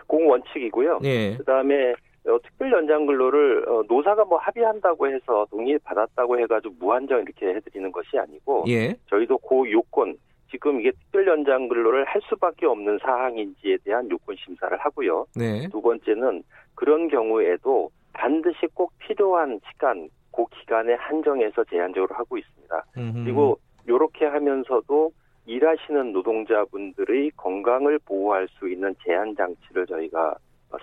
공원칙이고요. 0.07 0.99
예. 1.03 1.35
그다음에 1.37 1.91
어, 2.27 2.37
특별 2.43 2.71
연장 2.71 3.05
근로를 3.05 3.67
어, 3.67 3.83
노사가 3.87 4.25
뭐 4.25 4.37
합의한다고 4.37 5.07
해서 5.07 5.45
동의 5.49 5.77
받았다고 5.79 6.39
해가지고 6.39 6.75
무한정 6.79 7.21
이렇게 7.21 7.47
해드리는 7.55 7.91
것이 7.91 8.17
아니고 8.17 8.65
예. 8.67 8.95
저희도 9.09 9.37
그 9.39 9.71
요건 9.71 10.17
지금 10.49 10.79
이게 10.79 10.91
특별 10.91 11.27
연장 11.27 11.67
근로를 11.67 12.05
할 12.05 12.21
수밖에 12.29 12.65
없는 12.65 12.99
사항인지에 13.01 13.77
대한 13.83 14.09
요건 14.09 14.35
심사를 14.37 14.75
하고요. 14.77 15.25
네. 15.35 15.67
두 15.69 15.81
번째는 15.81 16.43
그런 16.75 17.07
경우에도 17.09 17.89
반드시 18.13 18.67
꼭 18.73 18.91
필요한 18.99 19.59
시간, 19.69 20.09
그 20.31 20.45
기간에 20.59 20.93
한정해서 20.95 21.63
제한적으로 21.65 22.15
하고 22.15 22.37
있습니다. 22.37 22.85
음흠. 22.97 23.23
그리고 23.23 23.59
이렇게 23.87 24.25
하면서도 24.25 25.11
일하시는 25.45 26.11
노동자분들의 26.11 27.31
건강을 27.37 27.99
보호할 27.99 28.47
수 28.49 28.67
있는 28.69 28.93
제한 29.03 29.35
장치를 29.35 29.87
저희가 29.87 30.35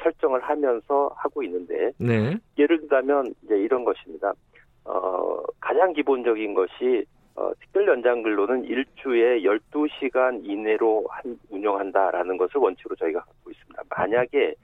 설정을 0.02 0.40
하면서 0.40 1.10
하고 1.16 1.42
있는데 1.42 1.92
네. 1.98 2.36
예를 2.58 2.80
들자면 2.80 3.34
이제 3.44 3.56
이런 3.58 3.84
것입니다. 3.84 4.32
어, 4.84 5.42
가장 5.60 5.92
기본적인 5.92 6.54
것이 6.54 7.04
어, 7.36 7.50
특별 7.60 7.86
연장 7.88 8.22
근로는 8.22 8.64
일주에 8.64 9.40
12시간 9.40 10.40
이내로 10.44 11.04
한, 11.08 11.38
운영한다라는 11.50 12.36
것을 12.36 12.58
원칙으로 12.60 12.94
저희가 12.96 13.20
갖고 13.20 13.50
있습니다. 13.50 13.82
만약에 13.90 14.54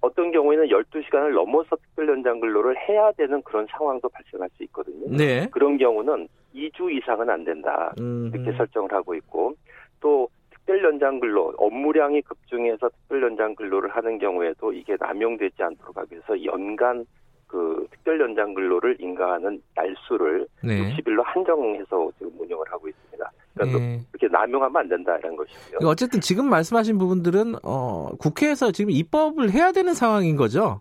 어떤 0.00 0.30
경우에는 0.32 0.68
12시간을 0.68 1.34
넘어서 1.34 1.76
특별 1.76 2.08
연장 2.08 2.40
근로를 2.40 2.74
해야 2.88 3.12
되는 3.12 3.42
그런 3.42 3.66
상황도 3.70 4.08
발생할 4.08 4.48
수 4.56 4.62
있거든요. 4.64 5.14
네. 5.14 5.46
그런 5.50 5.76
경우는 5.76 6.26
2주 6.54 6.90
이상은 6.96 7.28
안 7.28 7.44
된다. 7.44 7.92
음. 8.00 8.30
이렇게 8.32 8.56
설정을 8.56 8.90
하고 8.92 9.14
있고 9.14 9.54
또 10.00 10.28
특별 10.50 10.82
연장 10.82 11.20
근로 11.20 11.52
업무량이 11.58 12.22
급증해서 12.22 12.88
특별 12.88 13.22
연장 13.22 13.54
근로를 13.54 13.90
하는 13.90 14.18
경우에도 14.18 14.72
이게 14.72 14.96
남용되지 14.98 15.62
않도록 15.62 15.98
하기 15.98 16.14
위해서 16.14 16.44
연간 16.44 17.04
그 17.50 17.84
특별 17.90 18.20
연장 18.20 18.54
근로를 18.54 18.96
인가하는 19.00 19.60
날수를 19.74 20.46
네. 20.62 20.96
60일로 20.96 21.20
한정해서 21.24 22.08
지금 22.16 22.32
운영을 22.38 22.64
하고 22.70 22.88
있습니다. 22.88 23.32
그러니까 23.54 23.78
네. 23.80 24.00
이렇게 24.12 24.28
남용하면 24.28 24.76
안 24.76 24.88
된다는 24.88 25.34
것이고요. 25.34 25.66
그러니까 25.66 25.88
어쨌든 25.88 26.20
지금 26.20 26.48
말씀하신 26.48 26.98
부분들은 26.98 27.56
어, 27.64 28.10
국회에서 28.20 28.70
지금 28.70 28.92
입법을 28.92 29.50
해야 29.50 29.72
되는 29.72 29.94
상황인 29.94 30.36
거죠. 30.36 30.80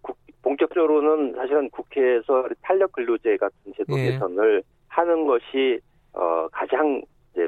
국, 0.00 0.16
본격적으로는 0.40 1.34
사실은 1.34 1.68
국회에서 1.68 2.48
탄력 2.62 2.92
근로제 2.92 3.36
같은 3.36 3.74
제도 3.76 3.94
네. 3.96 4.12
개선을 4.12 4.62
하는 4.88 5.26
것이 5.26 5.78
어, 6.14 6.48
가장 6.50 7.02
이제 7.32 7.46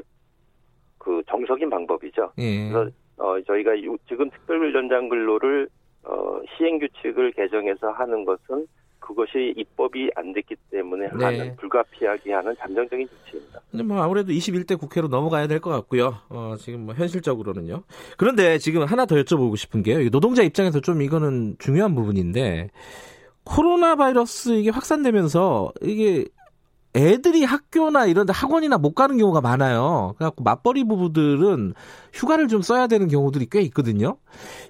그 0.99 1.23
정석인 1.27 1.67
방법이죠. 1.71 2.31
예. 2.37 2.69
그래서 2.69 2.91
어, 3.17 3.41
저희가 3.41 3.71
지금 4.07 4.29
특별 4.29 4.71
연장 4.75 5.09
근로를 5.09 5.67
어, 6.13 6.39
시행 6.55 6.77
규칙을 6.79 7.31
개정해서 7.33 7.89
하는 7.91 8.23
것은 8.25 8.67
그것이 8.99 9.53
입법이 9.57 10.11
안 10.15 10.31
됐기 10.31 10.55
때문에 10.71 11.09
네. 11.17 11.25
하는 11.25 11.55
불가피하게 11.57 12.31
하는 12.33 12.55
잠정적인 12.57 13.05
조치입니다. 13.09 13.59
근데 13.69 13.83
뭐 13.83 14.01
아무래도 14.01 14.31
21대 14.31 14.79
국회로 14.79 15.09
넘어가야 15.09 15.47
될 15.47 15.59
것 15.59 15.71
같고요. 15.71 16.19
어, 16.29 16.55
지금 16.57 16.85
뭐 16.85 16.93
현실적으로는요. 16.95 17.83
그런데 18.17 18.57
지금 18.59 18.83
하나 18.83 19.05
더 19.05 19.15
여쭤보고 19.15 19.57
싶은 19.57 19.83
게요. 19.83 20.09
노동자 20.09 20.41
입장에서 20.43 20.79
좀 20.79 21.01
이거는 21.01 21.55
중요한 21.59 21.95
부분인데 21.95 22.69
코로나 23.43 23.95
바이러스 23.95 24.51
이게 24.51 24.69
확산되면서 24.69 25.73
이게 25.81 26.25
애들이 26.95 27.43
학교나 27.43 28.05
이런 28.05 28.25
데 28.25 28.33
학원이나 28.33 28.77
못 28.77 28.93
가는 28.93 29.17
경우가 29.17 29.41
많아요. 29.41 30.13
그래갖고 30.17 30.43
맞벌이 30.43 30.83
부부들은 30.83 31.73
휴가를 32.13 32.47
좀 32.47 32.61
써야 32.61 32.87
되는 32.87 33.07
경우들이 33.07 33.47
꽤 33.51 33.61
있거든요. 33.61 34.17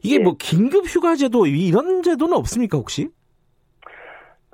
이게 0.04 0.18
네. 0.18 0.24
뭐 0.24 0.36
긴급 0.40 0.86
휴가 0.86 1.16
제도 1.16 1.46
이런 1.46 2.02
제도는 2.02 2.36
없습니까 2.38 2.78
혹시? 2.78 3.10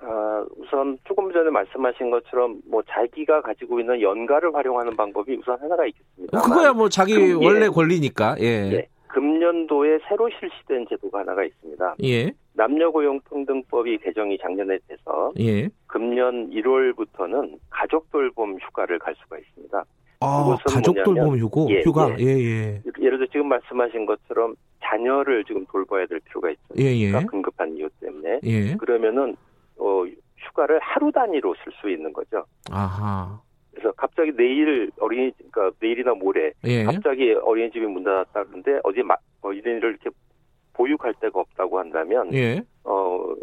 어, 0.01 0.45
우선 0.57 0.97
조금 1.05 1.32
전에 1.32 1.49
말씀하신 1.49 2.09
것처럼 2.09 2.61
뭐 2.65 2.82
자기가 2.89 3.41
가지고 3.41 3.80
있는 3.80 4.01
연가를 4.01 4.55
활용하는 4.55 4.95
방법이 4.95 5.36
우선 5.36 5.59
하나가 5.59 5.86
있겠습니다. 5.86 6.41
그거야 6.41 6.74
뭐 6.74 6.89
자기 6.89 7.13
금, 7.13 7.43
원래 7.43 7.65
예. 7.65 7.70
권리니까. 7.70 8.38
예. 8.39 8.45
예. 8.72 8.88
금년도에 9.09 9.99
새로 10.07 10.30
실시된 10.30 10.86
제도가 10.89 11.20
하나가 11.20 11.43
있습니다. 11.43 11.95
예. 12.03 12.32
남녀고용평등법이 12.60 13.99
개정이 13.99 14.38
작년에 14.38 14.78
돼서 14.88 15.32
예. 15.39 15.70
금년 15.88 16.49
1월부터는 16.49 17.57
가족 17.70 18.12
돌봄 18.12 18.57
휴가를 18.60 18.99
갈 18.99 19.16
수가 19.16 19.38
있습니다. 19.38 19.86
아, 20.22 20.57
가족돌봄 20.66 21.38
휴고 21.38 21.68
예, 21.70 21.82
휴가 21.82 22.14
예. 22.20 22.24
예, 22.26 22.28
예. 22.28 22.82
예를 22.99 23.18
들어 23.18 23.28
지금 23.32 23.47
말씀하신 23.47 24.05
것처럼 24.05 24.55
자녀를 24.84 25.45
지금 25.45 25.66
돌봐야 25.68 26.05
될 26.07 26.20
필요가 26.20 26.49
있죠. 26.49 26.62
예, 26.78 26.86
예. 26.97 27.12
급한 27.41 27.78
이유 27.78 27.89
때문에. 28.01 28.41
예. 28.43 28.76
그러면은 28.76 29.38
어, 29.78 30.03
휴가를 30.38 30.80
하루 30.80 31.10
단위로 31.14 31.55
쓸 31.64 31.72
수 31.80 31.89
있는 31.89 32.12
거죠. 32.12 32.43
아하. 32.70 33.39
그래서 33.72 33.93
갑자기 33.93 34.34
내일 34.36 34.91
어린이 34.99 35.32
그러니까 35.49 35.78
내일이나 35.80 36.14
모레 36.14 36.51
예. 36.66 36.84
갑자기 36.84 37.32
어린이집이 37.32 37.86
문 37.86 38.03
닫았다는데 38.03 38.82
어디 38.84 39.01
마, 39.01 39.16
어린이를 39.41 39.91
이렇게 39.91 40.10
보육할 40.80 41.13
데가 41.19 41.41
없다고 41.41 41.77
한다면 41.77 42.34
예. 42.34 42.61
어 42.86 43.34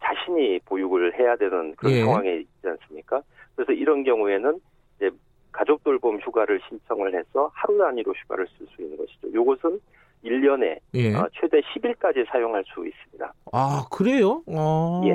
자신이 0.00 0.58
보육을 0.64 1.18
해야 1.18 1.36
되는 1.36 1.74
그런 1.76 1.92
예. 1.92 2.00
상황에 2.00 2.36
있지 2.36 2.66
않습니까? 2.66 3.20
그래서 3.54 3.72
이런 3.72 4.02
경우에는 4.02 4.58
이제 4.96 5.10
가족 5.52 5.84
돌봄 5.84 6.18
휴가를 6.18 6.60
신청을 6.66 7.14
해서 7.14 7.50
하루 7.52 7.76
단위로 7.76 8.14
휴가를 8.14 8.46
쓸 8.56 8.66
수 8.74 8.80
있는 8.80 8.96
것이죠. 8.96 9.28
이것은 9.28 9.78
1년에 10.24 10.78
예. 10.94 11.14
어, 11.14 11.28
최대 11.38 11.60
10일까지 11.60 12.26
사용할 12.30 12.64
수 12.64 12.86
있습니다. 12.86 13.34
아, 13.52 13.84
그래요? 13.90 14.42
아. 14.48 15.02
예. 15.04 15.10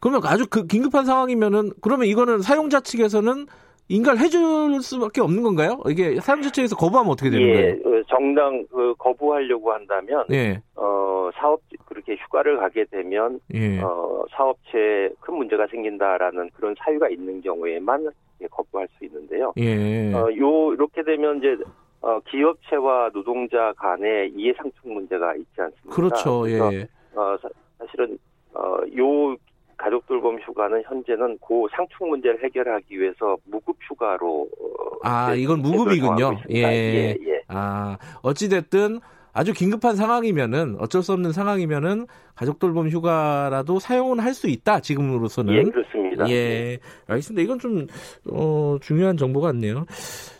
그러면 0.00 0.20
아주 0.24 0.46
그 0.48 0.68
긴급한 0.68 1.04
상황이면은 1.04 1.72
그러면 1.82 2.06
이거는 2.06 2.42
사용자 2.42 2.80
측에서는 2.80 3.46
인가를 3.88 4.20
해줄 4.20 4.80
수밖에 4.82 5.20
없는 5.20 5.42
건가요? 5.42 5.80
이게 5.88 6.18
사용자 6.20 6.50
측에서 6.50 6.76
거부하면 6.76 7.12
어떻게 7.12 7.30
되는 7.30 7.46
예, 7.46 7.78
거예요? 7.78 8.02
정당 8.08 8.66
그 8.70 8.94
거부하려고 8.98 9.72
한다면 9.72 10.24
예. 10.32 10.60
어 10.74 11.30
사업 11.34 11.60
그렇게 11.86 12.16
휴가를 12.16 12.58
가게 12.58 12.84
되면 12.90 13.38
예. 13.54 13.80
어 13.80 14.24
사업체에 14.30 15.10
큰 15.20 15.34
문제가 15.36 15.66
생긴다라는 15.68 16.50
그런 16.54 16.74
사유가 16.78 17.08
있는 17.08 17.40
경우에만 17.40 18.08
거부할 18.50 18.88
수 18.98 19.04
있는데요. 19.04 19.52
예. 19.56 20.12
어 20.12 20.30
요 20.36 20.72
이렇게 20.74 21.02
되면 21.02 21.38
이제 21.38 21.56
어, 22.02 22.20
기업체와 22.28 23.10
노동자 23.12 23.72
간의 23.76 24.32
이해 24.36 24.52
상충 24.56 24.94
문제가 24.94 25.34
있지 25.34 25.48
않습니까? 25.60 25.94
그렇죠. 25.94 26.44
예. 26.50 26.86
어, 27.14 27.36
사, 27.40 27.48
실은 27.90 28.18
어, 28.54 28.78
요 28.96 29.36
가족 29.76 30.06
돌봄 30.06 30.38
휴가는 30.40 30.82
현재는 30.86 31.38
그 31.46 31.66
상충 31.74 32.08
문제를 32.10 32.42
해결하기 32.44 32.98
위해서 32.98 33.36
무급 33.44 33.76
휴가로 33.88 34.42
어, 34.42 34.68
아 35.02 35.34
이건 35.34 35.60
무급이군요. 35.60 36.38
예. 36.50 36.62
예, 36.62 37.16
예. 37.26 37.40
아 37.48 37.98
어찌 38.22 38.48
됐든 38.48 39.00
아주 39.32 39.52
긴급한 39.52 39.96
상황이면은 39.96 40.76
어쩔 40.80 41.02
수 41.02 41.12
없는 41.12 41.32
상황이면은 41.32 42.06
가족 42.34 42.58
돌봄 42.58 42.88
휴가라도 42.88 43.78
사용은 43.78 44.18
할 44.18 44.32
수 44.32 44.48
있다 44.48 44.80
지금으로서는. 44.80 45.54
예 45.54 45.62
그렇습니다. 45.62 46.28
예 46.30 46.78
알겠습니다. 47.06 47.42
이건 47.42 47.58
좀 47.58 47.86
어, 48.30 48.78
중요한 48.80 49.16
정보 49.18 49.40
같네요. 49.42 49.84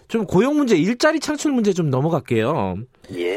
좀 0.09 0.25
고용 0.25 0.57
문제, 0.57 0.77
일자리 0.77 1.21
창출 1.21 1.53
문제 1.53 1.73
좀 1.73 1.91
넘어갈게요. 1.91 2.77
예. 3.17 3.37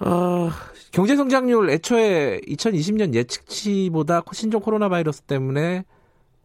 어, 0.00 0.48
경제 0.92 1.16
성장률 1.16 1.70
애초에 1.70 2.40
2020년 2.46 3.14
예측치보다 3.14 4.22
신종 4.32 4.60
코로나 4.60 4.88
바이러스 4.88 5.22
때문에 5.22 5.84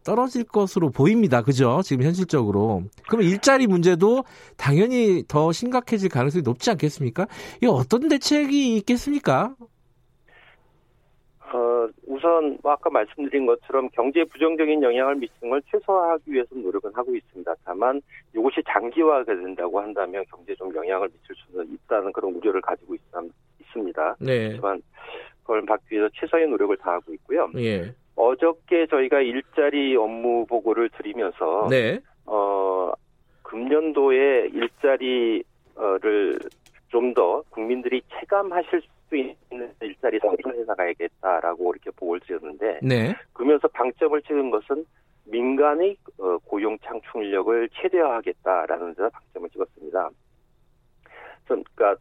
떨어질 0.04 0.44
것으로 0.44 0.90
보입니다. 0.90 1.42
그죠? 1.42 1.80
지금 1.84 2.04
현실적으로. 2.04 2.82
그러면 3.08 3.28
일자리 3.28 3.66
문제도 3.66 4.24
당연히 4.56 5.24
더 5.28 5.52
심각해질 5.52 6.08
가능성이 6.08 6.42
높지 6.42 6.70
않겠습니까? 6.70 7.26
이 7.62 7.66
어떤 7.66 8.08
대책이 8.08 8.76
있겠습니까? 8.78 9.54
어, 11.52 11.88
우선 12.06 12.58
뭐 12.62 12.72
아까 12.72 12.90
말씀드린 12.90 13.46
것처럼 13.46 13.88
경제에 13.90 14.24
부정적인 14.24 14.82
영향을 14.82 15.16
미치는 15.16 15.50
걸 15.50 15.62
최소화하기 15.70 16.32
위해서 16.32 16.54
노력은 16.54 16.90
하고 16.94 17.14
있습니다. 17.14 17.54
다만 17.64 18.00
이것이 18.34 18.62
장기화가 18.66 19.24
된다고 19.24 19.80
한다면 19.80 20.24
경제에 20.30 20.56
좀 20.56 20.74
영향을 20.74 21.08
미칠 21.08 21.36
수는 21.46 21.70
있다는 21.74 22.12
그런 22.12 22.34
우려를 22.34 22.60
가지고 22.60 22.94
있, 22.94 23.00
습니다 23.12 23.20
네. 24.20 24.50
하지만 24.50 24.82
그걸 25.42 25.62
막기 25.62 25.94
위해서 25.94 26.08
최선의 26.14 26.48
노력을 26.48 26.76
다하고 26.76 27.12
있고요. 27.14 27.50
예. 27.56 27.94
어저께 28.14 28.86
저희가 28.86 29.20
일자리 29.20 29.96
업무 29.96 30.46
보고를 30.46 30.90
드리면서 30.90 31.68
네. 31.70 31.98
어, 32.26 32.92
금년도에 33.42 34.50
일자리를 34.52 35.44
좀 36.88 37.14
더 37.14 37.42
국민들이 37.50 38.02
체감하실 38.20 38.82
수 39.08 39.16
있는 39.16 39.72
일자리 39.80 40.18
상황을 40.18 40.60
해서 40.60 40.74
가야겠다라고 40.74 41.72
이렇게 41.72 41.90
보고를 41.90 42.20
드렸는데 42.20 42.80
네. 42.82 43.14
그러면서 43.32 43.66
방점을 43.68 44.20
찍은 44.22 44.50
것은 44.50 44.84
민간의 45.24 45.96
어, 46.18 46.36
고용 46.44 46.78
창출력을 46.78 47.68
최대화하겠다라는 47.72 48.94
데서 48.94 49.08
방점을 49.10 49.48
찍었습니다. 49.50 50.10
그러니까 51.44 51.96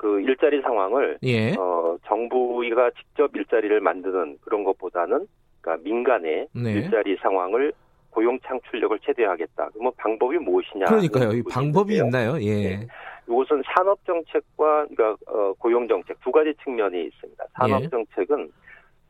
그 0.00 0.18
일자리 0.22 0.62
상황을 0.62 1.18
예. 1.24 1.52
어, 1.58 1.98
정부가 2.06 2.90
직접 2.92 3.36
일자리를 3.36 3.80
만드는 3.80 4.38
그런 4.40 4.64
것보다는 4.64 5.26
그러니까 5.60 5.84
민간의 5.84 6.48
네. 6.54 6.72
일자리 6.72 7.16
상황을 7.16 7.74
고용 8.08 8.40
창출력을 8.40 8.98
최대화하겠다. 9.00 9.68
그러면 9.74 9.92
방법이 9.98 10.38
무엇이냐? 10.38 10.86
그러니까요. 10.86 11.32
이 11.32 11.42
방법이 11.42 11.96
있나요? 11.96 12.40
예. 12.40 12.76
네. 12.76 12.86
이것은 13.28 13.62
산업 13.74 14.02
정책과 14.06 14.86
그러니까 14.86 15.16
어, 15.26 15.52
고용 15.58 15.86
정책 15.86 16.18
두 16.20 16.32
가지 16.32 16.54
측면이 16.64 17.04
있습니다. 17.04 17.44
산업 17.52 17.82
예. 17.82 17.88
정책은 17.90 18.50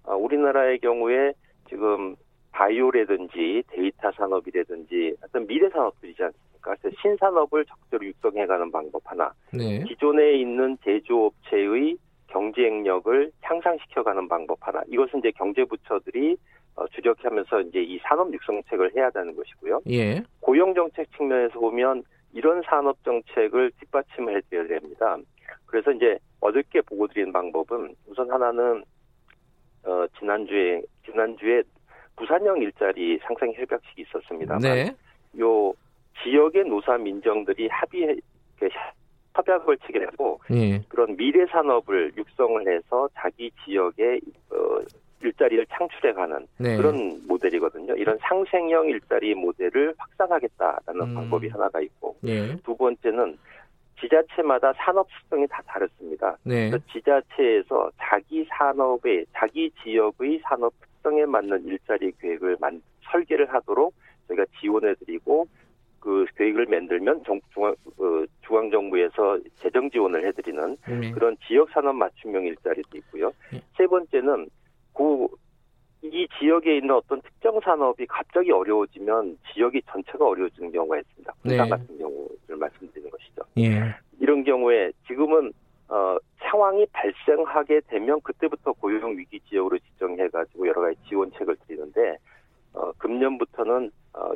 어, 0.03 0.17
우리나라의 0.17 0.81
경우에 0.81 1.33
지금 1.69 2.17
바이오라든지 2.51 3.63
데이터 3.69 4.11
산업이라든지 4.11 5.15
어떤 5.25 5.47
미래 5.47 5.71
산업들이지 5.71 6.21
않습니까? 6.21 6.50
그래서 6.61 6.91
신산업을 7.01 7.65
적절히 7.67 8.09
육성해가는 8.09 8.71
방법 8.71 9.03
하나, 9.05 9.33
네. 9.53 9.83
기존에 9.85 10.35
있는 10.35 10.77
제조업체의 10.85 11.97
경쟁력을 12.29 13.33
향상시켜가는 13.43 14.29
방법 14.29 14.59
하나. 14.61 14.83
이것은 14.89 15.19
이제 15.19 15.31
경제부처들이 15.33 16.37
어, 16.77 16.87
주력하면서 16.89 17.63
이제 17.63 17.83
이 17.83 17.99
산업 18.03 18.33
육성책을 18.33 18.97
해야 18.97 19.11
되는 19.11 19.35
것이고요. 19.35 19.81
예. 19.91 20.23
고용 20.41 20.75
정책 20.75 21.11
측면에서 21.17 21.59
보면 21.59 22.05
이런 22.33 22.63
산업 22.65 23.03
정책을 23.05 23.73
뒷받침을 23.81 24.37
해줘야 24.37 24.67
됩니다. 24.69 25.17
그래서 25.67 25.91
이제 25.91 26.19
어저께 26.41 26.81
보고 26.83 27.09
드린 27.09 27.33
방법은 27.33 27.95
우선 28.07 28.31
하나는 28.31 28.85
어, 29.85 30.07
지난주에 30.19 30.83
지난주에 31.05 31.63
부산형 32.17 32.63
일자리 32.63 33.19
상생 33.23 33.53
협약식이 33.53 34.03
있었습니다. 34.03 34.59
네. 34.59 34.95
요 35.41 35.73
지역의 36.23 36.65
노사 36.65 36.99
민정들이 36.99 37.69
합의 37.69 38.21
협약을 39.35 39.79
체결하고 39.79 40.41
예. 40.53 40.81
그런 40.89 41.17
미래 41.17 41.47
산업을 41.47 42.13
육성을 42.17 42.69
해서 42.69 43.09
자기 43.15 43.51
지역에 43.65 44.21
어, 44.51 44.81
일자리를 45.23 45.67
창출해가는 45.67 46.47
네. 46.59 46.77
그런 46.77 47.21
모델이거든요. 47.27 47.95
이런 47.95 48.19
상생형 48.21 48.89
일자리 48.89 49.35
모델을 49.35 49.95
확산하겠다라는 49.99 51.01
음. 51.03 51.15
방법이 51.15 51.49
하나가 51.49 51.81
있고 51.81 52.17
예. 52.25 52.57
두 52.65 52.77
번째는 52.77 53.37
지자체마다 54.01 54.73
산업 54.79 55.07
특성이 55.09 55.47
다 55.47 55.63
다릅니다. 55.67 56.37
네. 56.43 56.71
그래서 56.71 56.85
지자체에서 56.91 57.91
자기 57.99 58.47
산업의 58.49 59.27
자기 59.35 59.71
지역의 59.83 60.41
산업 60.43 60.73
특성에 60.81 61.27
맞는 61.27 61.67
일자리 61.67 62.13
계획을 62.19 62.57
만, 62.61 62.81
설계를 63.11 63.53
하도록 63.53 63.93
저희가 64.29 64.47
지원해드리고 64.59 65.47
그 66.01 66.25
계획을 66.37 66.67
만들면 66.67 67.23
정, 67.25 67.41
중앙, 67.53 67.73
어, 67.73 68.25
중앙정부에서 68.47 69.39
재정 69.57 69.91
지원을 69.91 70.27
해드리는 70.27 70.77
네. 70.89 71.11
그런 71.13 71.37
지역산업 71.47 71.95
맞춤형 71.95 72.47
일자리도 72.47 72.99
있고요. 72.99 73.33
네. 73.53 73.63
세 73.77 73.87
번째는 73.87 74.49
그, 74.95 75.29
이 76.03 76.27
지역에 76.39 76.79
있는 76.79 76.95
어떤 76.95 77.21
특정 77.21 77.61
산업이 77.61 78.07
갑자기 78.07 78.51
어려워지면 78.51 79.37
지역이 79.53 79.83
전체가 79.91 80.27
어려워지는 80.27 80.73
경우가 80.73 80.99
있습니다. 80.99 81.33
분당 81.43 81.65
네. 81.65 81.71
같은 81.71 81.99
경우를 81.99 82.57
말씀드리는 82.59 83.11
것이죠. 83.11 83.43
예. 83.59 83.95
이런 84.19 84.43
경우에 84.43 84.91
지금은 85.07 85.53
어, 85.89 86.17
상황이 86.39 86.87
발생하게 86.93 87.81
되면 87.89 88.21
그때부터 88.23 88.73
고용 88.73 89.19
위기 89.19 89.41
지역으로 89.41 89.79
지정해가지고 89.79 90.69
여러 90.69 90.81
가지 90.81 90.97
지원책을 91.09 91.57
드리는데 91.67 92.17
어, 92.73 92.93
금년부터는 92.93 93.91
어, 94.15 94.31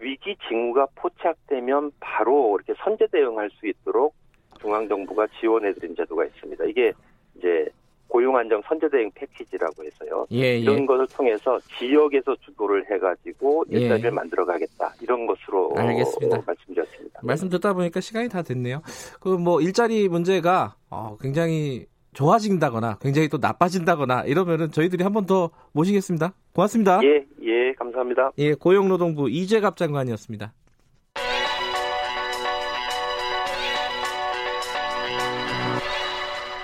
위기 0.00 0.36
징후가 0.48 0.86
포착되면 0.94 1.92
바로 2.00 2.56
이렇게 2.58 2.78
선제 2.82 3.06
대응할 3.08 3.50
수 3.50 3.66
있도록 3.66 4.14
중앙 4.60 4.88
정부가 4.88 5.26
지원해드린 5.40 5.94
제도가 5.96 6.24
있습니다. 6.26 6.64
이게 6.66 6.92
이제 7.36 7.68
고용 8.08 8.36
안정 8.36 8.62
선제 8.66 8.88
대응 8.88 9.10
패키지라고 9.14 9.84
해서요. 9.84 10.26
예, 10.30 10.38
예. 10.38 10.58
이런 10.58 10.86
것을 10.86 11.06
통해서 11.14 11.58
지역에서 11.78 12.34
주도를 12.36 12.90
해가지고 12.90 13.64
예. 13.72 13.78
일자리를 13.80 14.10
예. 14.10 14.14
만들어가겠다 14.14 14.94
이런 15.02 15.26
것으로 15.26 15.72
알겠습니다. 15.76 16.42
말씀드렸습니다. 16.46 17.20
말씀 17.22 17.48
듣다 17.50 17.74
보니까 17.74 18.00
시간이 18.00 18.28
다 18.30 18.42
됐네요. 18.42 18.80
그 19.20 19.36
뭐 19.36 19.60
일자리 19.60 20.08
문제가 20.08 20.74
어, 20.90 21.16
굉장히 21.20 21.86
좋아진다거나 22.22 22.98
굉장히 23.00 23.28
또 23.28 23.38
나빠진다거나 23.38 24.24
이러면은 24.24 24.72
저희들이 24.72 25.04
한 25.04 25.12
번 25.12 25.24
더 25.26 25.50
모시겠습니다. 25.72 26.32
고맙습니다. 26.54 27.00
예, 27.04 27.26
예, 27.42 27.72
감사합니다. 27.78 28.32
예, 28.38 28.54
고용노동부 28.54 29.28
이재갑 29.30 29.76
장관이었습니다. 29.76 30.52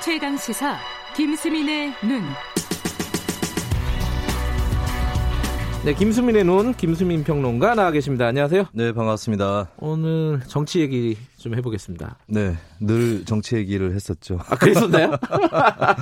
최강 0.01 0.37
시사 0.37 0.77
김수민의 1.17 1.93
눈. 2.07 2.21
네, 5.85 5.93
김수민의 5.93 6.45
눈, 6.45 6.73
김수민 6.73 7.23
평론가 7.25 7.75
나와 7.75 7.91
계십니다. 7.91 8.27
안녕하세요. 8.27 8.69
네, 8.73 8.93
반갑습니다. 8.93 9.69
오늘 9.77 10.41
정치 10.49 10.81
얘기 10.81 11.15
좀 11.37 11.55
해보겠습니다. 11.57 12.17
네, 12.27 12.57
늘 12.81 13.27
정치 13.27 13.57
얘기를 13.57 13.93
했었죠. 13.93 14.39
아, 14.49 14.57
그랬었나요? 14.57 15.11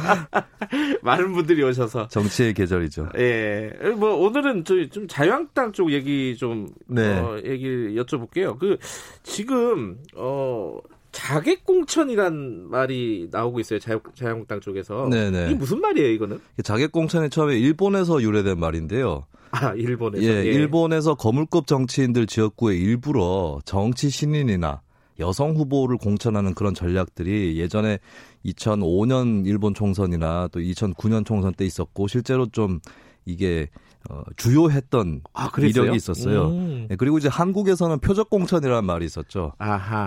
많은 1.02 1.32
분들이 1.32 1.64
오셔서. 1.64 2.06
정치의 2.06 2.54
계절이죠. 2.54 3.08
예. 3.18 3.72
뭐, 3.96 4.14
오늘은 4.14 4.64
좀, 4.64 4.88
좀 4.88 5.08
자유한국당 5.08 5.72
쪽 5.72 5.90
얘기 5.90 6.36
좀, 6.36 6.68
네. 6.86 7.18
어, 7.18 7.40
얘기 7.44 7.66
여쭤볼게요. 7.96 8.56
그, 8.60 8.78
지금, 9.24 9.98
어, 10.14 10.78
자객공천이란 11.12 12.70
말이 12.70 13.28
나오고 13.30 13.60
있어요. 13.60 13.78
자유, 13.78 14.00
자유한국당 14.14 14.60
쪽에서. 14.60 15.08
네네. 15.10 15.46
이게 15.46 15.54
무슨 15.54 15.80
말이에요, 15.80 16.08
이거는? 16.10 16.40
자객공천이 16.62 17.30
처음에 17.30 17.58
일본에서 17.58 18.22
유래된 18.22 18.58
말인데요. 18.58 19.26
아, 19.52 19.74
일본에서. 19.74 20.24
예, 20.24 20.28
예. 20.28 20.42
일본에서 20.44 21.14
거물급 21.14 21.66
정치인들 21.66 22.26
지역구에 22.26 22.76
일부러 22.76 23.60
정치 23.64 24.08
신인이나 24.08 24.80
여성 25.20 25.54
후보를 25.54 25.98
공천하는 25.98 26.54
그런 26.54 26.74
전략들이 26.74 27.58
예전에 27.58 27.98
2005년 28.46 29.46
일본 29.46 29.74
총선이나 29.74 30.48
또 30.50 30.58
2009년 30.58 31.24
총선 31.26 31.52
때 31.52 31.66
있었고 31.66 32.08
실제로 32.08 32.46
좀 32.46 32.80
이게 33.26 33.68
어, 34.12 34.22
주요했던 34.36 35.22
아, 35.32 35.50
이력이 35.56 35.96
있었어요. 35.96 36.48
음. 36.48 36.86
네, 36.90 36.96
그리고 36.96 37.16
이제 37.16 37.28
한국에서는 37.28 37.98
표적 38.00 38.28
공천이라는 38.28 38.84
말이 38.84 39.06
있었죠. 39.06 39.54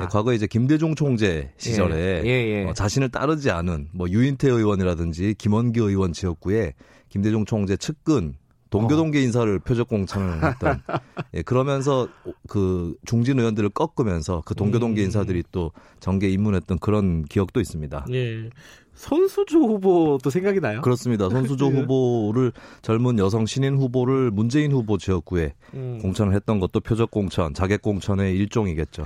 네, 0.02 0.08
과거 0.12 0.32
이제 0.34 0.46
김대중 0.46 0.94
총재 0.94 1.52
시절에 1.58 2.22
예. 2.24 2.30
예, 2.30 2.30
예. 2.30 2.66
어, 2.66 2.74
자신을 2.74 3.10
따르지 3.10 3.50
않은 3.50 3.90
뭐 3.94 4.08
유인태 4.08 4.48
의원이라든지 4.48 5.34
김원기 5.40 5.80
의원 5.80 6.14
지역구에 6.14 6.76
김대중 7.10 7.46
총재 7.46 7.78
측근 7.78 8.36
동교동계 8.70 9.22
인사를 9.22 9.60
표적 9.60 9.88
공천을 9.88 10.44
했던 10.44 10.82
예, 11.34 11.42
그러면서 11.42 12.08
그 12.48 12.96
중진 13.06 13.40
의원들을 13.40 13.70
꺾으면서 13.70 14.42
그 14.46 14.56
동교동계 14.56 15.02
음. 15.02 15.06
인사들이 15.06 15.44
또 15.52 15.72
정계 16.00 16.30
입문했던 16.30 16.80
그런 16.80 17.24
기억도 17.26 17.60
있습니다. 17.60 18.06
예. 18.12 18.50
손수조 18.96 19.60
후보도 19.60 20.30
생각이 20.30 20.62
나요? 20.62 20.82
그렇습니다. 20.82 21.30
손수조 21.30 21.68
예. 21.76 21.82
후보를 21.82 22.54
젊은 22.82 23.20
여성 23.20 23.46
신인 23.46 23.78
후보를 23.78 24.32
문재인 24.32 24.72
후보 24.72 24.98
지역구에 24.98 25.54
음. 25.74 26.00
공천을 26.02 26.34
했던 26.34 26.60
것도 26.60 26.80
표적 26.80 27.12
공천, 27.12 27.54
자객 27.54 27.82
공천의 27.82 28.36
일종이겠죠. 28.38 29.06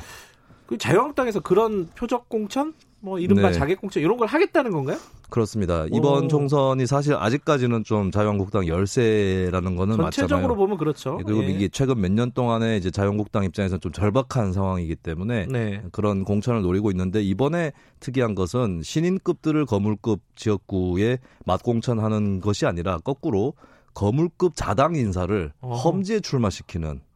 그 0.68 0.78
자유한국당에서 0.78 1.40
그런 1.40 1.88
표적 1.96 2.30
공천 2.30 2.76
뭐 3.02 3.18
이른바 3.20 3.50
네. 3.50 3.54
자객공천 3.54 4.04
이런 4.04 4.18
걸 4.18 4.28
하겠다는 4.28 4.72
건가요? 4.72 4.98
그렇습니다. 5.30 5.86
이번 5.94 6.26
오. 6.26 6.28
총선이 6.28 6.86
사실 6.88 7.14
아직까지는 7.14 7.84
좀 7.84 8.12
자유한국당 8.12 8.68
열세라는 8.68 9.76
거는 9.76 9.96
전체적으로 9.98 10.40
맞잖아요. 10.40 10.56
보면 10.56 10.78
그렇죠. 10.78 11.18
예, 11.20 11.24
그리고 11.24 11.44
예. 11.44 11.48
이게 11.48 11.70
최근 11.70 12.02
몇 12.02 12.12
년 12.12 12.32
동안에 12.32 12.78
이제 12.78 12.90
자유한국당 12.92 13.44
입장에서는 13.46 13.80
좀 13.80 13.92
절박한 13.92 14.52
상황이기 14.54 14.96
때문에 14.96 15.46
네. 15.48 15.84
그런 15.92 16.24
공천을 16.24 16.62
노리고 16.64 16.90
있는데 16.92 17.22
이번에 17.22 17.72
특이한 18.00 18.36
것은 18.36 18.82
신인급들을 18.84 19.66
거물급 19.66 20.20
지역구에 20.36 21.20
맞공천하는 21.46 22.40
것이 22.42 22.66
아니라 22.66 22.98
거꾸로 22.98 23.54
거물급 23.94 24.54
자당 24.56 24.96
인사를 24.96 25.52
어. 25.62 25.76
험지에 25.76 26.20
출마시키는 26.22 27.00
아, 27.00 27.09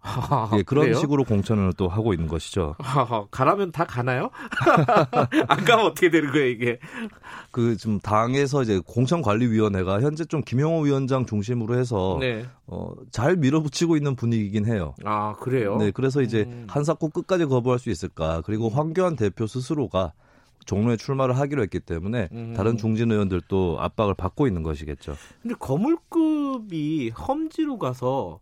예, 0.58 0.64
그런 0.64 0.86
그래요? 0.86 1.00
식으로 1.00 1.24
공천을 1.24 1.74
또 1.78 1.88
하고 1.88 2.14
있는 2.14 2.28
것이죠. 2.28 2.76
아, 2.80 3.26
가라면 3.32 3.72
다 3.72 3.86
가나요? 3.86 4.30
안 5.48 5.64
가면 5.64 5.86
어떻게 5.86 6.10
되는 6.10 6.32
거예요, 6.32 6.48
이게? 6.48 6.80
그좀 7.52 8.00
당에서 8.00 8.64
이제 8.64 8.82
공천관리위원회가 8.86 10.02
현재 10.02 10.26
좀 10.26 10.42
김영호 10.42 10.82
위원장 10.82 11.26
중심으로 11.26 11.78
해서 11.78 12.18
네. 12.20 12.46
어, 12.68 12.92
잘 13.12 13.38
밀어붙이고 13.38 13.96
있는 13.96 14.16
분위기긴 14.16 14.66
해요. 14.66 14.94
아, 15.06 15.34
그래요? 15.40 15.78
네, 15.78 15.92
그래서 15.92 16.22
이제 16.22 16.46
음. 16.48 16.68
한사코 16.70 17.10
끝까지 17.10 17.46
거부할 17.46 17.80
수 17.80 17.90
있을까? 17.90 18.42
그리고 18.46 18.70
황교안 18.70 19.16
대표 19.16 19.48
스스로가 19.48 20.14
종로에 20.66 20.98
출마를 20.98 21.38
하기로 21.38 21.62
했기 21.64 21.80
때문에 21.80 22.30
음. 22.32 22.54
다른 22.56 22.78
중진 22.78 23.12
의원들도 23.12 23.78
압박을 23.80 24.14
받고 24.16 24.48
있는 24.48 24.64
것이겠죠. 24.64 25.16
근데 25.42 25.56
거물급이 25.60 27.10
험지로 27.10 27.78
가서 27.78 28.40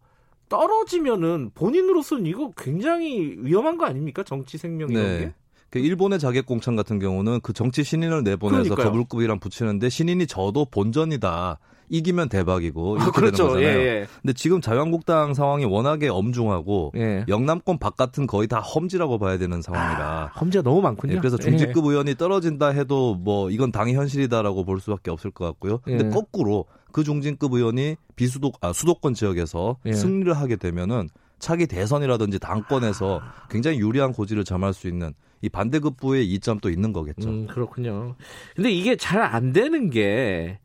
떨어지면은 0.51 1.51
본인으로서는 1.55 2.25
이거 2.25 2.51
굉장히 2.57 3.37
위험한 3.39 3.77
거 3.77 3.85
아닙니까? 3.85 4.21
정치 4.23 4.57
생명 4.57 4.89
이런 4.89 5.03
네. 5.03 5.19
게? 5.19 5.33
그 5.69 5.79
일본의 5.79 6.19
자객 6.19 6.45
공천 6.45 6.75
같은 6.75 6.99
경우는 6.99 7.39
그 7.41 7.53
정치 7.53 7.85
신인을 7.85 8.23
내보내서 8.25 8.63
그러니까요. 8.63 8.91
거물급이랑 8.91 9.39
붙이는데 9.39 9.87
신인이 9.87 10.27
저도 10.27 10.65
본전이다. 10.65 11.59
이기면 11.87 12.29
대박이고 12.29 12.97
이렇게 12.97 13.11
그렇죠. 13.11 13.49
되는 13.49 13.53
거잖아요. 13.53 13.79
예, 13.79 13.85
예. 13.85 14.07
근데 14.21 14.33
지금 14.33 14.61
자유한국당 14.61 15.33
상황이 15.33 15.65
워낙에 15.65 16.07
엄중하고 16.07 16.93
예. 16.95 17.25
영남권 17.27 17.79
바깥은 17.79 18.27
거의 18.27 18.47
다 18.47 18.59
험지라고 18.59 19.19
봐야 19.19 19.37
되는 19.37 19.61
상황이라 19.61 20.05
아, 20.05 20.25
험지가 20.39 20.63
너무 20.63 20.81
많군요. 20.81 21.15
예, 21.15 21.17
그래서 21.17 21.37
중직급 21.37 21.85
예. 21.85 21.89
의원이 21.89 22.15
떨어진다 22.15 22.69
해도 22.69 23.15
뭐 23.15 23.49
이건 23.49 23.73
당의 23.73 23.95
현실이다라고 23.95 24.63
볼 24.63 24.79
수밖에 24.79 25.11
없을 25.11 25.31
것 25.31 25.45
같고요. 25.45 25.79
근데 25.79 26.05
예. 26.05 26.09
거꾸로 26.09 26.65
그 26.91 27.03
중진급 27.03 27.53
의원이 27.53 27.95
비수도 28.15 28.51
아 28.61 28.73
수도권 28.73 29.13
지역에서 29.13 29.77
승리를 29.93 30.31
하게 30.33 30.55
되면은 30.55 31.09
차기 31.39 31.65
대선이라든지 31.67 32.39
당권에서 32.39 33.21
굉장히 33.49 33.79
유리한 33.79 34.13
고지를 34.13 34.43
점할 34.43 34.73
수 34.73 34.87
있는 34.87 35.13
이 35.41 35.49
반대급부의 35.49 36.27
이점도 36.33 36.69
있는 36.69 36.93
거겠죠. 36.93 37.29
음, 37.29 37.47
그렇군요. 37.47 38.15
근데 38.55 38.71
이게 38.71 38.95
잘 38.95 39.21
안 39.21 39.51
되는 39.53 39.89
게 39.89 40.59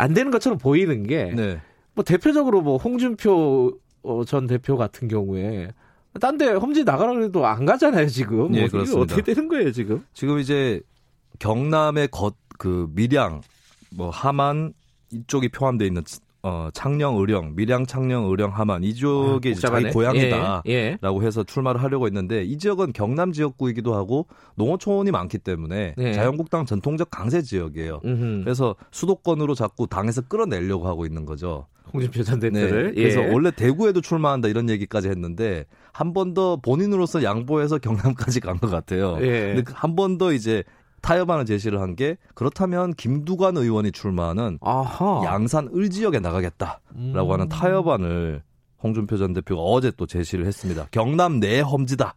안 0.00 0.14
되는 0.14 0.30
것처럼 0.30 0.58
보이는 0.58 1.02
게, 1.08 1.24
네. 1.34 1.60
뭐 1.94 2.04
대표적으로 2.04 2.60
뭐 2.62 2.76
홍준표 2.76 3.76
어, 4.04 4.24
전 4.24 4.46
대표 4.46 4.76
같은 4.76 5.08
경우에 5.08 5.72
딴데 6.20 6.52
험지 6.52 6.84
나가라 6.84 7.12
그래도 7.14 7.44
안 7.46 7.66
가잖아요 7.66 8.06
지금. 8.06 8.52
네, 8.52 8.60
뭐 8.60 8.68
그렇습니다. 8.70 9.02
어떻게 9.14 9.22
되는 9.22 9.48
거예요 9.48 9.72
지금? 9.72 10.04
지금 10.14 10.38
이제 10.38 10.80
경남의 11.40 12.08
겉 12.12 12.36
그 12.58 12.88
밀양, 12.94 13.40
뭐 13.90 14.10
하만 14.10 14.72
이쪽이 15.12 15.48
포함되어 15.50 15.86
있는 15.86 16.02
어, 16.42 16.68
창녕, 16.72 17.16
의령, 17.16 17.56
밀양, 17.56 17.86
창녕, 17.86 18.26
의령, 18.30 18.52
하만 18.52 18.84
이쪽이 18.84 19.50
아, 19.50 19.54
자기 19.54 19.90
고향이다라고 19.90 20.62
예, 20.68 20.72
예. 20.72 20.98
해서 21.26 21.42
출마를 21.42 21.82
하려고 21.82 22.06
했는데 22.06 22.44
이 22.44 22.56
지역은 22.58 22.92
경남 22.92 23.32
지역구이기도 23.32 23.94
하고 23.94 24.28
농어촌이 24.54 25.10
많기 25.10 25.38
때문에 25.38 25.94
예. 25.98 26.12
자유한국당 26.12 26.64
전통적 26.64 27.10
강세 27.10 27.42
지역이에요. 27.42 28.00
음흠. 28.04 28.44
그래서 28.44 28.76
수도권으로 28.92 29.54
자꾸 29.56 29.88
당에서 29.88 30.22
끌어내려고 30.22 30.86
하고 30.86 31.06
있는 31.06 31.26
거죠. 31.26 31.66
홍준표 31.92 32.22
전 32.22 32.38
대표를. 32.38 32.88
네. 32.88 32.92
그래서 33.02 33.20
예. 33.22 33.32
원래 33.32 33.50
대구에도 33.50 34.00
출마한다 34.00 34.46
이런 34.48 34.68
얘기까지 34.70 35.08
했는데 35.08 35.64
한 35.92 36.12
번 36.12 36.34
더 36.34 36.56
본인으로서 36.56 37.24
양보해서 37.24 37.78
경남까지 37.78 38.40
간 38.40 38.58
것 38.58 38.70
같아요. 38.70 39.18
예. 39.22 39.54
근데 39.56 39.72
한 39.74 39.96
번 39.96 40.18
더 40.18 40.32
이제 40.32 40.62
타협안을 41.00 41.44
제시를 41.46 41.80
한 41.80 41.94
게 41.96 42.16
그렇다면 42.34 42.94
김두관 42.94 43.56
의원이 43.56 43.92
출마하는 43.92 44.58
아하. 44.60 45.22
양산 45.24 45.68
을 45.74 45.90
지역에 45.90 46.20
나가겠다라고 46.20 46.80
음. 46.96 47.30
하는 47.32 47.48
타협안을 47.48 48.42
홍준표 48.82 49.16
전 49.16 49.32
대표가 49.32 49.60
어제 49.62 49.90
또 49.96 50.06
제시를 50.06 50.46
했습니다. 50.46 50.86
경남 50.92 51.40
내 51.40 51.60
험지다. 51.60 52.14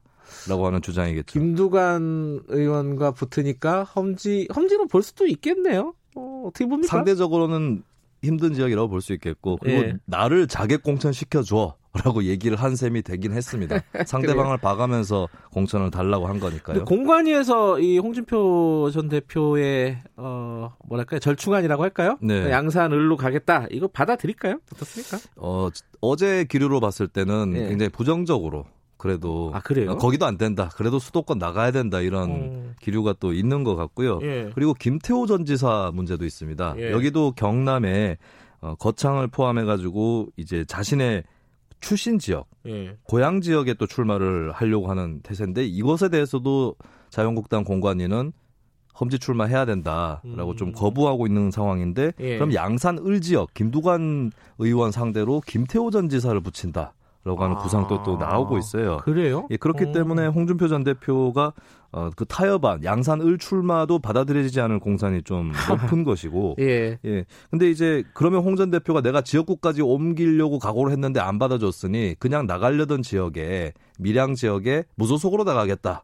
라고 0.48 0.66
하는 0.68 0.82
주장이겠죠. 0.82 1.26
김두관 1.40 2.42
의원과 2.48 3.12
붙으니까 3.12 3.84
험지 3.84 4.48
험지로 4.56 4.88
볼 4.88 5.04
수도 5.04 5.26
있겠네요. 5.28 5.94
어, 6.16 6.44
어떻게 6.48 6.66
봅니까? 6.66 6.88
상대적으로는 6.88 7.84
힘든 8.24 8.54
지역이라고 8.54 8.88
볼 8.88 9.02
수 9.02 9.14
있겠고 9.14 9.58
그리고 9.58 9.84
예. 9.84 9.94
나를 10.06 10.48
자객 10.48 10.84
공천 10.84 11.12
시켜 11.12 11.42
줘. 11.42 11.76
라고 11.94 12.24
얘기를 12.24 12.56
한 12.58 12.76
셈이 12.76 13.02
되긴 13.02 13.34
했습니다. 13.34 13.82
상대방을 14.08 14.58
봐가면서 14.58 15.28
공천을 15.52 15.92
달라고 15.92 16.28
한 16.28 16.40
거니까요. 16.40 16.86
공관위에서 16.86 17.80
이 17.80 17.98
홍준표 17.98 18.90
전 18.94 19.10
대표의 19.10 20.00
어 20.16 20.74
뭐랄까요 20.88 21.20
절충안이라고 21.20 21.84
할까요? 21.84 22.18
네. 22.22 22.50
양산 22.50 22.94
을로 22.94 23.18
가겠다. 23.18 23.68
이거 23.72 23.88
받아들일까요? 23.88 24.60
어떻습니까? 24.74 25.18
어 25.36 25.68
어제 26.00 26.46
기류로 26.46 26.80
봤을 26.80 27.10
때는 27.10 27.52
네. 27.52 27.68
굉장히 27.68 27.90
부정적으로 27.90 28.66
그래도 28.96 29.52
아, 29.54 29.60
그래요? 29.60 29.98
거기도 29.98 30.26
안 30.26 30.38
된다. 30.38 30.70
그래도 30.76 30.98
수도권 31.00 31.40
나가야 31.40 31.72
된다 31.72 32.00
이런 32.00 32.30
음. 32.30 32.76
기류가 32.80 33.16
또 33.20 33.34
있는 33.34 33.64
것 33.64 33.76
같고요. 33.76 34.20
예. 34.22 34.52
그리고 34.54 34.74
김태호 34.76 35.26
전 35.26 35.44
지사 35.44 35.92
문제도 35.94 36.24
있습니다. 36.24 36.76
예. 36.78 36.92
여기도 36.92 37.32
경남에 37.32 38.18
어, 38.62 38.76
거창을 38.76 39.28
포함해 39.28 39.64
가지고 39.64 40.28
이제 40.38 40.64
자신의 40.66 41.24
출신 41.82 42.20
지역, 42.20 42.48
예. 42.68 42.96
고향 43.04 43.42
지역에 43.42 43.74
또 43.74 43.86
출마를 43.86 44.52
하려고 44.52 44.90
하는 44.90 45.20
태세인데 45.22 45.66
이것에 45.66 46.10
대해서도 46.10 46.76
자유한국당 47.10 47.64
공관위는 47.64 48.32
험지 49.00 49.20
출마해야 49.20 49.66
된다라고 49.66 50.52
음. 50.52 50.56
좀 50.56 50.72
거부하고 50.72 51.26
있는 51.26 51.52
상황인데 51.52 52.14
예. 52.20 52.36
그럼 52.38 52.54
양산 52.54 53.00
을 53.00 53.20
지역 53.20 53.54
김두관 53.54 54.32
의원 54.60 54.92
상대로 54.92 55.42
김태호 55.46 55.92
전 55.92 56.08
지사를 56.08 56.40
붙인다. 56.40 56.94
라고 57.24 57.44
하는 57.44 57.56
아, 57.56 57.60
구상도 57.60 58.02
또 58.02 58.18
나오고 58.18 58.58
있어요. 58.58 58.98
그래요? 58.98 59.48
예, 59.52 59.58
그렇기 59.58 59.86
오. 59.86 59.92
때문에 59.92 60.26
홍준표 60.26 60.68
전 60.68 60.84
대표가 60.84 61.54
어, 61.94 62.10
그 62.16 62.24
타협안 62.26 62.84
양산 62.84 63.20
을 63.22 63.38
출마도 63.38 64.00
받아들여지지 64.00 64.62
않을 64.62 64.80
공산이 64.80 65.24
좀 65.24 65.52
높은 65.70 66.04
것이고. 66.04 66.56
예. 66.60 66.98
예. 67.04 67.26
근데 67.50 67.70
이제 67.70 68.04
그러면 68.14 68.44
홍 68.44 68.56
전 68.56 68.70
대표가 68.72 69.02
내가 69.02 69.22
지역구까지 69.22 69.82
옮기려고 69.82 70.60
각오를 70.60 70.92
했는데 70.92 71.20
안 71.20 71.40
받아줬으니 71.40 72.16
그냥 72.20 72.46
나가려던 72.48 73.02
지역에 73.02 73.74
밀양 74.00 74.36
지역에 74.36 74.86
무소속으로 74.96 75.44
나가겠다. 75.44 76.04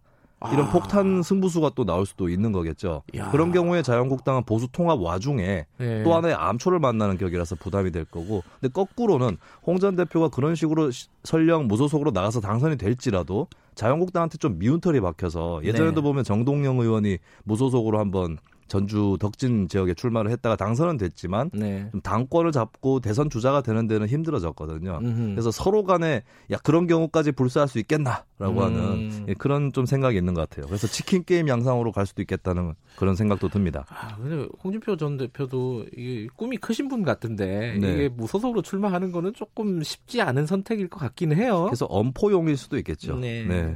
이런 0.52 0.68
아. 0.68 0.70
폭탄 0.72 1.24
승부수가 1.24 1.72
또 1.74 1.84
나올 1.84 2.06
수도 2.06 2.30
있는 2.30 2.52
거겠죠. 2.52 3.02
야. 3.16 3.32
그런 3.32 3.52
경우에 3.52 3.82
자유한국당은 3.82 4.44
보수 4.44 4.68
통합 4.72 5.02
와중에 5.02 5.66
네. 5.78 6.04
또 6.04 6.14
하나의 6.16 6.36
암초를 6.36 6.78
만나는 6.80 7.18
격이라서 7.18 7.56
부담이 7.56 7.92
될 7.92 8.06
거고. 8.06 8.44
근데 8.62 8.72
거꾸로는 8.72 9.38
홍 9.66 9.80
전 9.80 9.96
대표가 9.96 10.30
그런 10.30 10.54
식으로 10.54 10.92
설령 11.24 11.68
무소속으로 11.68 12.12
나가서 12.12 12.40
당선이 12.42 12.78
될지라도 12.78 13.48
자유한국당한테 13.78 14.38
좀 14.40 14.58
미운 14.58 14.82
털이 14.82 15.00
박혀서 15.00 15.62
예전에도 15.64 16.02
네. 16.02 16.02
보면 16.02 16.24
정동영 16.24 16.80
의원이 16.80 17.20
무소속으로 17.46 18.00
한번 18.00 18.38
전주 18.68 19.18
덕진 19.20 19.68
지역에 19.68 19.94
출마를 19.94 20.32
했다가 20.32 20.56
당선은 20.56 20.98
됐지만 20.98 21.50
네. 21.54 21.88
좀 21.92 22.02
당권을 22.02 22.52
잡고 22.52 23.00
대선 23.00 23.30
주자가 23.30 23.62
되는 23.62 23.88
데는 23.88 24.08
힘들어졌거든요. 24.08 25.00
음흠. 25.02 25.32
그래서 25.32 25.52
서로 25.52 25.84
간에 25.84 26.24
야 26.52 26.58
그런 26.64 26.88
경우까지 26.88 27.32
불사할 27.32 27.68
수 27.68 27.80
있겠나라고 27.80 28.26
음. 28.40 28.58
하는 28.60 29.26
예, 29.28 29.34
그런 29.34 29.72
좀 29.74 29.86
생각이 29.86 30.18
있는 30.18 30.34
것 30.34 30.48
같아요. 30.48 30.68
그래서 30.68 30.88
치킨 30.88 31.24
게임 31.24 31.48
양상으로 31.48 31.92
갈 31.92 32.06
수도 32.06 32.22
있겠다는 32.22 32.74
그런 32.98 33.16
생각도 33.16 33.50
듭니다. 33.50 33.86
아, 33.90 34.16
근데 34.18 34.48
홍준표 34.64 34.98
전 34.98 35.18
대표도 35.18 35.86
이게 35.96 36.28
꿈이 36.36 36.58
크신 36.58 36.88
분 36.88 37.04
같은데 37.04 37.78
네. 37.80 37.94
이게 37.94 38.10
무소속으로 38.10 38.62
출마하는 38.62 39.12
거는 39.12 39.34
조금 39.34 39.82
쉽지 39.84 40.22
않은 40.22 40.46
선택일 40.46 40.90
것 40.90 41.00
같기는 41.00 41.38
해요. 41.38 41.66
그래서 41.66 41.86
엄포용일 41.86 42.58
수도 42.58 42.78
있겠죠. 42.78 43.18
네. 43.18 43.46
네. 43.46 43.76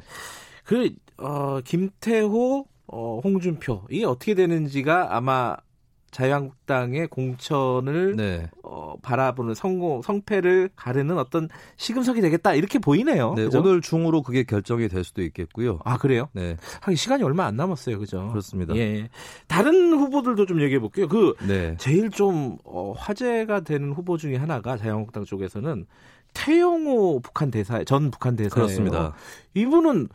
그 0.64 0.94
어, 1.18 1.60
김태호 1.64 2.66
어, 2.92 3.22
홍준표 3.24 3.84
이게 3.90 4.06
어떻게 4.06 4.36
되는지가 4.36 5.16
아마 5.16 5.56
자유한국당의 6.12 7.08
공천을 7.08 8.18
네. 8.18 8.50
어, 8.64 8.96
바라보는 9.02 9.54
성공 9.54 10.02
성패를 10.02 10.72
가르는 10.76 11.18
어떤 11.18 11.48
시금석이 11.78 12.20
되겠다 12.20 12.54
이렇게 12.54 12.80
보이네요. 12.80 13.34
네, 13.36 13.48
오늘 13.56 13.80
중으로 13.80 14.22
그게 14.22 14.44
결정이 14.44 14.90
될 14.90 15.06
수도 15.06 15.22
있겠고요. 15.22 15.80
아 15.86 15.98
그래요? 15.98 16.28
네. 16.34 16.58
하긴 16.82 16.98
시간이 16.98 17.24
얼마 17.24 17.46
안 17.46 17.56
남았어요, 17.56 17.98
그죠? 17.98 18.28
그렇습니다. 18.28 18.76
예. 18.76 19.10
다른 19.48 19.94
후보들도 19.94 20.46
좀 20.46 20.62
얘기해 20.62 20.80
볼게요. 20.80 21.08
그 21.08 21.34
네. 21.48 21.78
제일 21.80 22.10
좀 22.10 22.58
어, 22.66 22.94
화제가 22.98 23.62
되는 23.62 23.94
후보 23.94 24.18
중에 24.18 24.36
하나가 24.36 24.76
자유한국당 24.76 25.24
쪽에서는 25.24 25.86
태영호 26.34 27.22
북한 27.22 27.52
대사 27.52 27.82
전 27.86 28.12
북한 28.12 28.36
대사예요. 28.36 28.54
그렇습니다. 28.54 29.14
이분은 29.54 30.10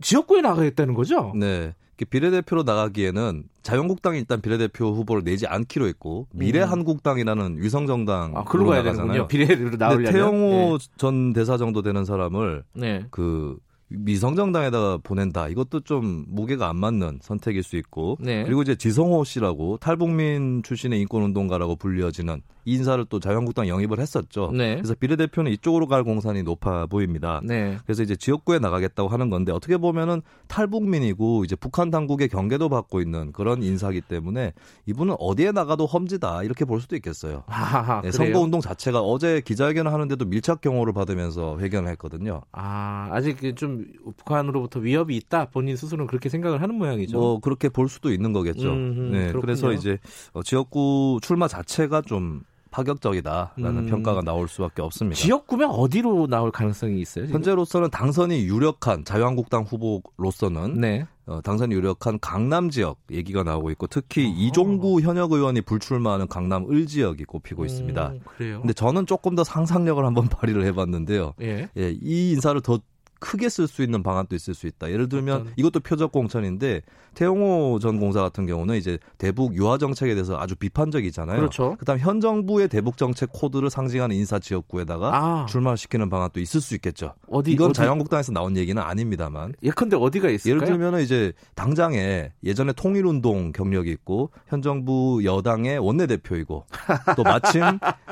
지역구에 0.00 0.40
나가겠다는 0.40 0.94
거죠? 0.94 1.32
네. 1.36 1.74
비례대표로 2.04 2.62
나가기에는 2.62 3.44
자유한국당이 3.62 4.18
일단 4.18 4.40
비례대표 4.40 4.92
후보를 4.92 5.22
내지 5.24 5.46
않기로 5.46 5.86
했고 5.86 6.26
미래한국당이라는 6.32 7.56
위성정당 7.58 8.32
아, 8.36 8.44
그로 8.44 8.66
가야 8.66 8.82
되는군요. 8.82 9.28
비례로 9.28 9.76
나오려면 9.76 10.12
태영호 10.12 10.78
네. 10.78 10.88
전 10.96 11.32
대사 11.32 11.56
정도 11.56 11.82
되는 11.82 12.04
사람을 12.04 12.64
네. 12.74 13.06
그 13.10 13.58
미성정당에다가 13.92 14.98
보낸다. 15.02 15.48
이것도 15.48 15.80
좀 15.80 16.24
무게가 16.28 16.68
안 16.68 16.76
맞는 16.76 17.18
선택일 17.22 17.62
수 17.62 17.76
있고 17.76 18.16
네. 18.20 18.44
그리고 18.44 18.62
이제 18.62 18.76
지성호 18.76 19.24
씨라고 19.24 19.78
탈북민 19.78 20.62
출신의 20.62 21.00
인권운동가라고 21.00 21.76
불려지는 21.76 22.40
이 22.59 22.59
인사를 22.64 23.04
또 23.08 23.20
자유한국당 23.20 23.68
영입을 23.68 23.98
했었죠. 23.98 24.50
네. 24.52 24.76
그래서 24.76 24.94
비례대표는 24.94 25.52
이쪽으로 25.52 25.86
갈 25.86 26.04
공산이 26.04 26.42
높아 26.42 26.86
보입니다. 26.86 27.40
네. 27.44 27.78
그래서 27.84 28.02
이제 28.02 28.16
지역구에 28.16 28.58
나가겠다고 28.58 29.08
하는 29.08 29.30
건데 29.30 29.52
어떻게 29.52 29.76
보면은 29.76 30.22
탈북민이고 30.48 31.44
이제 31.44 31.56
북한 31.56 31.90
당국의 31.90 32.28
경계도 32.28 32.68
받고 32.68 33.00
있는 33.00 33.32
그런 33.32 33.62
인사기 33.62 34.00
때문에 34.00 34.52
이분은 34.86 35.16
어디에 35.18 35.52
나가도 35.52 35.86
험지다 35.86 36.42
이렇게 36.42 36.64
볼 36.64 36.80
수도 36.80 36.96
있겠어요. 36.96 37.44
아, 37.48 38.00
네, 38.02 38.10
선거 38.10 38.40
운동 38.40 38.60
자체가 38.60 39.00
어제 39.00 39.40
기자회견을 39.40 39.92
하는데도 39.92 40.24
밀착 40.24 40.60
경호를 40.60 40.92
받으면서 40.92 41.58
회견을 41.58 41.90
했거든요. 41.92 42.42
아 42.52 43.08
아직 43.12 43.56
좀 43.56 43.86
북한으로부터 44.16 44.80
위협이 44.80 45.16
있다 45.16 45.46
본인 45.46 45.76
스스로는 45.76 46.06
그렇게 46.06 46.28
생각을 46.28 46.62
하는 46.62 46.74
모양이죠. 46.74 47.18
뭐 47.18 47.40
그렇게 47.40 47.68
볼 47.68 47.88
수도 47.88 48.12
있는 48.12 48.32
거겠죠. 48.32 48.70
음흠, 48.70 49.00
네, 49.00 49.18
그렇군요. 49.28 49.40
그래서 49.40 49.72
이제 49.72 49.98
어, 50.32 50.42
지역구 50.42 51.18
출마 51.22 51.48
자체가 51.48 52.02
좀 52.02 52.42
파격적이다라는 52.70 53.78
음. 53.78 53.86
평가가 53.86 54.22
나올 54.22 54.48
수밖에 54.48 54.82
없습니다. 54.82 55.16
지역 55.20 55.46
구면 55.46 55.70
어디로 55.70 56.26
나올 56.28 56.50
가능성이 56.50 57.00
있어요? 57.00 57.26
지금? 57.26 57.36
현재로서는 57.36 57.90
당선이 57.90 58.44
유력한 58.44 59.04
자유한국당 59.04 59.62
후보로서는 59.64 60.80
네. 60.80 61.06
어, 61.26 61.40
당선이 61.42 61.74
유력한 61.74 62.18
강남 62.20 62.70
지역 62.70 62.98
얘기가 63.10 63.42
나오고 63.44 63.70
있고 63.72 63.86
특히 63.86 64.26
어. 64.26 64.34
이종구 64.36 65.00
현역 65.00 65.32
의원이 65.32 65.60
불출마하는 65.60 66.26
강남 66.26 66.68
을 66.70 66.86
지역이 66.86 67.24
꼽히고 67.24 67.64
있습니다. 67.64 68.08
음, 68.08 68.20
그래요? 68.24 68.60
근데 68.60 68.72
저는 68.72 69.06
조금 69.06 69.34
더 69.34 69.44
상상력을 69.44 70.04
한번 70.04 70.26
발휘를 70.28 70.64
해봤는데요. 70.64 71.34
예. 71.40 71.68
예, 71.76 71.90
이 72.02 72.32
인사를 72.32 72.60
더 72.60 72.80
크게 73.20 73.48
쓸 73.48 73.68
수 73.68 73.82
있는 73.82 74.02
방안도 74.02 74.34
있을 74.34 74.54
수 74.54 74.66
있다. 74.66 74.90
예를 74.90 75.08
들면. 75.08 75.52
이것도 75.56 75.80
표적 75.80 76.10
공천인데 76.10 76.82
태용호 77.14 77.78
전 77.80 77.98
공사 77.98 78.22
같은 78.22 78.46
경우는 78.46 78.76
이제 78.76 78.98
대북 79.18 79.54
유화 79.54 79.78
정책에 79.78 80.14
대해서 80.14 80.38
아주 80.38 80.54
비판적이잖아요. 80.54 81.36
그렇죠. 81.36 81.76
그다음 81.78 81.98
현 81.98 82.20
정부의 82.20 82.68
대북 82.68 82.96
정책 82.96 83.30
코드를 83.32 83.68
상징하는 83.70 84.14
인사 84.16 84.38
지역구에다가 84.38 85.10
아. 85.14 85.46
출마시키는 85.46 86.08
방안도 86.08 86.40
있을 86.40 86.60
수 86.60 86.74
있겠죠. 86.74 87.14
어디 87.28 87.52
이건 87.52 87.70
어디... 87.70 87.78
자유한국당에서 87.78 88.32
나온 88.32 88.56
얘기는 88.56 88.80
아닙니다만. 88.80 89.54
예컨대 89.62 89.96
어디가 89.96 90.30
있을까요? 90.30 90.62
예를 90.62 90.78
들면 90.78 91.00
이제 91.00 91.32
당장에 91.54 92.30
예전에 92.44 92.72
통일운동 92.72 93.52
경력이 93.52 93.90
있고 93.90 94.30
현 94.46 94.62
정부 94.62 95.20
여당의 95.24 95.78
원내대표이고 95.78 96.66
또 97.16 97.22
마침 97.22 97.62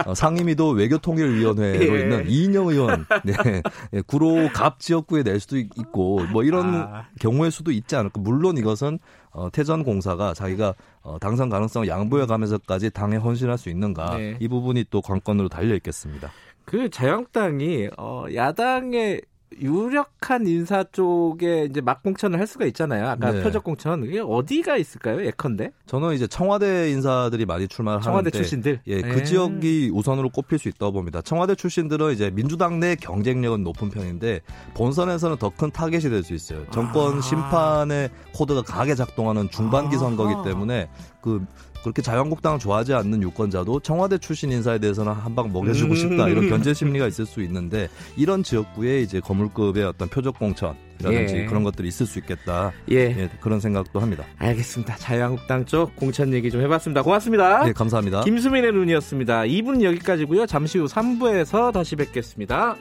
어, 0.07 0.15
상임위도 0.15 0.71
외교통일위원회로 0.71 1.97
예. 1.97 2.03
있는 2.03 2.29
이인영 2.29 2.69
의원 2.69 3.07
네. 3.25 3.63
예, 3.95 4.01
구로 4.03 4.49
갑 4.53 4.81
지역 4.81 4.98
지역구에 4.99 5.23
낼 5.23 5.41
수도 5.41 5.59
있고 5.59 6.21
뭐 6.33 6.43
이런 6.43 6.75
아. 6.75 7.09
경우의 7.21 7.51
수도 7.51 7.71
있지 7.71 7.97
않을까. 7.97 8.21
물론 8.21 8.57
이것은 8.57 8.99
어, 9.31 9.51
태전 9.51 9.85
공사가 9.85 10.35
자기가 10.35 10.75
어, 11.03 11.19
당선 11.19 11.49
가능성을 11.49 11.87
양보해 11.87 12.27
가면서까지 12.27 12.91
당에 12.91 13.17
헌신할 13.17 13.59
수 13.59 13.69
있는가 13.69 14.17
네. 14.17 14.37
이 14.41 14.49
부분이 14.49 14.87
또 14.91 15.01
관건으로 15.01 15.49
달려 15.49 15.75
있겠습니다. 15.77 16.31
그 16.65 16.91
자유한국당이 16.91 17.89
어, 17.97 18.25
야당의 18.35 19.23
유력한 19.61 20.47
인사 20.47 20.85
쪽에 20.85 21.65
이제 21.65 21.81
막 21.81 22.03
공천을 22.03 22.39
할 22.39 22.47
수가 22.47 22.67
있잖아요. 22.67 23.09
아까 23.09 23.33
네. 23.33 23.43
표적 23.43 23.65
공천 23.65 24.05
이게 24.05 24.21
어디가 24.21 24.77
있을까요? 24.77 25.25
예컨대? 25.25 25.71
저는 25.87 26.15
이제 26.15 26.27
청와대 26.27 26.91
인사들이 26.91 27.47
많이 27.47 27.67
출마를 27.67 28.01
청와대 28.03 28.29
하는데 28.29 28.31
출신들 28.31 28.81
예, 28.87 29.01
그 29.01 29.09
네. 29.09 29.25
지역이 29.25 29.91
우선으로 29.95 30.29
꼽힐 30.31 30.59
수 30.59 30.69
있다고 30.69 30.93
봅니다. 30.93 31.23
청와대 31.23 31.55
출신들은 31.55 32.13
이제 32.13 32.31
민주당 32.31 32.79
내 32.79 32.95
경쟁력은 32.95 33.65
높은 33.65 33.91
편인데 33.91 34.41
본선에서는 34.75 35.37
더 35.39 35.49
큰 35.59 35.71
타겟이 35.71 36.03
될 36.03 36.23
수 36.23 36.35
있어요. 36.35 36.65
정권 36.71 37.19
아. 37.19 37.21
심판의 37.21 38.11
코드가 38.35 38.63
강하게 38.63 38.95
작동하는 38.95 39.49
중반기 39.51 39.97
아. 39.97 39.99
선거기 39.99 40.35
때문에 40.49 40.89
그 41.21 41.45
그렇게 41.83 42.03
자유한국당을 42.03 42.59
좋아하지 42.59 42.95
않는 42.95 43.23
유권자도 43.23 43.81
청와대 43.81 44.19
출신 44.19 44.53
인사에 44.53 44.79
대해서는 44.79 45.13
한 45.13 45.35
방 45.39 45.53
먹여주고 45.53 45.95
싶다 45.95 46.29
이런 46.29 46.49
견제 46.49 46.75
심리가 46.75 47.07
있을 47.07 47.25
수 47.25 47.41
있는데 47.43 47.89
이런 48.17 48.43
지역구에 48.43 49.03
이제 49.03 49.21
거물급의 49.21 49.85
어떤 49.85 50.09
표적 50.09 50.37
공천 50.39 50.75
이라든지 51.01 51.37
예. 51.37 51.45
그런 51.47 51.63
것들이 51.63 51.87
있을 51.87 52.07
수 52.07 52.19
있겠다. 52.19 52.73
예. 52.91 52.97
예. 52.97 53.31
그런 53.41 53.61
생각도 53.61 54.01
합니다. 54.01 54.25
알겠습니다. 54.39 54.97
자유한국당 54.97 55.65
쪽 55.65 55.95
공천 55.95 56.33
얘기 56.33 56.51
좀 56.51 56.61
해봤습니다. 56.63 57.03
고맙습니다. 57.03 57.65
네, 57.65 57.73
감사합니다. 57.73 58.23
김수민의 58.23 58.73
눈이었습니다. 58.73 59.43
2분 59.43 59.83
여기까지고요. 59.85 60.47
잠시 60.47 60.79
후 60.79 60.87
3부에서 60.87 61.73
다시 61.73 61.95
뵙겠습니다. 61.95 62.75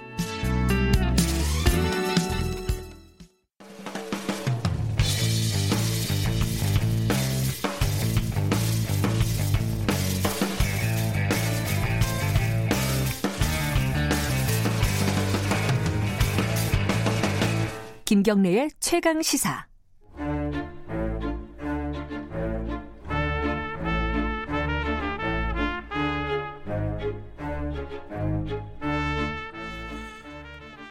김경래의 18.07 18.69
최강 18.79 19.21
시사. 19.21 19.67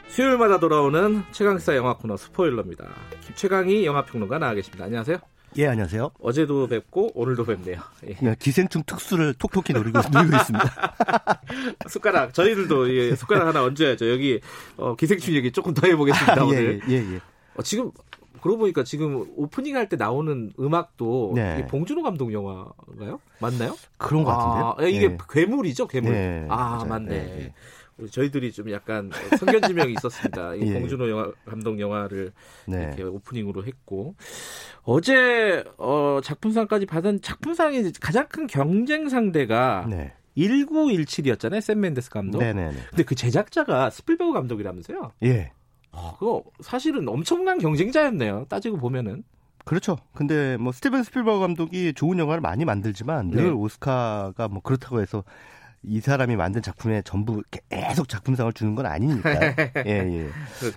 수요일마다 0.09 0.61
돌아오는 0.61 1.23
최강시사 1.33 1.75
영화 1.77 1.97
코너 1.97 2.19
스포일러입니다. 2.19 2.85
최강희 3.35 3.87
영화평론가 3.87 4.39
나와 4.39 4.53
계십니다. 4.53 4.85
안녕하세요. 4.85 5.17
예, 5.59 5.69
안녕하세요. 5.69 6.11
어제도 6.21 6.67
뵙고 6.67 7.13
오늘도 7.15 7.45
뵙네요. 7.47 7.81
예. 8.07 8.15
네, 8.21 8.37
기생충 8.39 8.83
특수를 8.85 9.33
톡톡히 9.35 9.73
노리고, 9.73 10.01
누리고 10.13 10.37
있습니다. 10.37 11.43
숟가락, 11.89 12.35
저희들도 12.35 12.95
예, 12.95 13.15
숟가락 13.17 13.49
하나 13.49 13.63
얹어야죠. 13.65 14.11
여기 14.11 14.41
어, 14.77 14.95
기생충 14.97 15.35
얘기 15.35 15.51
조금 15.53 15.73
더 15.73 15.87
해보겠습니다. 15.87 16.41
아, 16.41 16.45
오늘. 16.45 16.81
예, 16.89 16.93
예, 16.93 17.15
예. 17.15 17.21
어, 17.57 17.63
지금 17.63 17.91
그러고 18.43 18.59
보니까 18.61 18.85
지금 18.85 19.25
오프닝 19.35 19.77
할 19.77 19.89
때 19.89 19.97
나오는 19.97 20.53
음악도 20.61 21.33
네. 21.35 21.67
봉준호 21.69 22.03
감독 22.03 22.33
영화인가요? 22.35 23.19
맞나요? 23.41 23.77
그런 23.97 24.25
것 24.25 24.33
같은데요. 24.37 24.75
아, 24.77 24.83
이게 24.89 25.09
네. 25.09 25.19
괴물이죠, 25.31 25.87
괴물. 25.87 26.13
네, 26.13 26.47
아, 26.51 26.57
맞아요. 26.77 26.85
맞네. 26.87 27.53
네, 27.99 28.07
저희들이 28.09 28.53
좀 28.53 28.71
약간 28.71 29.11
선견지명이 29.39 29.95
있었습니다. 29.95 30.55
이 30.55 30.61
예. 30.69 30.73
봉준호 30.75 31.09
영화, 31.11 31.33
감독 31.47 31.81
영화를 31.81 32.33
네. 32.67 32.83
이렇게 32.83 33.03
오프닝으로 33.03 33.65
했고 33.65 34.15
어제 34.83 35.65
어, 35.79 36.21
작품상까지 36.23 36.87
받은 36.87 37.23
작품상의 37.23 37.93
가장 38.01 38.29
큰 38.29 38.47
경쟁 38.47 39.09
상대가 39.09 39.87
네. 39.89 40.13
1917이었잖아요. 40.37 41.61
샘 41.63 41.81
맨데스 41.81 42.11
감독. 42.11 42.39
네네네. 42.39 42.77
근데 42.91 43.03
그 43.03 43.15
제작자가 43.15 43.89
스필버그 43.89 44.35
감독이라면서요? 44.35 45.13
예. 45.25 45.53
아, 45.93 46.15
그거 46.19 46.45
사실은 46.61 47.09
엄청난 47.09 47.59
경쟁자였네요. 47.59 48.47
따지고 48.51 48.77
보면은. 48.77 49.25
그렇죠. 49.65 49.97
근데 50.15 50.57
뭐 50.59 50.71
스티븐 50.73 51.03
스필버그 51.03 51.41
감독이 51.41 51.95
좋은 51.95 52.19
영화를 52.19 52.41
많이 52.41 52.65
만들지만 52.65 53.31
늘 53.31 53.45
네. 53.45 53.51
오스카가 53.51 54.49
뭐 54.49 54.61
그렇다고 54.61 55.01
해서 55.01 55.25
이 55.87 56.01
사람이 56.01 56.34
만든 56.37 56.62
작품에 56.62 57.03
전부 57.03 57.43
계속 57.70 58.09
작품상을 58.09 58.53
주는 58.53 58.74
건 58.74 58.87
아니니까. 58.87 59.30
예, 59.87 60.28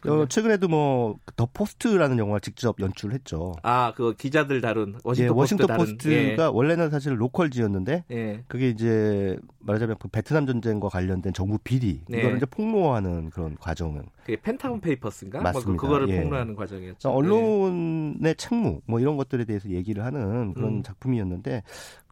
예. 0.06 0.10
어, 0.10 0.26
최근에도 0.28 0.68
뭐 0.68 1.16
더 1.40 1.48
포스트라는 1.54 2.18
영화를 2.18 2.42
직접 2.42 2.76
연출을 2.82 3.16
했죠. 3.16 3.56
아, 3.64 3.94
그 3.96 4.14
기자들 4.14 4.60
다룬 4.60 5.00
워싱턴, 5.06 5.34
예, 5.34 5.40
워싱턴 5.40 5.68
포스트 5.68 6.10
포스트가 6.10 6.44
예. 6.44 6.50
원래는 6.52 6.90
사실 6.90 7.20
로컬지였는데 7.20 8.04
예. 8.12 8.44
그게 8.50 8.70
이제 8.70 9.38
말하자면 9.60 9.96
그 10.00 10.10
베트남 10.10 10.46
전쟁과 10.46 10.90
관련된 10.90 11.32
정부 11.34 11.58
비리 11.60 12.02
네. 12.10 12.20
이거를 12.20 12.38
이제 12.38 12.46
폭로하는 12.46 13.30
그런 13.30 13.56
과정은 13.56 14.04
그게 14.30 14.40
펜타곤 14.42 14.82
페이퍼스인가? 14.82 15.40
뭐 15.40 15.50
그 15.50 15.58
맞습니다. 15.58 15.82
뭐 15.82 15.90
그거를 15.90 16.10
예. 16.14 16.22
폭로하는 16.22 16.56
과정이었죠. 16.56 17.10
언론의 17.10 18.36
책무 18.36 18.82
뭐 18.86 19.00
이런 19.00 19.18
것들에 19.18 19.46
대해서 19.46 19.70
얘기를 19.70 20.06
하는 20.06 20.54
그런 20.54 20.76
음. 20.76 20.84
작품이었는데 20.84 21.64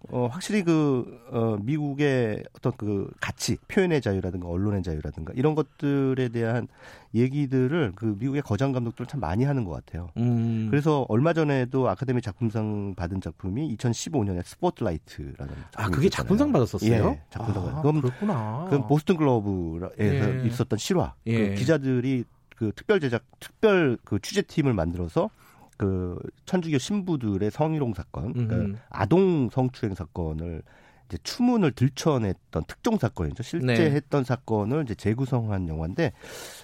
어, 0.10 0.28
확실히 0.32 0.64
그, 0.64 1.20
어, 1.32 1.58
미국의 1.62 2.44
어떤 2.56 2.72
그 2.78 3.10
가치, 3.20 3.58
표현의 3.68 4.02
자유라든가 4.02 4.48
언론의 4.48 4.84
자유라든가 4.84 5.34
이런 5.36 5.54
것들에 5.54 6.30
대한 6.30 6.68
얘기들을 7.14 7.94
그 7.96 8.16
미국의 8.20 8.42
거장 8.42 8.72
감독들 8.72 9.06
참 9.06 9.20
많이 9.20 9.44
하는 9.44 9.64
것 9.64 9.72
같아요. 9.72 10.10
음. 10.18 10.68
그래서 10.70 11.06
얼마 11.10 11.34
전에도 11.34 11.90
아카데미 11.90 12.22
작품상 12.22 12.96
받은 12.96 13.22
작품이 13.22 13.76
2015년에 13.78 14.44
스포트라이트라는 14.44 15.54
아 15.76 15.90
그게 15.90 16.10
작품상 16.10 16.52
받았었어요? 16.52 16.92
예, 16.92 17.22
작품상. 17.30 17.68
아, 17.68 17.82
그럼 17.82 18.02
그렇구나. 18.02 18.66
그건 18.70 18.88
보스턴 18.88 19.18
글로브에서 19.18 19.96
예. 20.00 20.44
있었던 20.46 20.78
실화. 20.78 21.14
그 21.24 21.32
예. 21.32 21.50
그 21.50 21.56
기자들이 21.56 22.24
그 22.56 22.72
특별 22.76 23.00
제작, 23.00 23.24
특별 23.40 23.98
그 24.04 24.20
취재팀을 24.20 24.74
만들어서 24.74 25.30
그 25.78 26.20
천주교 26.46 26.80
신부들의 26.80 27.52
성희롱 27.52 27.94
사건, 27.94 28.34
그러니까 28.34 28.80
아동 28.90 29.50
성추행 29.52 29.94
사건을 29.94 30.64
이제 31.08 31.18
추문을 31.24 31.72
들춰냈던 31.72 32.66
특종 32.68 32.98
사건이죠. 32.98 33.44
실제 33.44 33.66
네. 33.66 33.92
했던 33.92 34.24
사건을 34.24 34.84
이제 34.84 34.94
재구성한 34.94 35.68
영화인데 35.70 36.12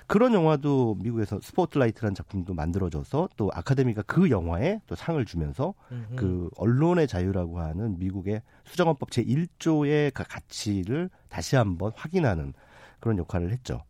그런 0.08 0.34
영화도 0.34 0.98
미국에서 1.02 1.39
스포트라이트라는 1.41 2.14
작품도 2.14 2.54
만들어져서 2.54 3.30
또 3.38 3.50
아카데미가 3.54 4.04
그 4.04 4.30
영화에 4.30 4.82
또 4.88 4.96
상을 4.96 5.24
주면서 5.26 5.74
음흠. 5.91 6.16
그 6.16 6.50
언론의 6.58 7.08
자유라고 7.08 7.60
하는 7.60 7.98
미국의 8.00 8.41
수정헌법 8.66 9.12
제 9.12 9.24
1조의 9.24 10.14
그 10.14 10.24
가치를 10.28 11.10
다시 11.30 11.56
한번 11.56 11.91
확인하는 11.96 12.54
그런 13.00 13.18
역할을 13.18 13.52
했죠. 13.52 13.84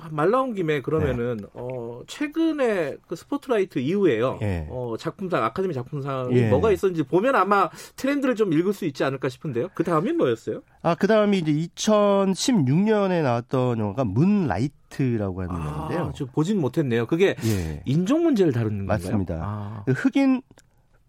아, 0.00 0.08
말 0.10 0.30
나온 0.30 0.54
김에 0.54 0.80
그러면은 0.80 1.38
네. 1.38 1.46
어 1.54 2.02
최근에 2.06 2.96
그 3.08 3.16
스포트라이트 3.16 3.80
이후에요. 3.80 4.38
네. 4.40 4.66
어 4.70 4.94
작품상 4.98 5.42
아카데미 5.42 5.74
작품상이 5.74 6.34
네. 6.34 6.50
뭐가 6.50 6.70
있었는지 6.70 7.02
보면 7.02 7.34
아마 7.34 7.68
트렌드를 7.96 8.36
좀 8.36 8.52
읽을 8.52 8.72
수 8.72 8.84
있지 8.84 9.02
않을까 9.02 9.28
싶은데요. 9.28 9.68
그 9.74 9.82
다음이 9.82 10.12
뭐였어요? 10.12 10.62
아, 10.82 10.94
그 10.94 11.08
다음이 11.08 11.38
이제 11.38 11.52
2016년에 11.52 13.22
나왔던 13.22 13.78
영화가 13.78 14.04
문라이트라고 14.04 15.42
하는 15.42 15.54
아, 15.54 15.66
영화인데요. 15.66 16.12
저 16.14 16.26
보진 16.26 16.60
못했네요. 16.60 17.06
그게 17.06 17.34
예. 17.44 17.82
인종 17.84 18.22
문제를 18.22 18.52
다루는 18.52 18.86
건가요? 18.86 18.98
맞습니다. 18.98 19.40
아. 19.42 19.82
그 19.84 19.92
흑인 19.92 20.42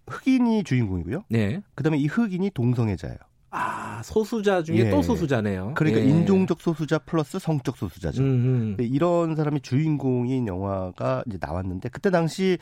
흑인이 0.07 0.63
주인공이고요. 0.63 1.25
네. 1.29 1.61
그다음에 1.75 1.99
이 1.99 2.07
흑인이 2.07 2.49
동성애자예요. 2.55 3.17
아, 3.51 4.01
소수자 4.03 4.61
중에 4.61 4.77
예. 4.77 4.89
또 4.89 5.01
소수자네요. 5.01 5.73
그러니까 5.75 6.01
예. 6.01 6.05
인종적 6.05 6.61
소수자 6.61 6.99
플러스 6.99 7.39
성적 7.39 7.77
소수자죠. 7.77 8.21
음음. 8.21 8.77
이런 8.79 9.35
사람이 9.35 9.61
주인공인 9.61 10.47
영화가 10.47 11.23
이제 11.27 11.37
나왔는데 11.41 11.89
그때 11.89 12.11
당시 12.11 12.57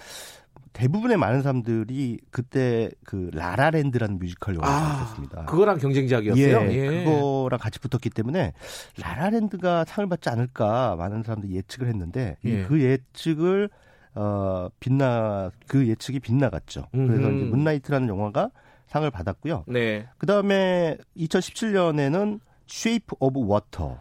대부분의 0.73 1.17
많은 1.17 1.41
사람들이 1.41 2.19
그때 2.29 2.89
그 3.03 3.31
라라랜드라는 3.33 4.19
뮤지컬 4.19 4.55
영화를 4.55 4.75
아, 4.75 4.97
봤습니다. 4.99 5.45
그거랑 5.45 5.79
경쟁작이었어요. 5.79 6.71
예, 6.71 6.71
예, 6.71 7.03
그거랑 7.03 7.59
같이 7.59 7.79
붙었기 7.79 8.11
때문에 8.11 8.53
라라랜드가 9.01 9.85
상을 9.85 10.07
받지 10.07 10.29
않을까 10.29 10.95
많은 10.95 11.23
사람들이 11.23 11.55
예측을 11.55 11.87
했는데 11.87 12.37
예. 12.45 12.63
그 12.63 12.81
예측을 12.81 13.69
어 14.13 14.69
빗나 14.79 15.51
그 15.67 15.87
예측이 15.87 16.19
빗나갔죠. 16.19 16.87
음흠. 16.93 17.07
그래서 17.07 17.31
이제 17.31 17.43
문라이트라는 17.45 18.07
영화가 18.07 18.51
상을 18.87 19.09
받았고요. 19.09 19.65
네. 19.67 20.07
그 20.17 20.25
다음에 20.25 20.97
2017년에는 21.17 22.39
Shape 22.69 23.17
of 23.19 23.39
Water. 23.39 23.97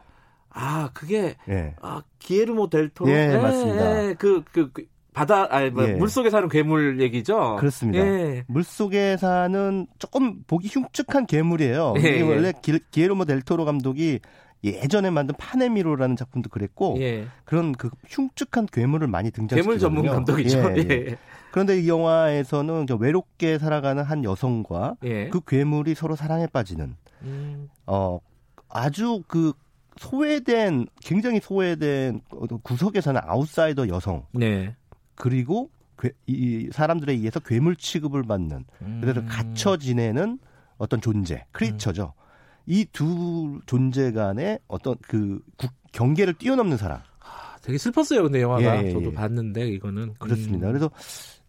아, 0.51 0.91
그게 0.95 1.37
예. 1.49 1.75
아 1.83 2.03
기에르모 2.19 2.71
델토. 2.71 3.09
예, 3.11 3.27
네, 3.29 3.39
맞습니다. 3.39 4.15
그, 4.15 4.43
그, 4.53 4.73
그 4.73 4.87
바다 5.13 5.47
아니 5.51 5.71
뭐, 5.71 5.87
예. 5.87 5.93
물속에 5.95 6.31
사는 6.31 6.49
괴물 6.49 7.01
얘기죠. 7.01 7.57
그렇습니다. 7.57 8.05
예. 8.05 8.45
물속에 8.49 9.17
사는 9.17 9.87
조금 9.99 10.43
보기 10.47 10.69
흉측한 10.69 11.27
괴물이에요. 11.27 11.95
예. 11.99 12.23
원래 12.23 12.53
기, 12.63 12.79
기에르모 12.91 13.25
델토로 13.25 13.65
감독이 13.65 14.21
예전에 14.65 15.11
만든 15.11 15.35
파네미로라는 15.39 16.17
작품도 16.17 16.51
그랬고 16.51 16.97
예. 17.01 17.27
그런 17.45 17.73
그 17.73 17.91
흉측한 18.09 18.67
괴물을 18.73 19.07
많이 19.07 19.31
등장시키거든요. 19.31 19.63
괴물 19.63 19.79
전문 19.79 20.07
감독이죠. 20.07 20.59
예, 20.59 20.85
예. 20.89 21.07
예. 21.11 21.17
그런데 21.57 21.81
이 21.81 21.89
영화에서는 21.89 22.85
외롭게 23.01 23.59
살아가는 23.59 24.03
한 24.03 24.25
여성과 24.25 24.97
예. 25.05 25.31
그 25.31 25.41
괴물이 25.41 25.95
서로 25.95 26.15
사랑에 26.15 26.47
빠지는 26.47 26.97
음. 27.23 27.71
어 27.87 28.21
아주 28.69 29.23
그 29.27 29.55
소외된 29.97 30.85
굉장히 31.01 31.41
소외된 31.41 32.21
구석에 32.63 33.01
사는 33.01 33.19
아웃사이더 33.25 33.89
여성 33.89 34.27
네. 34.35 34.77
그리고 35.15 35.71
괴, 35.99 36.11
이 36.27 36.69
사람들에 36.71 37.15
의해서 37.15 37.41
괴물 37.41 37.77
취급을 37.77 38.23
받는 38.25 38.67
음. 38.83 38.99
그래서 39.01 39.25
갇혀 39.25 39.79
지내는 39.79 40.39
어떤 40.77 41.01
존재 41.01 41.47
크리처죠. 41.53 42.13
음. 42.15 42.21
이두 42.67 43.63
존재 43.65 44.13
간의 44.13 44.59
어떤 44.69 44.95
그 45.09 45.41
국, 45.57 45.71
경계를 45.93 46.35
뛰어넘는 46.35 46.77
사람. 46.77 46.99
아, 47.21 47.57
되게 47.63 47.79
슬펐어요, 47.79 48.25
근데 48.25 48.43
영화가. 48.43 48.83
예, 48.83 48.89
예, 48.89 48.93
저도 48.93 49.07
예. 49.07 49.13
봤는데, 49.13 49.69
이거는. 49.69 50.15
그렇습니다. 50.19 50.67
음. 50.67 50.73
그래서 50.73 50.91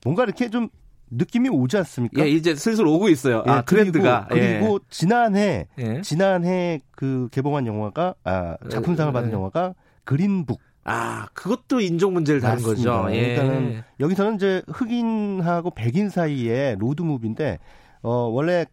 뭔가 0.03 0.23
이렇게 0.23 0.49
좀 0.49 0.69
느낌이 1.09 1.49
오지 1.49 1.77
않습니까? 1.77 2.21
예, 2.21 2.29
이제 2.29 2.55
슬슬 2.55 2.85
오고 2.85 3.09
있어요. 3.09 3.43
아, 3.47 3.57
예, 3.57 3.61
트렌드가. 3.65 4.27
그리고, 4.29 4.45
그리고 4.45 4.79
예. 4.81 4.87
지난해, 4.89 5.67
예. 5.77 6.01
지난해 6.01 6.79
그 6.91 7.29
개봉한 7.31 7.65
영화가, 7.65 8.15
아, 8.23 8.57
작품상을 8.69 9.13
받은 9.13 9.31
영화가 9.31 9.73
그린북. 10.03 10.59
아, 10.83 11.27
그것도 11.33 11.81
인종 11.81 12.13
문제를 12.13 12.41
다룬 12.41 12.63
거죠. 12.63 13.07
예. 13.11 13.35
그러니까는 13.35 13.83
여기서는 13.99 14.35
이제 14.35 14.61
흑인하고 14.67 15.71
백인 15.71 16.09
사이에 16.09 16.75
로드 16.79 17.01
무비인데, 17.01 17.59
어, 18.01 18.09
원래 18.09 18.65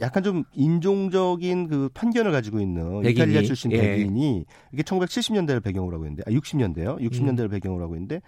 약간 0.00 0.22
좀 0.22 0.44
인종적인 0.54 1.68
그 1.68 1.88
편견을 1.94 2.32
가지고 2.32 2.60
있는 2.60 3.02
백인이? 3.02 3.12
이탈리아 3.12 3.42
출신 3.42 3.70
예. 3.72 3.80
백인이 3.80 4.44
이게 4.72 4.82
1970년대를 4.82 5.62
배경으로 5.62 5.94
하고 5.94 6.06
있는데 6.06 6.22
아 6.26 6.32
60년대요. 6.32 6.98
60년대를 7.00 7.44
음. 7.44 7.50
배경으로 7.50 7.84
하고 7.84 7.94
있는데 7.94 8.20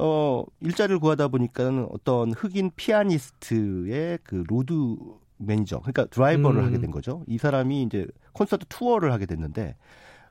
어 0.00 0.44
일자리를 0.60 0.98
구하다 1.00 1.28
보니까는 1.28 1.88
어떤 1.90 2.32
흑인 2.32 2.70
피아니스트의 2.76 4.18
그 4.22 4.44
로드 4.46 4.72
매니저 5.38 5.80
그러니까 5.80 6.06
드라이버를 6.06 6.60
음. 6.60 6.66
하게 6.66 6.78
된 6.78 6.90
거죠. 6.90 7.24
이 7.26 7.38
사람이 7.38 7.82
이제 7.82 8.06
콘서트 8.32 8.66
투어를 8.68 9.12
하게 9.12 9.26
됐는데 9.26 9.76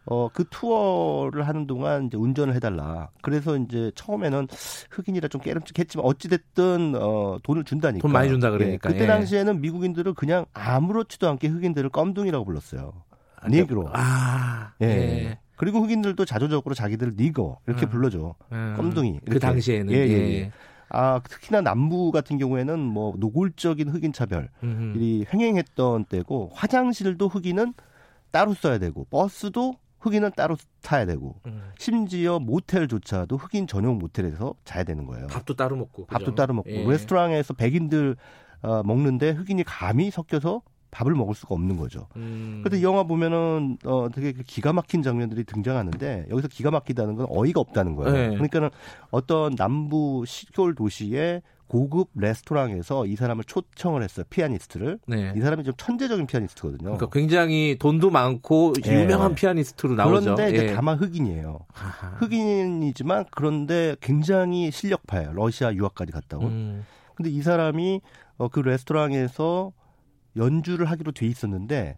어, 0.10 0.30
그 0.30 0.46
투어를 0.50 1.48
하는 1.48 1.68
동안 1.68 2.06
이제 2.06 2.16
운전을 2.16 2.56
해달라. 2.56 3.10
그래서 3.22 3.58
이제 3.58 3.92
처음에는 3.96 4.48
흑인이라 4.90 5.28
좀 5.28 5.42
께름직했지만 5.42 6.06
어찌됐든, 6.06 6.96
어, 6.96 7.40
돈을 7.44 7.66
준다니까. 7.66 8.02
돈 8.02 8.14
많이 8.14 8.30
준다 8.30 8.50
그러니까. 8.50 8.90
예, 8.90 8.94
그때 8.94 9.04
예. 9.04 9.08
당시에는 9.08 9.60
미국인들은 9.60 10.14
그냥 10.14 10.46
아무렇지도 10.54 11.28
않게 11.28 11.50
흑인들을 11.50 11.90
껌둥이라고 11.90 12.46
불렀어요. 12.46 12.94
아, 13.36 13.50
니그로. 13.50 13.90
아, 13.92 14.72
예. 14.82 14.86
예. 14.86 15.40
그리고 15.58 15.82
흑인들도 15.82 16.24
자조적으로 16.24 16.74
자기들 16.74 17.16
nigger 17.18 17.58
이렇게 17.68 17.86
음. 17.86 17.90
불러줘. 17.90 18.36
음. 18.54 18.74
껌둥이. 18.78 19.12
그 19.12 19.18
이렇게. 19.24 19.34
그 19.34 19.40
당시에는. 19.40 19.94
예, 19.94 19.98
예. 19.98 20.40
예. 20.40 20.52
아, 20.90 21.20
특히나 21.28 21.62
남부 21.62 22.12
같은 22.12 22.38
경우에는 22.38 22.80
뭐 22.80 23.14
노골적인 23.18 23.90
흑인 23.90 24.14
차별이 24.14 25.26
횡행했던 25.34 26.06
때고 26.06 26.52
화장실도 26.54 27.28
흑인은 27.28 27.74
따로 28.32 28.54
써야 28.54 28.78
되고 28.78 29.06
버스도 29.10 29.76
흑인은 30.00 30.32
따로 30.38 30.56
타야 30.82 31.06
되고 31.06 31.36
음. 31.48 31.72
심지어 31.78 32.40
모텔조차도 32.40 33.36
흑인 33.36 33.68
전용 33.68 33.98
모텔에서 33.98 34.54
자야 34.64 34.84
되는 34.84 35.06
거예요. 35.06 35.28
밥도 35.28 35.56
따로 35.56 35.76
먹고 35.76 36.06
밥도 36.06 36.26
그죠? 36.26 36.36
따로 36.36 36.54
먹고 36.54 36.70
예. 36.70 36.88
레스토랑에서 36.88 37.56
백인들 37.56 38.16
어, 38.62 38.84
먹는데 38.84 39.32
흑인이 39.32 39.64
감히 39.64 40.10
섞여서 40.12 40.62
밥을 40.92 41.14
먹을 41.14 41.36
수가 41.36 41.56
없는 41.56 41.78
거죠. 41.78 42.08
음. 42.16 42.62
그런데 42.64 42.80
이 42.80 42.84
영화 42.84 43.04
보면은 43.04 43.78
어 43.86 44.10
되게 44.14 44.32
그 44.32 44.44
기가 44.44 44.74
막힌 44.74 45.02
장면들이 45.02 45.44
등장하는데 45.44 46.28
여기서 46.30 46.48
기가 46.48 46.72
막히다는 46.72 47.16
건 47.16 47.28
어이가 47.30 47.60
없다는 47.60 47.96
거예요. 47.96 48.14
네. 48.14 48.30
그러니까는 48.30 48.70
어떤 49.12 49.56
남부 49.56 50.24
시골 50.26 50.76
도시에 50.76 51.42
고급 51.68 52.10
레스토랑에서 52.16 53.06
이 53.06 53.16
사람을 53.16 53.44
초청을 53.44 54.02
했어요. 54.02 54.26
피아니스트를. 54.30 55.00
네. 55.06 55.34
이 55.36 55.42
사람이 55.42 55.64
좀 55.64 55.74
천재적인 55.78 56.26
피아니스트거든요. 56.26 56.84
그러니까 56.84 57.10
굉장히 57.12 57.76
돈도 57.78 58.10
많고 58.10 58.74
예. 58.86 59.02
유명한 59.02 59.36
피아니스트로 59.36 59.96
나오죠. 59.96 60.36
그런데 60.36 60.56
이제 60.56 60.68
예. 60.70 60.74
다만 60.74 60.98
흑인이에요. 60.98 61.60
아하. 61.74 62.08
흑인이지만 62.20 63.26
그런데 63.32 63.96
굉장히 64.00 64.72
실력파예요. 64.72 65.34
러시아 65.34 65.74
유학까지 65.74 66.14
갔다 66.14 66.38
온. 66.38 66.46
음. 66.46 66.86
근데 67.16 67.30
이 67.30 67.42
사람이 67.42 68.02
어, 68.38 68.48
그 68.48 68.60
레스토랑에서 68.60 69.72
연주를 70.38 70.90
하기로 70.90 71.12
돼 71.12 71.26
있었는데 71.28 71.98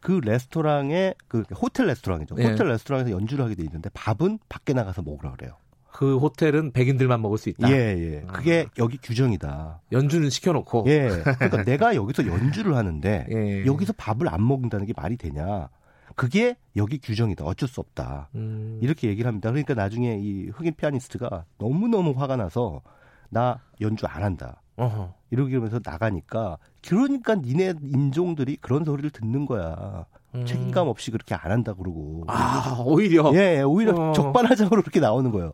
그 0.00 0.20
레스토랑에 0.22 1.14
그 1.26 1.42
호텔 1.54 1.86
레스토랑이죠. 1.86 2.36
네. 2.36 2.48
호텔 2.50 2.68
레스토랑에서 2.68 3.10
연주를 3.10 3.44
하게 3.44 3.54
돼 3.54 3.64
있는데 3.64 3.90
밥은 3.94 4.38
밖에 4.48 4.72
나가서 4.72 5.02
먹으라 5.02 5.32
그래요. 5.32 5.56
그 5.90 6.16
호텔은 6.18 6.70
백인들만 6.72 7.20
먹을 7.20 7.38
수 7.38 7.48
있다. 7.48 7.68
예, 7.70 7.74
예. 7.74 8.20
그게 8.32 8.66
아. 8.68 8.74
여기 8.78 8.98
규정이다. 8.98 9.80
연주는 9.90 10.30
시켜놓고. 10.30 10.84
예. 10.86 11.08
그러니까 11.08 11.64
내가 11.64 11.96
여기서 11.96 12.26
연주를 12.26 12.76
하는데 12.76 13.26
예. 13.32 13.66
여기서 13.66 13.94
밥을 13.96 14.28
안 14.28 14.46
먹는다는 14.46 14.86
게 14.86 14.92
말이 14.96 15.16
되냐? 15.16 15.68
그게 16.14 16.56
여기 16.76 16.98
규정이다. 16.98 17.44
어쩔 17.44 17.68
수 17.68 17.80
없다. 17.80 18.28
음. 18.34 18.78
이렇게 18.80 19.08
얘기를 19.08 19.26
합니다. 19.28 19.50
그러니까 19.50 19.74
나중에 19.74 20.18
이 20.20 20.48
흑인 20.50 20.74
피아니스트가 20.76 21.44
너무 21.58 21.88
너무 21.88 22.12
화가 22.16 22.36
나서 22.36 22.82
나 23.28 23.60
연주 23.80 24.06
안 24.06 24.22
한다. 24.22 24.62
어허. 24.76 25.14
이러면서 25.30 25.80
나가니까 25.84 26.58
그러니까 26.86 27.34
니네 27.34 27.74
인종들이 27.82 28.56
그런 28.56 28.84
소리를 28.84 29.10
듣는 29.10 29.46
거야. 29.46 30.06
음. 30.34 30.44
책임감 30.44 30.88
없이 30.88 31.10
그렇게 31.10 31.34
안 31.34 31.50
한다 31.50 31.72
그러고. 31.74 32.24
아, 32.26 32.82
오히려. 32.84 33.32
예, 33.34 33.62
오히려 33.62 33.94
어. 33.94 34.12
적반하장으로 34.12 34.82
그렇게 34.82 35.00
나오는 35.00 35.30
거예요. 35.30 35.52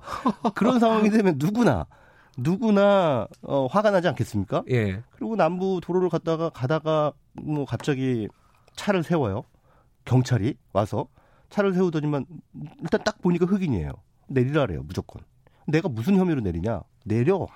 그런 0.55 0.81
상황이 0.81 1.11
되면 1.11 1.37
누구나, 1.39 1.87
누구나, 2.37 3.29
어, 3.43 3.67
화가 3.67 3.91
나지 3.91 4.09
않겠습니까? 4.09 4.65
예. 4.71 5.03
그리고 5.13 5.37
남부 5.37 5.81
도로를 5.83 6.09
갔다가, 6.09 6.51
가다가, 6.51 7.13
뭐, 7.35 7.65
갑자기 7.65 8.29
차를 8.75 9.03
세워요. 9.05 9.45
경찰이 10.05 10.57
와서. 10.73 11.07
차를 11.51 11.73
세우더니만, 11.75 12.27
일단 12.83 13.01
딱 13.05 13.23
보니까 13.23 13.47
흑인이에요. 13.47 13.93
내리라 14.27 14.67
그래요, 14.67 14.83
무조건. 14.85 15.23
내가 15.67 15.89
무슨 15.89 16.17
혐의로 16.17 16.41
내리냐? 16.41 16.83
내려. 17.05 17.47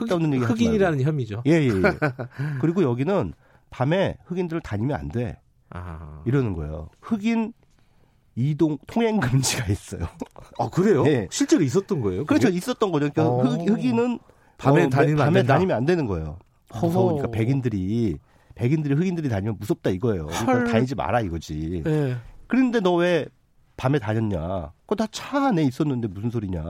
쓸데없는 0.00 0.34
얘기 0.34 0.44
흑인이라는 0.44 1.00
혐의죠. 1.02 1.42
예, 1.46 1.52
예, 1.52 1.66
예. 1.68 1.70
그리고 2.60 2.82
여기는 2.82 3.32
밤에 3.70 4.16
흑인들을 4.24 4.60
다니면 4.62 4.96
안 4.98 5.08
돼. 5.08 5.38
아. 5.70 6.22
이러는 6.26 6.52
거예요. 6.54 6.88
흑인 7.00 7.52
이동 8.36 8.78
통행 8.86 9.20
금지가 9.20 9.66
있어요. 9.66 10.06
아 10.58 10.68
그래요? 10.70 11.04
네. 11.04 11.28
실제로 11.30 11.62
있었던 11.62 12.00
거예요? 12.00 12.24
그게? 12.24 12.38
그렇죠, 12.40 12.54
있었던 12.56 12.90
거죠. 12.90 13.08
그러니까 13.10 13.26
어. 13.28 13.42
흑, 13.42 13.84
인은 13.84 14.18
밤에 14.58 14.84
어, 14.84 14.88
다니면 14.88 15.16
밤에 15.16 15.40
안 15.40 15.46
다니면 15.46 15.76
안 15.76 15.84
되는 15.84 16.06
거예요. 16.06 16.38
무서우니까 16.72 17.30
백인들이 17.30 18.18
백인들이 18.56 18.94
흑인들이 18.94 19.28
다니면 19.28 19.56
무섭다 19.58 19.90
이거예요. 19.90 20.26
그러니까 20.26 20.72
다니지 20.72 20.94
마라 20.94 21.20
이거지. 21.20 21.82
네. 21.84 22.16
그런데 22.46 22.80
너 22.80 22.94
왜 22.96 23.26
밤에 23.76 23.98
다녔냐? 23.98 24.72
그거 24.86 24.94
다 24.96 25.06
차 25.10 25.48
안에 25.48 25.62
있었는데 25.64 26.06
무슨 26.08 26.30
소리냐? 26.30 26.62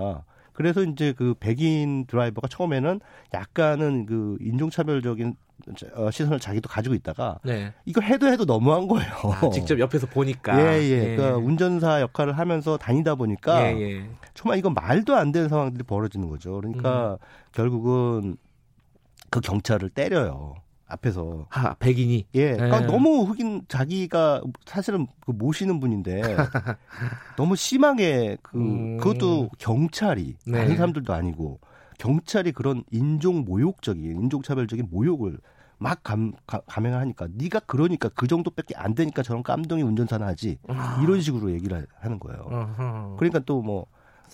그래서 0.55 0.83
이제 0.83 1.13
그 1.13 1.35
백인 1.39 2.07
드라이버가 2.07 2.49
처음에는 2.49 3.01
약간은 3.35 4.07
그 4.07 4.39
인종차별적인 4.41 5.37
어, 5.95 6.11
시선을 6.11 6.41
자기도 6.41 6.69
가지고 6.69 6.95
있다가 6.95 7.39
네. 7.45 7.73
이거 7.85 8.01
해도 8.01 8.27
해도 8.27 8.45
너무한 8.45 8.89
거예요. 8.89 9.13
아, 9.41 9.51
직접 9.51 9.79
옆에서 9.79 10.07
보니까. 10.07 10.59
예, 10.61 10.83
예. 10.83 10.91
예. 10.91 11.17
그러니까 11.17 11.37
운전사 11.37 12.01
역할을 12.01 12.39
하면서 12.39 12.77
다니다 12.77 13.15
보니까 13.15 13.73
예, 13.73 13.81
예. 13.81 14.11
정말 14.35 14.59
이건 14.59 14.75
말도 14.75 15.15
안 15.15 15.33
되는 15.33 15.49
상황들이 15.49 15.85
벌어지는 15.85 16.29
거죠. 16.29 16.61
그러니까 16.61 17.13
음. 17.13 17.17
결국은 17.53 18.37
그 19.31 19.41
경찰을 19.41 19.91
때려요. 19.91 20.55
앞에서 20.95 21.47
아 21.51 21.75
백인이 21.75 22.27
예 22.35 22.53
그러니까 22.53 22.81
네. 22.81 22.87
너무 22.87 23.25
흑인 23.25 23.63
자기가 23.69 24.43
사실은 24.65 25.07
그 25.25 25.33
모시는 25.33 25.81
분인데 25.81 26.23
너무 27.37 27.57
심하게 27.57 28.37
그 28.43 28.59
음. 28.59 28.97
그것도 28.99 29.51
경찰이 29.59 30.37
네. 30.47 30.59
다른 30.59 30.77
사람들도 30.77 31.13
아니고 31.13 31.61
경찰이 31.99 32.53
그런 32.53 32.85
인종 32.91 33.45
모욕적인 33.45 34.05
인종차별적인 34.05 34.89
모욕을 34.91 35.39
막 35.79 36.03
감, 36.03 36.33
가, 36.47 36.61
감행을 36.67 36.99
하니까 36.99 37.29
네가 37.33 37.61
그러니까 37.61 38.09
그 38.09 38.27
정도밖에 38.27 38.75
안 38.77 38.95
되니까 38.95 39.23
저런 39.23 39.43
깜덩이 39.43 39.83
운전사나 39.83 40.27
하지 40.27 40.59
아. 40.69 41.01
이런 41.03 41.21
식으로 41.21 41.51
얘기를 41.51 41.87
하는 42.01 42.19
거예요. 42.19 43.17
그러니까 43.19 43.41
또뭐 43.41 43.87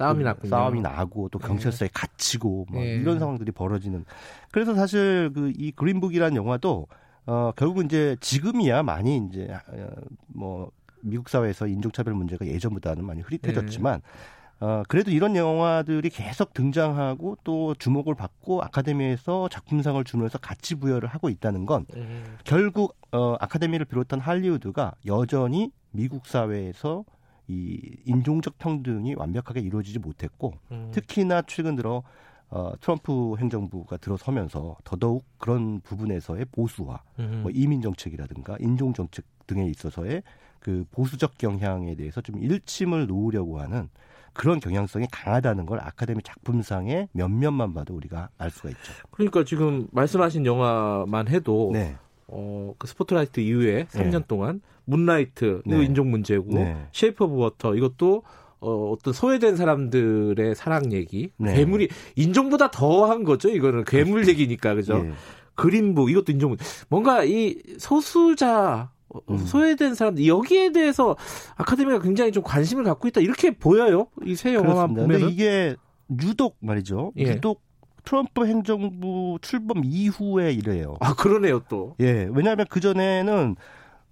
싸움이 0.04 0.24
났고 0.24 0.48
싸움이 0.48 0.80
나고 0.80 1.28
또 1.28 1.38
네. 1.38 1.46
경찰서에 1.46 1.88
네. 1.88 1.92
갇히고 1.92 2.66
뭐 2.70 2.82
네. 2.82 2.94
이런 2.96 3.18
상황들이 3.18 3.52
벌어지는. 3.52 4.04
그래서 4.50 4.74
사실 4.74 5.30
그 5.34 5.52
이 5.56 5.72
그린북이라는 5.72 6.36
영화도 6.36 6.86
어 7.26 7.52
결국 7.54 7.84
이제 7.84 8.16
지금이야 8.20 8.82
많이 8.82 9.18
이제 9.28 9.48
어, 9.68 9.88
뭐 10.26 10.70
미국 11.02 11.28
사회에서 11.28 11.66
인종차별 11.66 12.14
문제가 12.14 12.46
예전보다는 12.46 13.04
많이 13.04 13.20
흐릿해졌지만 13.20 14.00
네. 14.00 14.66
어 14.66 14.82
그래도 14.88 15.10
이런 15.10 15.36
영화들이 15.36 16.08
계속 16.10 16.52
등장하고 16.54 17.36
또 17.44 17.74
주목을 17.74 18.14
받고 18.14 18.62
아카데미에서 18.62 19.48
작품상을 19.48 20.02
주면서 20.04 20.38
가치 20.38 20.74
부여를 20.74 21.08
하고 21.08 21.28
있다는 21.28 21.66
건 21.66 21.86
음. 21.94 22.36
결국 22.44 22.96
어 23.12 23.36
아카데미를 23.40 23.86
비롯한 23.86 24.20
할리우드가 24.20 24.92
여전히 25.06 25.72
미국 25.92 26.26
사회에서 26.26 27.04
이 27.50 27.96
인종적 28.04 28.58
평등이 28.58 29.14
완벽하게 29.14 29.60
이루어지지 29.60 29.98
못했고 29.98 30.54
음. 30.70 30.90
특히나 30.92 31.42
최근 31.42 31.74
들어 31.74 32.02
어, 32.48 32.72
트럼프 32.80 33.36
행정부가 33.38 33.96
들어서면서 33.96 34.76
더더욱 34.84 35.24
그런 35.38 35.80
부분에서의 35.80 36.46
보수화, 36.52 37.00
음. 37.20 37.40
뭐 37.42 37.52
이민 37.54 37.80
정책이라든가 37.80 38.56
인종 38.58 38.92
정책 38.92 39.24
등에 39.46 39.66
있어서의 39.66 40.22
그 40.58 40.84
보수적 40.90 41.38
경향에 41.38 41.94
대해서 41.94 42.20
좀 42.20 42.42
일침을 42.42 43.06
놓으려고 43.06 43.60
하는 43.60 43.88
그런 44.32 44.60
경향성이 44.60 45.06
강하다는 45.10 45.66
걸 45.66 45.80
아카데미 45.80 46.22
작품상의 46.22 47.08
몇몇만 47.12 47.72
봐도 47.72 47.94
우리가 47.94 48.28
알 48.38 48.50
수가 48.50 48.70
있죠. 48.70 48.92
그러니까 49.10 49.44
지금 49.44 49.88
말씀하신 49.92 50.46
영화만 50.46 51.28
해도 51.28 51.70
네. 51.72 51.96
어, 52.26 52.74
그 52.78 52.86
스포트라이트 52.86 53.40
이후에 53.40 53.84
3년 53.86 54.10
네. 54.20 54.24
동안 54.28 54.60
문라이트 54.90 55.62
네. 55.64 55.84
인종 55.84 56.10
문제고 56.10 56.54
네. 56.54 56.76
쉐이프 56.92 57.24
오브 57.24 57.36
워터 57.36 57.74
이것도 57.76 58.22
어, 58.60 58.90
어떤 58.90 59.14
소외된 59.14 59.56
사람들의 59.56 60.54
사랑 60.54 60.92
얘기. 60.92 61.30
네. 61.38 61.54
괴물이 61.54 61.88
인종보다 62.16 62.70
더한 62.70 63.24
거죠. 63.24 63.48
이거는 63.48 63.84
괴물. 63.84 64.26
얘기니까 64.28 64.74
그죠. 64.74 65.02
예. 65.06 65.12
그린북 65.54 66.10
이것도 66.10 66.32
인종 66.32 66.56
뭔가 66.88 67.24
이 67.24 67.56
소수자 67.78 68.90
음. 69.28 69.38
소외된 69.38 69.94
사람들 69.94 70.26
여기에 70.26 70.72
대해서 70.72 71.16
아카데미가 71.56 72.00
굉장히 72.00 72.32
좀 72.32 72.42
관심을 72.42 72.84
갖고 72.84 73.08
있다 73.08 73.20
이렇게 73.20 73.50
보여요. 73.50 74.06
이 74.24 74.34
세 74.36 74.54
영화만 74.54 74.94
보면 74.94 75.30
이게 75.30 75.74
유독 76.22 76.56
말이죠. 76.60 77.12
예. 77.18 77.24
유독 77.24 77.62
트럼프 78.04 78.46
행정부 78.46 79.38
출범 79.42 79.82
이후에 79.84 80.52
이래요. 80.52 80.96
아 81.00 81.14
그러네요 81.14 81.60
또. 81.68 81.94
예, 82.00 82.28
왜냐하면 82.32 82.66
그 82.70 82.80
전에는 82.80 83.56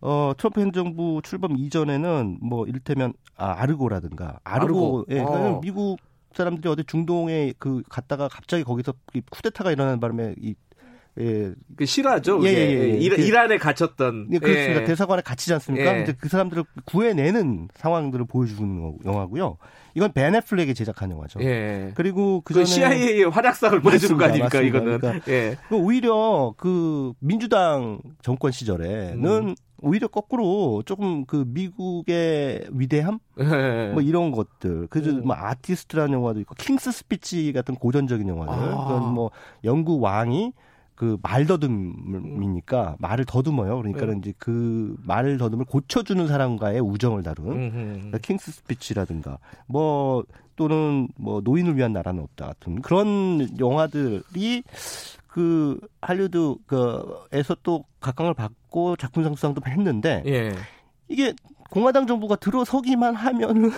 어 0.01 0.33
트럼프 0.37 0.61
행정부 0.61 1.21
출범 1.25 1.57
이전에는 1.57 2.39
뭐 2.41 2.67
이를테면 2.67 3.13
아 3.37 3.55
아르고라든가 3.59 4.41
아르고, 4.45 5.05
아르고. 5.05 5.07
예, 5.11 5.21
어. 5.21 5.61
미국 5.61 5.99
사람들이 6.33 6.69
어디 6.69 6.85
중동에 6.85 7.53
그 7.59 7.83
갔다가 7.89 8.29
갑자기 8.29 8.63
거기서 8.63 8.93
쿠데타가 9.31 9.73
일어나는 9.73 9.99
바람에 9.99 10.35
이 10.39 10.55
예. 11.21 11.53
그 11.77 11.85
싫어하죠. 11.87 12.41
예, 12.45 12.49
예, 12.49 12.93
예. 12.93 12.99
일, 12.99 13.17
그, 13.17 13.23
이란에 13.23 13.59
갇혔던. 13.59 14.29
예, 14.33 14.39
그렇습니다. 14.39 14.83
예. 14.83 14.85
대사관에 14.85 15.23
갇히지 15.23 15.53
않습니까? 15.55 15.99
예. 15.99 16.03
이제 16.03 16.15
그 16.19 16.29
사람들을 16.29 16.65
구해내는 16.85 17.69
상황들을 17.75 18.27
보여주는 18.27 18.99
영화고요. 19.05 19.59
이건 19.95 20.13
베네플렉이 20.13 20.75
제작한 20.75 21.11
영화죠. 21.11 21.41
예. 21.43 21.93
그리고 21.95 22.41
그 22.45 22.55
전에 22.55 22.65
그 22.65 22.71
CIA의 22.71 23.25
활약상을 23.25 23.81
보여주는 23.81 24.17
거 24.17 24.25
아닙니까? 24.25 24.59
맞습니다. 24.59 24.79
이거는. 24.79 24.99
그러니까 24.99 25.33
예. 25.33 25.57
그 25.69 25.77
오히려 25.77 26.55
그 26.57 27.13
민주당 27.19 28.01
정권 28.23 28.53
시절에는 28.53 29.49
음. 29.49 29.55
오히려 29.81 30.09
거꾸로 30.09 30.83
조금 30.87 31.25
그 31.25 31.45
미국의 31.47 32.67
위대함 32.71 33.19
예. 33.41 33.91
뭐 33.93 34.03
이런 34.03 34.33
것들 34.33 34.89
그래서 34.89 35.11
음. 35.11 35.23
뭐 35.25 35.37
아티스트라는 35.37 36.13
영화도 36.13 36.41
있고 36.41 36.55
킹스 36.57 36.93
스피치 36.93 37.53
같은 37.53 37.75
고전적인 37.75 38.29
영화들 38.29 38.53
아. 38.55 38.87
그건 38.87 39.15
뭐 39.15 39.31
영국 39.65 40.03
왕이 40.03 40.53
그 40.99 41.17
말더듬이니까 41.23 42.97
말을 42.99 43.25
더듬어요. 43.25 43.77
그러니까 43.79 44.07
네. 44.07 44.17
이제 44.19 44.35
그 44.37 44.97
말을 45.05 45.39
더듬을 45.39 45.65
고쳐주는 45.67 46.27
사람과의 46.27 46.81
우정을 46.81 47.23
다룬 47.23 47.71
그러니까 47.71 48.19
킹스 48.19 48.51
스피치라든가 48.51 49.39
뭐 49.69 50.25
또는 50.57 51.07
뭐 51.17 51.41
노인을 51.41 51.77
위한 51.77 51.93
나라는 51.93 52.21
없다 52.25 52.47
같은 52.47 52.83
그런 52.83 53.49
영화들이 53.61 54.65
그 55.29 55.79
할리우드 56.01 56.57
그에서 56.67 57.55
또 57.63 57.85
각광을 58.01 58.35
받고 58.35 58.97
작품상 58.97 59.37
수상도 59.37 59.63
했는데 59.65 60.25
예. 60.27 60.53
이게 61.07 61.33
공화당 61.71 62.09
정부가 62.09 62.35
들어서기만 62.35 63.15
하면은 63.15 63.71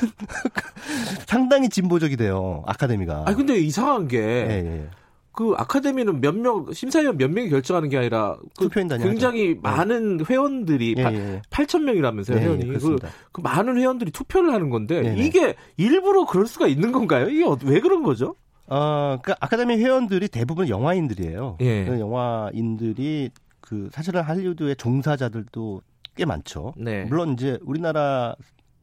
상당히 1.28 1.68
진보적이 1.68 2.16
돼요 2.16 2.62
아카데미가. 2.66 3.24
아 3.26 3.34
근데 3.34 3.58
이상한 3.58 4.08
게 4.08 4.18
예, 4.18 4.64
예. 4.64 4.99
그 5.32 5.54
아카데미는 5.56 6.20
몇 6.20 6.34
명 6.34 6.72
심사위원 6.72 7.16
몇 7.16 7.30
명이 7.30 7.48
결정하는 7.50 7.88
게 7.88 7.98
아니라 7.98 8.36
그 8.58 8.68
굉장히 8.68 9.04
하죠. 9.04 9.30
네. 9.32 9.54
많은 9.62 10.24
회원들이 10.28 10.94
예, 10.98 11.02
예. 11.02 11.42
8천 11.50 11.82
명이라면서요 11.82 12.36
예, 12.38 12.42
회원이 12.42 12.66
그, 12.78 12.96
그, 13.32 13.40
많은 13.40 13.76
회원들이 13.78 14.10
투표를 14.10 14.52
하는 14.52 14.70
건데 14.70 15.00
네, 15.02 15.14
네. 15.14 15.24
이게 15.24 15.54
일부러 15.76 16.24
그럴 16.26 16.46
수가 16.46 16.66
있는 16.66 16.92
건가요? 16.92 17.28
이게 17.28 17.44
왜 17.64 17.80
그런 17.80 18.02
거죠? 18.02 18.34
어, 18.66 19.18
그 19.22 19.32
아카데미 19.40 19.76
회원들이 19.76 20.28
대부분 20.28 20.68
영화인들이에요. 20.68 21.58
예. 21.60 21.84
그 21.84 21.98
영화인들이 22.00 23.30
그 23.60 23.88
사실은 23.92 24.22
할리우드의 24.22 24.76
종사자들도 24.76 25.82
꽤 26.16 26.24
많죠. 26.24 26.74
네. 26.76 27.04
물론 27.04 27.32
이제 27.34 27.58
우리나라 27.62 28.34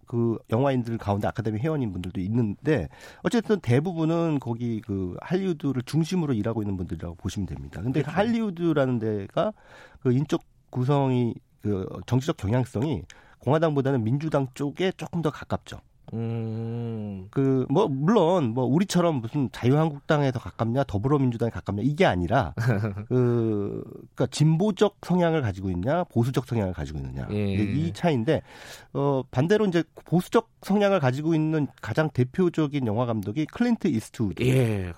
그 0.07 0.37
영화인들 0.49 0.97
가운데 0.97 1.27
아카데미 1.27 1.59
회원인 1.59 1.91
분들도 1.91 2.19
있는데 2.21 2.87
어쨌든 3.23 3.59
대부분은 3.59 4.39
거기 4.39 4.81
그 4.81 5.15
할리우드를 5.21 5.83
중심으로 5.83 6.33
일하고 6.33 6.63
있는 6.63 6.77
분들이라고 6.77 7.15
보시면 7.15 7.45
됩니다. 7.45 7.81
근데 7.81 8.01
그렇죠. 8.01 8.17
할리우드라는 8.17 8.99
데가 8.99 9.53
그 10.01 10.11
인적 10.13 10.41
구성이 10.69 11.35
그 11.61 11.87
정치적 12.05 12.37
경향성이 12.37 13.03
공화당보다는 13.39 14.03
민주당 14.03 14.47
쪽에 14.53 14.91
조금 14.97 15.21
더 15.21 15.29
가깝죠. 15.29 15.79
음. 16.13 17.27
그, 17.31 17.65
뭐, 17.69 17.87
물론, 17.87 18.53
뭐, 18.53 18.65
우리처럼 18.65 19.21
무슨 19.21 19.49
자유한국당에 19.51 20.31
더 20.31 20.39
가깝냐, 20.39 20.85
더불어민주당에 20.85 21.49
가깝냐, 21.49 21.81
이게 21.83 22.05
아니라, 22.05 22.53
그, 23.09 23.83
그니까 24.15 24.27
진보적 24.31 24.97
성향을 25.01 25.41
가지고 25.41 25.69
있냐, 25.71 26.03
보수적 26.05 26.45
성향을 26.45 26.73
가지고 26.73 26.99
있느냐. 26.99 27.27
예. 27.31 27.53
이 27.53 27.91
차이인데, 27.93 28.41
어, 28.93 29.23
반대로 29.31 29.65
이제 29.65 29.83
보수적 30.05 30.49
성향을 30.61 30.99
가지고 30.99 31.35
있는 31.35 31.67
가장 31.81 32.09
대표적인 32.09 32.87
영화 32.87 33.05
감독이 33.05 33.45
클린트 33.45 33.87
이스트우드. 33.87 34.43
예. 34.43 34.93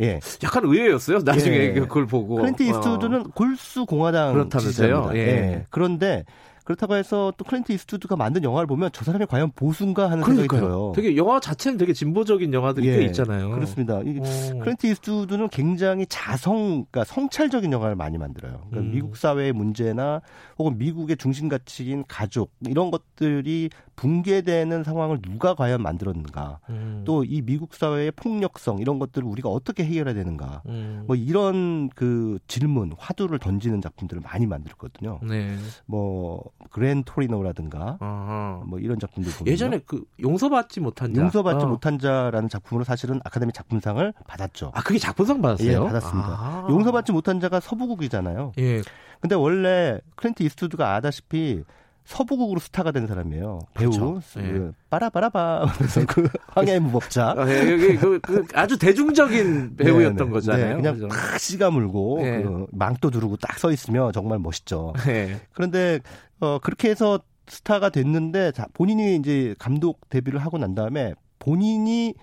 예. 0.00 0.20
약간 0.42 0.64
의외였어요. 0.64 1.18
나중에 1.18 1.56
예. 1.56 1.72
그걸 1.72 2.06
보고. 2.06 2.36
클린트 2.36 2.62
이스트우드는 2.62 3.20
어. 3.20 3.24
골수 3.34 3.86
공화당 3.86 4.32
그렇다면서요. 4.32 5.10
예. 5.14 5.18
예. 5.18 5.66
그런데 5.70 6.24
그렇다고 6.64 6.94
해서 6.96 7.32
또 7.36 7.44
클린트 7.44 7.72
이스트우드가 7.72 8.16
만든 8.16 8.42
영화를 8.42 8.66
보면 8.66 8.90
저 8.92 9.04
사람이 9.04 9.26
과연 9.26 9.52
보수인가 9.54 10.10
하는 10.10 10.22
그러니까요. 10.22 10.48
생각이 10.48 10.60
들어요. 10.60 10.92
되게 10.96 11.16
영화 11.16 11.38
자체는 11.38 11.76
되게 11.76 11.92
진보적인 11.92 12.52
영화들이 12.54 12.86
예, 12.88 12.96
꽤 12.96 13.04
있잖아요. 13.04 13.50
그렇습니다. 13.50 14.00
이 14.00 14.18
클린트 14.60 14.86
이스트우드는 14.86 15.48
굉장히 15.50 16.06
자성, 16.08 16.86
그러니까 16.90 17.04
성찰적인 17.04 17.70
영화를 17.70 17.96
많이 17.96 18.16
만들어요. 18.16 18.62
그러니까 18.70 18.80
음. 18.80 18.92
미국 18.92 19.16
사회의 19.18 19.52
문제나 19.52 20.22
혹은 20.58 20.78
미국의 20.78 21.18
중심 21.18 21.48
가치인 21.48 22.02
가족 22.08 22.50
이런 22.66 22.90
것들이 22.90 23.68
붕괴되는 23.96 24.84
상황을 24.84 25.20
누가 25.22 25.54
과연 25.54 25.82
만들었는가, 25.82 26.60
음. 26.70 27.02
또 27.04 27.32
이 27.32 27.42
미국 27.42 27.74
사회의 27.74 28.10
폭력성 28.10 28.78
이런 28.78 28.98
것들을 28.98 29.26
우리가 29.26 29.48
어떻게 29.48 29.84
해결해야 29.84 30.14
되는가, 30.14 30.62
음. 30.66 31.04
뭐 31.06 31.16
이런 31.16 31.88
그 31.90 32.38
질문, 32.46 32.92
화두를 32.98 33.38
던지는 33.38 33.80
작품들을 33.80 34.22
많이 34.22 34.46
만들었거든요. 34.46 35.20
네. 35.22 35.56
뭐 35.86 36.42
그랜 36.70 37.02
토리노라든가 37.04 37.98
아하. 38.00 38.62
뭐 38.66 38.78
이런 38.78 38.98
작품들 38.98 39.32
보면 39.32 39.52
예전에 39.52 39.80
그 39.86 40.04
용서받지 40.20 40.80
못한 40.80 41.14
자, 41.14 41.20
용서받지 41.22 41.64
어. 41.64 41.68
못한 41.68 41.98
자라는 41.98 42.48
작품으로 42.48 42.84
사실은 42.84 43.20
아카데미 43.24 43.52
작품상을 43.52 44.12
받았죠. 44.26 44.72
아 44.74 44.82
그게 44.82 44.98
작품상 44.98 45.40
받았어요? 45.40 45.70
예, 45.70 45.76
받았습니다. 45.76 46.28
아. 46.28 46.66
용서받지 46.68 47.12
못한 47.12 47.40
자가 47.40 47.60
서부극이잖아요. 47.60 48.52
예. 48.58 48.82
근데 49.20 49.34
원래 49.34 50.00
클린트 50.16 50.42
이스트우드가 50.42 50.94
아다시피 50.94 51.64
서부극으로 52.04 52.60
스타가 52.60 52.92
된 52.92 53.06
사람이에요. 53.06 53.60
배우 53.74 53.90
그렇죠. 53.90 54.20
그 54.34 54.72
빠라바라바 54.90 55.72
그래서 55.78 56.04
그 56.06 56.28
황야의 56.48 56.80
무법자. 56.80 57.34
아, 57.36 57.48
예, 57.48 57.96
그, 57.96 58.20
그, 58.20 58.46
아주 58.54 58.78
대중적인 58.78 59.76
배우였던 59.76 60.16
네, 60.16 60.24
네. 60.24 60.30
거잖아요. 60.30 60.76
네, 60.80 60.92
그냥 60.92 61.08
팍 61.08 61.38
씨가 61.40 61.70
물고 61.70 62.18
네. 62.20 62.42
그 62.42 62.66
망토 62.72 63.10
두르고 63.10 63.36
딱 63.38 63.54
서 63.58 63.70
있으면 63.70 64.12
정말 64.12 64.38
멋있죠. 64.40 64.92
네. 65.06 65.40
그런데 65.52 66.00
어 66.40 66.58
그렇게 66.58 66.90
해서 66.90 67.20
스타가 67.46 67.88
됐는데 67.88 68.52
자, 68.52 68.66
본인이 68.74 69.16
이제 69.16 69.54
감독 69.58 70.08
데뷔를 70.10 70.38
하고 70.40 70.58
난 70.58 70.74
다음에 70.74 71.14
본인이 71.38 72.14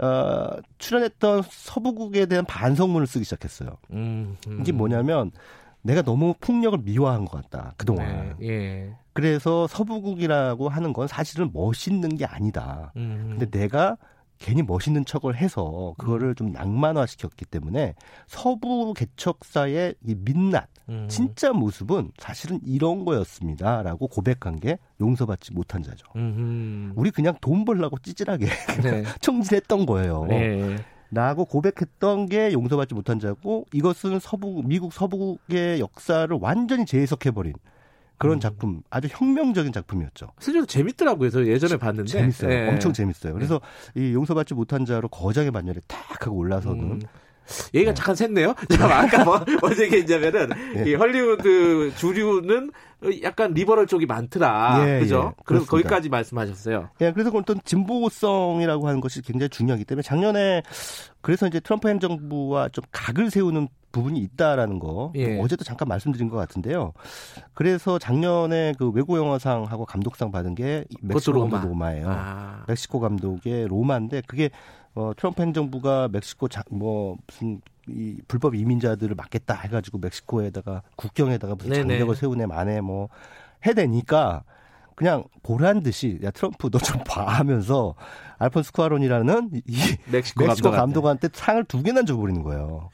어, 0.00 0.50
출연했던 0.78 1.42
서부국에 1.48 2.26
대한 2.26 2.44
반성문을 2.44 3.06
쓰기 3.06 3.24
시작했어요. 3.24 3.76
음, 3.92 4.36
음. 4.46 4.58
이게 4.60 4.70
뭐냐면 4.72 5.30
내가 5.82 6.02
너무 6.02 6.34
폭력을 6.40 6.78
미화한 6.82 7.24
것 7.24 7.42
같다 7.42 7.74
그동안. 7.76 8.36
네, 8.38 8.48
예. 8.48 8.90
그래서 9.18 9.66
서부국이라고 9.66 10.68
하는 10.68 10.92
건 10.92 11.08
사실은 11.08 11.50
멋있는 11.52 12.10
게 12.10 12.24
아니다. 12.24 12.92
음. 12.94 13.36
근데 13.36 13.50
내가 13.50 13.96
괜히 14.38 14.62
멋있는 14.62 15.04
척을 15.04 15.34
해서 15.34 15.92
그거를 15.98 16.36
좀 16.36 16.52
낭만화 16.52 17.04
시켰기 17.06 17.44
때문에 17.46 17.96
서부 18.28 18.94
개척사의 18.94 19.96
이 20.06 20.14
민낯, 20.14 20.68
음. 20.88 21.08
진짜 21.10 21.52
모습은 21.52 22.12
사실은 22.16 22.60
이런 22.64 23.04
거였습니다라고 23.04 24.06
고백한 24.06 24.60
게 24.60 24.78
용서받지 25.00 25.52
못한 25.52 25.82
자죠. 25.82 26.06
음흠. 26.14 26.92
우리 26.94 27.10
그냥 27.10 27.34
돈 27.40 27.64
벌라고 27.64 27.98
찌질하게 27.98 28.46
네. 28.84 29.02
총질했던 29.20 29.84
거예요. 29.86 30.26
네. 30.26 30.76
라고 31.10 31.44
고백했던 31.44 32.26
게 32.26 32.52
용서받지 32.52 32.94
못한 32.94 33.18
자고 33.18 33.66
이것은 33.72 34.20
서부 34.20 34.62
미국 34.64 34.92
서부의 34.92 35.80
역사를 35.80 36.28
완전히 36.40 36.86
재해석해버린 36.86 37.54
그런 38.18 38.36
음. 38.36 38.40
작품 38.40 38.82
아주 38.90 39.08
혁명적인 39.10 39.72
작품이었죠. 39.72 40.28
실제로 40.40 40.66
재밌더라고요. 40.66 41.30
그래서 41.30 41.46
예전에 41.46 41.76
봤는데 41.76 42.10
재밌어요. 42.10 42.48
네. 42.48 42.68
엄청 42.68 42.92
재밌어요. 42.92 43.32
그래서 43.32 43.60
네. 43.94 44.08
이 44.08 44.14
용서받지 44.14 44.54
못한 44.54 44.84
자로 44.84 45.08
거장의 45.08 45.50
반열에 45.52 45.80
탁 45.86 46.26
하고 46.26 46.36
올라서는 46.36 46.84
음. 46.84 47.00
얘기가 47.74 47.92
네. 47.92 47.94
잠깐 47.94 48.14
샜네요. 48.14 48.54
자, 48.76 49.00
아까 49.00 49.24
뭐, 49.24 49.44
어제 49.62 49.84
얘기했냐면은, 49.84 50.50
네. 50.74 50.90
이 50.90 50.94
헐리우드 50.94 51.94
주류는 51.96 52.70
약간 53.22 53.54
리버럴 53.54 53.86
쪽이 53.86 54.06
많더라. 54.06 54.84
예, 54.86 55.00
그죠? 55.00 55.32
예, 55.34 55.42
그래서 55.44 55.66
거기까지 55.66 56.08
말씀하셨어요. 56.08 56.90
예, 57.00 57.12
그래서 57.12 57.30
어떤 57.32 57.60
진보성이라고 57.64 58.86
하는 58.88 59.00
것이 59.00 59.22
굉장히 59.22 59.48
중요하기 59.48 59.84
때문에 59.84 60.02
작년에 60.02 60.62
그래서 61.20 61.46
이제 61.46 61.60
트럼프 61.60 61.88
행정부와 61.88 62.68
좀 62.70 62.84
각을 62.92 63.30
세우는 63.30 63.68
부분이 63.98 64.18
있다라는 64.20 64.78
거 64.78 65.12
예. 65.16 65.38
어제도 65.40 65.64
잠깐 65.64 65.88
말씀드린 65.88 66.28
것 66.28 66.36
같은데요. 66.36 66.92
그래서 67.54 67.98
작년에 67.98 68.74
그 68.78 68.90
외국 68.90 69.16
영화상하고 69.16 69.84
감독상 69.84 70.30
받은 70.30 70.54
게 70.54 70.84
멕시코 71.00 71.32
로마. 71.32 71.50
감독 71.58 71.68
로마예요. 71.68 72.06
아. 72.08 72.64
멕시코 72.68 73.00
감독의 73.00 73.66
로마인데 73.68 74.22
그게 74.26 74.50
어, 74.94 75.12
트럼프 75.16 75.42
행정부가 75.42 76.08
멕시코 76.10 76.48
자, 76.48 76.62
뭐 76.70 77.16
무슨 77.26 77.60
이 77.88 78.20
불법 78.28 78.54
이민자들을 78.54 79.14
막겠다 79.14 79.54
해가지고 79.54 79.98
멕시코에다가 79.98 80.82
국경에다가 80.96 81.54
무슨 81.54 81.70
네네. 81.72 81.88
장벽을 81.98 82.16
세우네 82.16 82.46
만에 82.46 82.80
뭐 82.80 83.08
해대니까 83.66 84.44
그냥 84.94 85.24
보란 85.44 85.82
듯이 85.82 86.18
야 86.24 86.30
트럼프 86.30 86.70
너 86.70 86.78
좀 86.78 87.00
봐 87.06 87.24
하면서 87.26 87.94
알폰스 88.38 88.72
쿠아론이라는 88.72 89.50
이 89.66 89.78
멕시코, 90.10 90.44
멕시코 90.46 90.70
감독한테 90.70 91.28
상을 91.32 91.62
두 91.64 91.82
개나 91.82 92.02
줘버리는 92.02 92.42
거예요. 92.42 92.90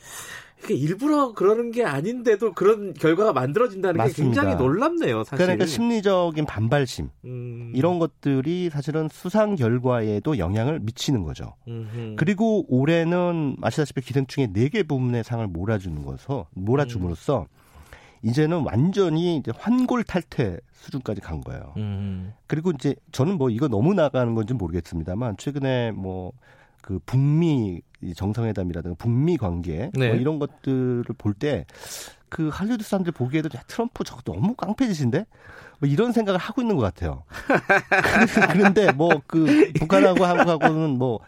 그러니까 0.64 0.86
일부러 0.88 1.32
그러는 1.32 1.70
게 1.70 1.84
아닌데도 1.84 2.52
그런 2.54 2.94
결과가 2.94 3.32
만들어진다는 3.32 3.96
맞습니다. 3.98 4.16
게 4.16 4.22
굉장히 4.48 4.56
놀랍네요. 4.56 5.24
사실. 5.24 5.44
그러니까 5.44 5.66
심리적인 5.66 6.46
반발심 6.46 7.10
음... 7.26 7.72
이런 7.74 7.98
것들이 7.98 8.70
사실은 8.70 9.08
수상 9.12 9.54
결과에도 9.54 10.38
영향을 10.38 10.80
미치는 10.80 11.22
거죠. 11.22 11.54
음흠. 11.68 12.16
그리고 12.16 12.64
올해는 12.68 13.56
아시다시피 13.62 14.00
기생충의 14.00 14.52
네 14.52 14.68
개 14.68 14.82
부문의 14.82 15.22
상을 15.22 15.46
몰아주는 15.46 16.04
거서 16.04 16.46
몰아줌으로써 16.54 17.42
음. 17.42 18.28
이제는 18.28 18.62
완전히 18.64 19.36
이제 19.36 19.52
환골 19.56 20.02
탈퇴 20.04 20.58
수준까지 20.72 21.20
간 21.20 21.42
거예요. 21.42 21.74
음. 21.76 22.32
그리고 22.46 22.70
이제 22.70 22.94
저는 23.12 23.36
뭐 23.36 23.50
이거 23.50 23.68
너무 23.68 23.92
나가는 23.94 24.34
건지 24.34 24.54
모르겠습니다만 24.54 25.36
최근에 25.36 25.92
뭐 25.92 26.32
그 26.84 26.98
북미 27.06 27.80
정상회담이라든가 28.14 28.94
북미 28.98 29.38
관계 29.38 29.78
뭐 29.84 29.90
네. 29.94 30.08
뭐 30.08 30.16
이런 30.16 30.38
것들을 30.38 31.04
볼 31.16 31.32
때 31.38 31.64
그 32.28 32.48
할리우드 32.48 32.82
사람들 32.82 33.12
보기에도 33.12 33.48
야, 33.56 33.62
트럼프 33.68 34.02
저거 34.02 34.20
너무 34.22 34.54
깡패짓인데 34.56 35.24
뭐 35.78 35.88
이런 35.88 36.10
생각을 36.10 36.38
하고 36.40 36.62
있는 36.62 36.74
것 36.76 36.82
같아요. 36.82 37.22
그런데 38.52 38.90
뭐 38.90 39.22
그 39.28 39.72
북한하고 39.78 40.24
한국하고는 40.24 40.98
뭐 40.98 41.20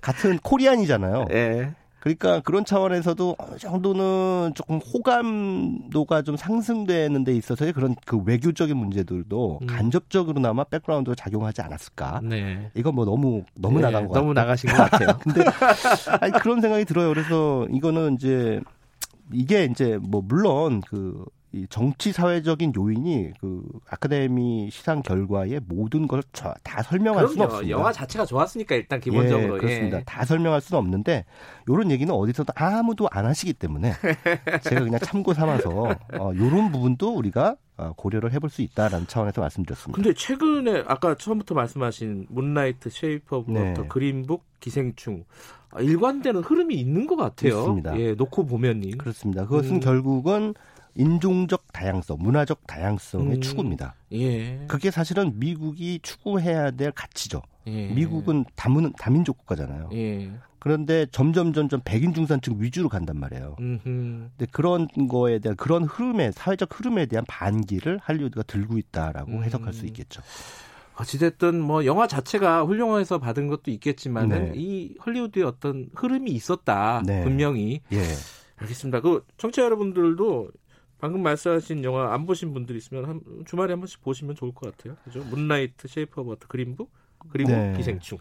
같은 0.00 0.38
코리안이잖아요. 0.38 1.26
네. 1.28 1.74
그러니까 2.06 2.38
그런 2.38 2.64
차원에서도 2.64 3.34
어느 3.36 3.58
정도는 3.58 4.52
조금 4.54 4.78
호감도가 4.78 6.22
좀 6.22 6.36
상승되는 6.36 7.24
데 7.24 7.34
있어서의 7.34 7.72
그런 7.72 7.96
그 8.04 8.18
외교적인 8.18 8.76
문제들도 8.76 9.58
음. 9.60 9.66
간접적으로나마 9.66 10.62
백그라운드가 10.62 11.16
작용하지 11.16 11.62
않았을까. 11.62 12.20
네. 12.22 12.70
이건 12.76 12.94
뭐 12.94 13.04
너무 13.04 13.42
너무 13.56 13.78
네, 13.78 13.86
나간 13.86 14.06
거 14.06 14.14
너무 14.14 14.34
나가신 14.34 14.70
것 14.70 14.76
같아요. 14.88 15.18
근데 15.18 15.42
아니 16.20 16.32
그런 16.34 16.60
생각이 16.60 16.84
들어요. 16.84 17.08
그래서 17.08 17.66
이거는 17.72 18.14
이제 18.14 18.60
이게 19.32 19.64
이제 19.64 19.98
뭐 20.00 20.22
물론 20.24 20.82
그 20.82 21.24
이 21.52 21.66
정치 21.70 22.12
사회적인 22.12 22.72
요인이 22.76 23.32
그 23.40 23.62
아카데미 23.88 24.68
시상 24.70 25.02
결과의 25.02 25.60
모든 25.66 26.06
걸 26.08 26.20
다 26.62 26.82
설명할. 26.82 27.28
수는 27.28 27.46
없습니다. 27.46 27.70
영화 27.70 27.92
자체가 27.92 28.26
좋았으니까 28.26 28.74
일단 28.74 29.00
기본적으로 29.00 29.54
예, 29.54 29.58
그렇습니다. 29.58 29.98
예. 29.98 30.02
다 30.04 30.24
설명할 30.24 30.60
수는 30.60 30.78
없는데 30.78 31.24
이런 31.68 31.90
얘기는 31.90 32.12
어디서도 32.12 32.52
아무도 32.56 33.08
안 33.10 33.24
하시기 33.26 33.52
때문에 33.54 33.92
제가 34.64 34.82
그냥 34.82 34.98
참고 35.00 35.32
삼아서 35.34 35.94
어, 36.18 36.32
이런 36.34 36.72
부분도 36.72 37.14
우리가 37.16 37.56
어, 37.78 37.92
고려를 37.96 38.32
해볼 38.32 38.50
수 38.50 38.62
있다라는 38.62 39.06
차원에서 39.06 39.40
말씀드렸습니다. 39.40 39.96
근데 39.96 40.12
최근에 40.14 40.84
아까 40.86 41.14
처음부터 41.14 41.54
말씀하신 41.54 42.26
문라이트, 42.28 42.90
쉐이프 42.90 43.36
오브 43.36 43.50
네. 43.52 43.74
그린북, 43.88 44.42
기생충 44.60 45.24
아, 45.70 45.80
일관되는 45.80 46.42
흐름이 46.42 46.74
있는 46.74 47.06
것 47.06 47.16
같아요. 47.16 47.58
있습니다. 47.60 47.98
예, 48.00 48.14
놓고 48.14 48.46
보면이 48.46 48.98
그렇습니다. 48.98 49.44
그것은 49.46 49.76
음. 49.76 49.80
결국은 49.80 50.54
인종적 50.96 51.72
다양성, 51.72 52.18
문화적 52.20 52.66
다양성의 52.66 53.36
음, 53.36 53.40
추구입니다. 53.40 53.94
예. 54.12 54.64
그게 54.66 54.90
사실은 54.90 55.38
미국이 55.38 56.00
추구해야 56.02 56.70
될 56.72 56.90
가치죠. 56.92 57.42
예. 57.66 57.88
미국은 57.88 58.44
다문, 58.54 58.92
다민족 58.98 59.38
국가잖아요. 59.38 59.90
예. 59.92 60.32
그런데 60.58 61.06
점점 61.12 61.52
점점 61.52 61.80
백인 61.84 62.12
중산층 62.12 62.56
위주로 62.58 62.88
간단 62.88 63.20
말이에요. 63.20 63.56
음흠. 63.60 63.80
근데 63.84 64.46
그런 64.50 64.88
거에 65.08 65.38
대한 65.38 65.54
그런 65.54 65.84
흐름에 65.84 66.32
사회적 66.32 66.68
흐름에 66.72 67.06
대한 67.06 67.24
반기를 67.28 68.00
할리우드가 68.02 68.42
들고 68.42 68.78
있다라고 68.78 69.32
음. 69.32 69.44
해석할 69.44 69.72
수 69.72 69.86
있겠죠. 69.86 70.22
어찌됐든 70.96 71.60
뭐 71.60 71.84
영화 71.84 72.06
자체가 72.06 72.64
훌륭해서 72.64 73.18
받은 73.18 73.48
것도 73.48 73.70
있겠지만 73.70 74.28
네. 74.28 74.52
이 74.56 74.96
헐리우드의 75.04 75.44
어떤 75.44 75.90
흐름이 75.94 76.30
있었다 76.30 77.02
네. 77.04 77.22
분명히. 77.22 77.80
예. 77.92 78.02
알겠습니다. 78.56 79.02
그 79.02 79.24
청취자 79.36 79.62
여러분들도 79.62 80.50
방금 80.98 81.22
말씀하신 81.22 81.84
영화 81.84 82.14
안 82.14 82.26
보신 82.26 82.54
분들 82.54 82.76
있으면 82.76 83.04
한, 83.04 83.20
주말에 83.46 83.72
한 83.72 83.80
번씩 83.80 84.02
보시면 84.02 84.34
좋을 84.34 84.52
것 84.52 84.76
같아요. 84.76 84.96
그죠? 85.04 85.22
문라이트, 85.24 85.88
쉐이프 85.88 86.20
오브 86.20 86.30
워터, 86.30 86.48
그린북, 86.48 86.90
그리고 87.30 87.50
네. 87.50 87.74
기생충. 87.76 88.18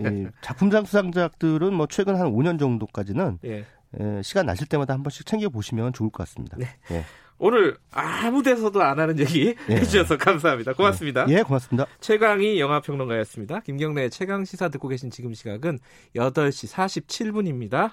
이 0.00 0.26
작품상 0.40 0.84
수상작들은 0.84 1.72
뭐 1.72 1.86
최근 1.86 2.16
한 2.16 2.32
5년 2.32 2.58
정도까지는 2.58 3.38
예. 3.44 3.64
에, 3.98 4.22
시간 4.22 4.46
나실 4.46 4.66
때마다 4.66 4.94
한 4.94 5.02
번씩 5.02 5.26
챙겨 5.26 5.48
보시면 5.48 5.92
좋을 5.92 6.10
것 6.10 6.24
같습니다. 6.24 6.56
네. 6.58 6.66
예. 6.90 7.04
오늘 7.38 7.76
아무 7.92 8.42
데서도 8.42 8.82
안 8.82 8.98
하는 8.98 9.18
얘기 9.18 9.54
예. 9.68 9.74
해주셔서 9.76 10.16
감사합니다. 10.16 10.72
고맙습니다. 10.72 11.26
예, 11.28 11.42
고맙습니다. 11.42 11.86
최강희 12.00 12.58
영화평론가였습니다. 12.58 13.60
김경래 13.60 14.08
최강 14.08 14.44
시사 14.44 14.68
듣고 14.70 14.88
계신 14.88 15.10
지금 15.10 15.34
시각은 15.34 15.78
8시 16.16 16.72
47분입니다. 16.72 17.92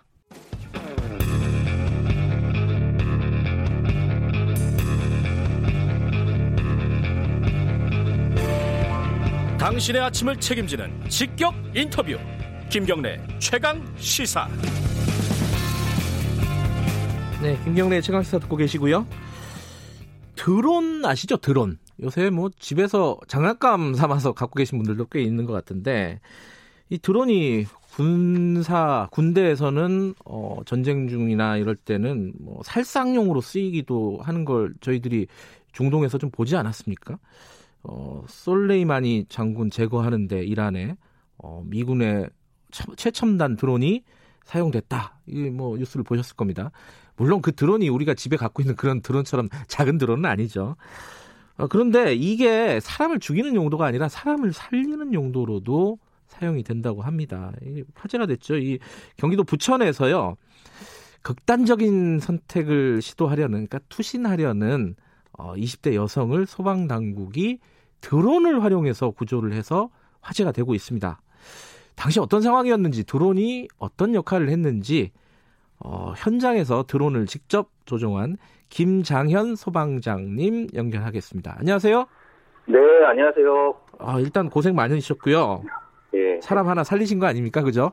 당신의 9.63 10.01
아침을 10.01 10.41
책임지는 10.41 11.07
직격 11.07 11.53
인터뷰 11.73 12.17
김경래 12.69 13.17
최강 13.39 13.81
시사 13.95 14.45
네 17.41 17.57
김경래 17.63 18.01
최강 18.01 18.21
시사 18.23 18.39
듣고 18.39 18.57
계시고요 18.57 19.07
드론 20.35 21.05
아시죠? 21.05 21.37
드론. 21.37 21.79
요새 22.01 22.29
뭐 22.29 22.49
집에서 22.59 23.17
장난감 23.29 23.93
삼아서 23.93 24.33
갖고 24.33 24.55
계신 24.55 24.79
분들도 24.79 25.05
꽤 25.05 25.21
있는 25.21 25.45
것 25.45 25.53
같은데 25.53 26.19
이 26.89 26.97
드론이 26.97 27.65
군사 27.93 29.07
군대에서는 29.13 30.15
어 30.25 30.59
전쟁 30.65 31.07
중이나 31.07 31.55
이럴 31.55 31.77
때는 31.77 32.33
뭐 32.37 32.59
살상용으로 32.65 33.39
쓰이기도 33.39 34.19
하는 34.23 34.43
걸 34.43 34.73
저희들이 34.81 35.27
중동에서 35.71 36.17
좀 36.17 36.31
보지 36.31 36.57
않았습니까? 36.57 37.17
어 37.83 38.23
솔레이마니 38.27 39.25
장군 39.29 39.69
제거하는데 39.69 40.43
이란에 40.43 40.95
어 41.37 41.63
미군의 41.65 42.29
최첨단 42.97 43.55
드론이 43.55 44.03
사용됐다. 44.45 45.19
이뭐 45.27 45.77
뉴스를 45.77 46.03
보셨을 46.03 46.35
겁니다. 46.35 46.71
물론 47.15 47.41
그 47.41 47.53
드론이 47.53 47.89
우리가 47.89 48.13
집에 48.13 48.37
갖고 48.37 48.61
있는 48.61 48.75
그런 48.75 49.01
드론처럼 49.01 49.49
작은 49.67 49.97
드론은 49.97 50.25
아니죠. 50.25 50.75
어, 51.57 51.67
그런데 51.67 52.15
이게 52.15 52.79
사람을 52.79 53.19
죽이는 53.19 53.55
용도가 53.55 53.85
아니라 53.85 54.09
사람을 54.09 54.53
살리는 54.53 55.13
용도로도 55.13 55.99
사용이 56.27 56.63
된다고 56.63 57.03
합니다. 57.03 57.51
이게 57.61 57.83
화제가 57.93 58.25
됐죠. 58.25 58.57
이 58.57 58.79
경기도 59.17 59.43
부천에서요. 59.43 60.35
극단적인 61.21 62.19
선택을 62.19 63.01
시도하려는, 63.01 63.67
그러니까 63.67 63.79
투신하려는 63.89 64.95
어, 65.37 65.53
20대 65.55 65.93
여성을 65.93 66.45
소방 66.47 66.87
당국이 66.87 67.59
드론을 68.03 68.61
활용해서 68.63 69.11
구조를 69.11 69.53
해서 69.53 69.89
화제가 70.21 70.51
되고 70.51 70.75
있습니다. 70.75 71.19
당시 71.95 72.19
어떤 72.19 72.41
상황이었는지 72.41 73.05
드론이 73.05 73.69
어떤 73.77 74.13
역할을 74.13 74.49
했는지 74.49 75.11
어, 75.79 76.13
현장에서 76.17 76.83
드론을 76.83 77.25
직접 77.25 77.69
조종한 77.85 78.37
김장현 78.69 79.55
소방장님 79.55 80.67
연결하겠습니다. 80.75 81.55
안녕하세요. 81.59 82.05
네, 82.65 82.79
안녕하세요. 83.07 83.75
아, 83.99 84.19
일단 84.19 84.49
고생 84.49 84.75
많으셨고요. 84.75 85.63
예. 86.15 86.39
사람 86.41 86.67
하나 86.67 86.83
살리신 86.83 87.19
거 87.19 87.25
아닙니까? 87.25 87.61
그죠? 87.61 87.91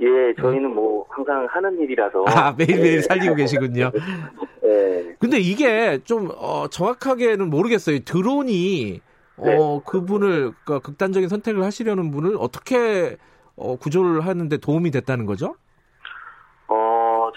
예, 0.00 0.06
저희는 0.40 0.74
뭐 0.74 1.04
항상 1.08 1.46
하는 1.50 1.78
일이라서. 1.80 2.24
아, 2.28 2.54
매일매일 2.56 2.96
예. 2.98 3.00
살리고 3.00 3.34
계시군요. 3.34 3.90
예. 4.64 5.16
근데 5.18 5.38
이게 5.38 5.98
좀 6.04 6.30
어, 6.36 6.68
정확하게는 6.68 7.50
모르겠어요. 7.50 8.00
드론이 8.00 9.00
네. 9.42 9.56
어, 9.58 9.82
그분을 9.84 10.52
그러니까 10.64 10.78
극단적인 10.80 11.28
선택을 11.28 11.62
하시려는 11.64 12.10
분을 12.10 12.36
어떻게 12.38 13.16
어, 13.56 13.76
구조를 13.76 14.20
하는데 14.26 14.56
도움이 14.56 14.90
됐다는 14.90 15.26
거죠? 15.26 15.54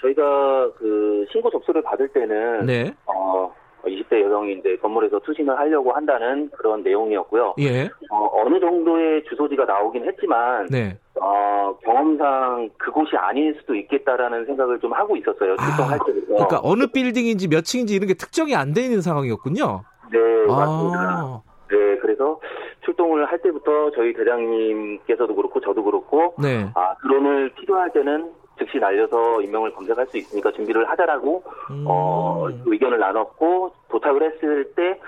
저희가 0.02 0.70
그 0.78 1.24
신고 1.30 1.50
접수를 1.50 1.82
받을 1.82 2.08
때는 2.08 2.66
네. 2.66 2.94
어 3.06 3.52
20대 3.84 4.22
여성인데 4.22 4.76
건물에서 4.76 5.18
투신을 5.20 5.58
하려고 5.58 5.92
한다는 5.92 6.48
그런 6.50 6.82
내용이었고요. 6.82 7.54
예. 7.58 7.90
어, 8.10 8.48
느 8.48 8.60
정도의 8.60 9.24
주소지가 9.28 9.64
나오긴 9.64 10.04
했지만 10.06 10.66
네. 10.70 10.96
어, 11.20 11.76
경험상 11.84 12.70
그곳이 12.78 13.16
아닐 13.16 13.54
수도 13.58 13.74
있겠다라는 13.74 14.46
생각을 14.46 14.78
좀 14.78 14.92
하고 14.92 15.16
있었어요. 15.16 15.56
출동할 15.56 15.98
아, 16.00 16.04
때부터. 16.04 16.26
그러니까 16.34 16.60
어느 16.62 16.86
빌딩인지 16.86 17.48
몇 17.48 17.64
층인지 17.64 17.94
이런 17.94 18.06
게 18.06 18.14
특정이 18.14 18.54
안 18.54 18.72
돼 18.72 18.82
있는 18.82 19.00
상황이었군요. 19.00 19.82
네, 20.12 20.18
아. 20.48 20.56
맞습니다. 20.56 21.42
네, 21.72 21.96
그래서 21.98 22.38
출동을 22.84 23.24
할 23.24 23.38
때부터 23.40 23.90
저희 23.92 24.12
대장님께서도 24.12 25.34
그렇고 25.34 25.60
저도 25.60 25.82
그렇고 25.82 26.34
네. 26.40 26.68
아, 26.74 26.94
드론을 27.02 27.50
필요할 27.54 27.90
때는 27.92 28.30
즉시 28.58 28.78
날려서 28.78 29.40
인명을 29.40 29.72
검색할 29.72 30.06
수 30.08 30.18
있으니까 30.18 30.52
준비를 30.52 30.88
하자라고 30.90 31.42
음. 31.70 31.84
어, 31.88 32.48
의견을 32.66 32.98
나눴고 32.98 33.72
도착을 33.88 34.22
했을 34.22 34.72
때 34.74 35.00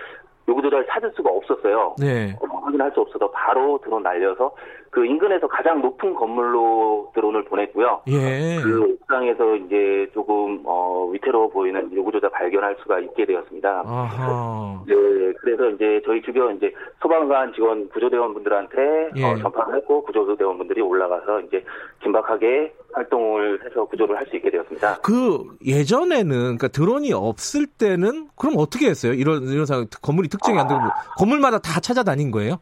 요구조차를 0.48 0.86
찾을 0.88 1.12
수가 1.14 1.30
없었어요. 1.30 1.96
네. 1.98 2.36
어, 2.40 2.56
확인할 2.58 2.90
수 2.92 3.00
없어서 3.00 3.30
바로 3.30 3.78
드론 3.82 4.02
날려서 4.02 4.54
그 4.94 5.04
인근에서 5.04 5.48
가장 5.48 5.82
높은 5.82 6.14
건물로 6.14 7.10
드론을 7.16 7.42
보냈고요. 7.46 8.02
예. 8.06 8.60
그 8.62 8.92
옥상에서 8.92 9.56
이제 9.56 10.08
조금 10.14 10.62
어, 10.64 11.08
위태로워 11.12 11.48
보이는 11.48 11.92
요구조차 11.92 12.28
발견할 12.28 12.76
수가 12.80 13.00
있게 13.00 13.26
되었습니다. 13.26 13.82
아하. 13.84 14.80
네, 14.86 14.94
그래서 15.40 15.68
이제 15.70 16.00
저희 16.06 16.22
주변 16.22 16.56
이제 16.56 16.72
소방관 17.02 17.54
직원 17.54 17.88
구조대원분들한테 17.88 19.10
예. 19.16 19.24
어, 19.24 19.36
전파를 19.38 19.78
했고 19.78 20.04
구조대원분들이 20.04 20.80
올라가서 20.80 21.40
이제 21.40 21.64
긴박하게 22.04 22.72
활동을 22.92 23.64
해서 23.64 23.84
구조를 23.86 24.16
할 24.16 24.24
수 24.28 24.36
있게 24.36 24.48
되었습니다. 24.50 25.00
그 25.02 25.42
예전에는 25.66 26.28
그러니까 26.28 26.68
드론이 26.68 27.12
없을 27.12 27.66
때는 27.66 28.28
그럼 28.36 28.54
어떻게 28.58 28.88
했어요? 28.88 29.12
이런 29.12 29.42
이런 29.48 29.66
상황 29.66 29.86
건물이 30.00 30.28
특징이 30.28 30.56
안 30.56 30.68
되고 30.68 30.80
아. 30.80 30.92
건물마다 31.18 31.58
다 31.58 31.80
찾아다닌 31.80 32.30
거예요? 32.30 32.60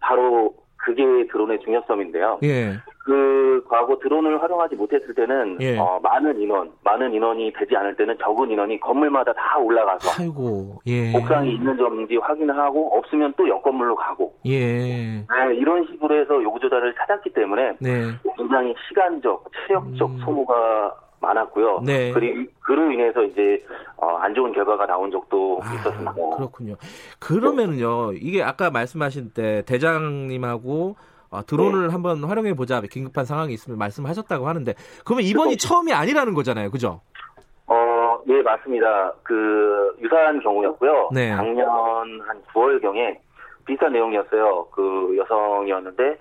바로 0.00 0.52
그게 0.82 1.02
드론의 1.30 1.60
중요성인데요. 1.60 2.40
예. 2.42 2.72
그 3.04 3.64
과거 3.68 3.96
드론을 3.98 4.42
활용하지 4.42 4.76
못했을 4.76 5.14
때는 5.14 5.58
예. 5.60 5.78
어, 5.78 5.98
많은 6.02 6.40
인원, 6.40 6.70
많은 6.84 7.12
인원이 7.12 7.52
되지 7.52 7.76
않을 7.76 7.96
때는 7.96 8.16
적은 8.18 8.50
인원이 8.50 8.78
건물마다 8.80 9.32
다 9.32 9.58
올라가서 9.58 10.22
아이고, 10.22 10.80
예. 10.86 11.12
옥상이 11.16 11.54
있는 11.54 11.76
점인지 11.76 12.16
확인하고 12.16 12.96
없으면 12.98 13.32
또 13.36 13.42
옆 13.46 13.62
건물로 13.62 13.94
가고 13.96 14.34
예. 14.46 14.58
네, 14.58 15.54
이런 15.56 15.84
식으로 15.86 16.16
해서 16.20 16.42
요구 16.42 16.58
조달을 16.60 16.94
찾았기 16.94 17.30
때문에 17.30 17.76
네. 17.80 17.90
굉장히 18.36 18.74
시간적, 18.88 19.44
체력적 19.66 20.10
음. 20.10 20.18
소모가 20.24 20.94
많았고요. 21.22 21.80
네. 21.86 22.12
그리고 22.12 22.50
그로 22.60 22.90
인해서 22.90 23.22
이제 23.22 23.64
어, 23.96 24.16
안 24.16 24.34
좋은 24.34 24.52
결과가 24.52 24.84
나온 24.86 25.10
적도 25.10 25.60
아, 25.62 25.74
있었습니다. 25.74 26.12
그렇군요. 26.36 26.74
그러면은요, 27.18 28.12
이게 28.14 28.42
아까 28.42 28.70
말씀하신 28.70 29.30
때 29.32 29.62
대장님하고 29.64 30.96
어, 31.30 31.46
드론을 31.46 31.86
네. 31.86 31.92
한번 31.92 32.22
활용해 32.24 32.54
보자 32.54 32.80
긴급한 32.82 33.24
상황이 33.24 33.54
있으면 33.54 33.78
말씀하셨다고 33.78 34.46
하는데 34.46 34.74
그러면 35.04 35.24
이번이. 35.24 35.56
처음이 35.56 35.92
아니라는 35.92 36.34
거잖아요, 36.34 36.70
그죠? 36.70 37.00
어, 37.68 38.18
예, 38.28 38.42
맞습니다. 38.42 39.14
그 39.22 39.96
유사한 40.02 40.40
경우였고요. 40.40 41.10
네. 41.14 41.30
작년 41.34 41.66
한 41.68 42.42
9월 42.52 42.82
경에 42.82 43.18
비슷한 43.64 43.92
내용이었어요. 43.92 44.66
그 44.72 45.16
여성이었는데 45.16 46.18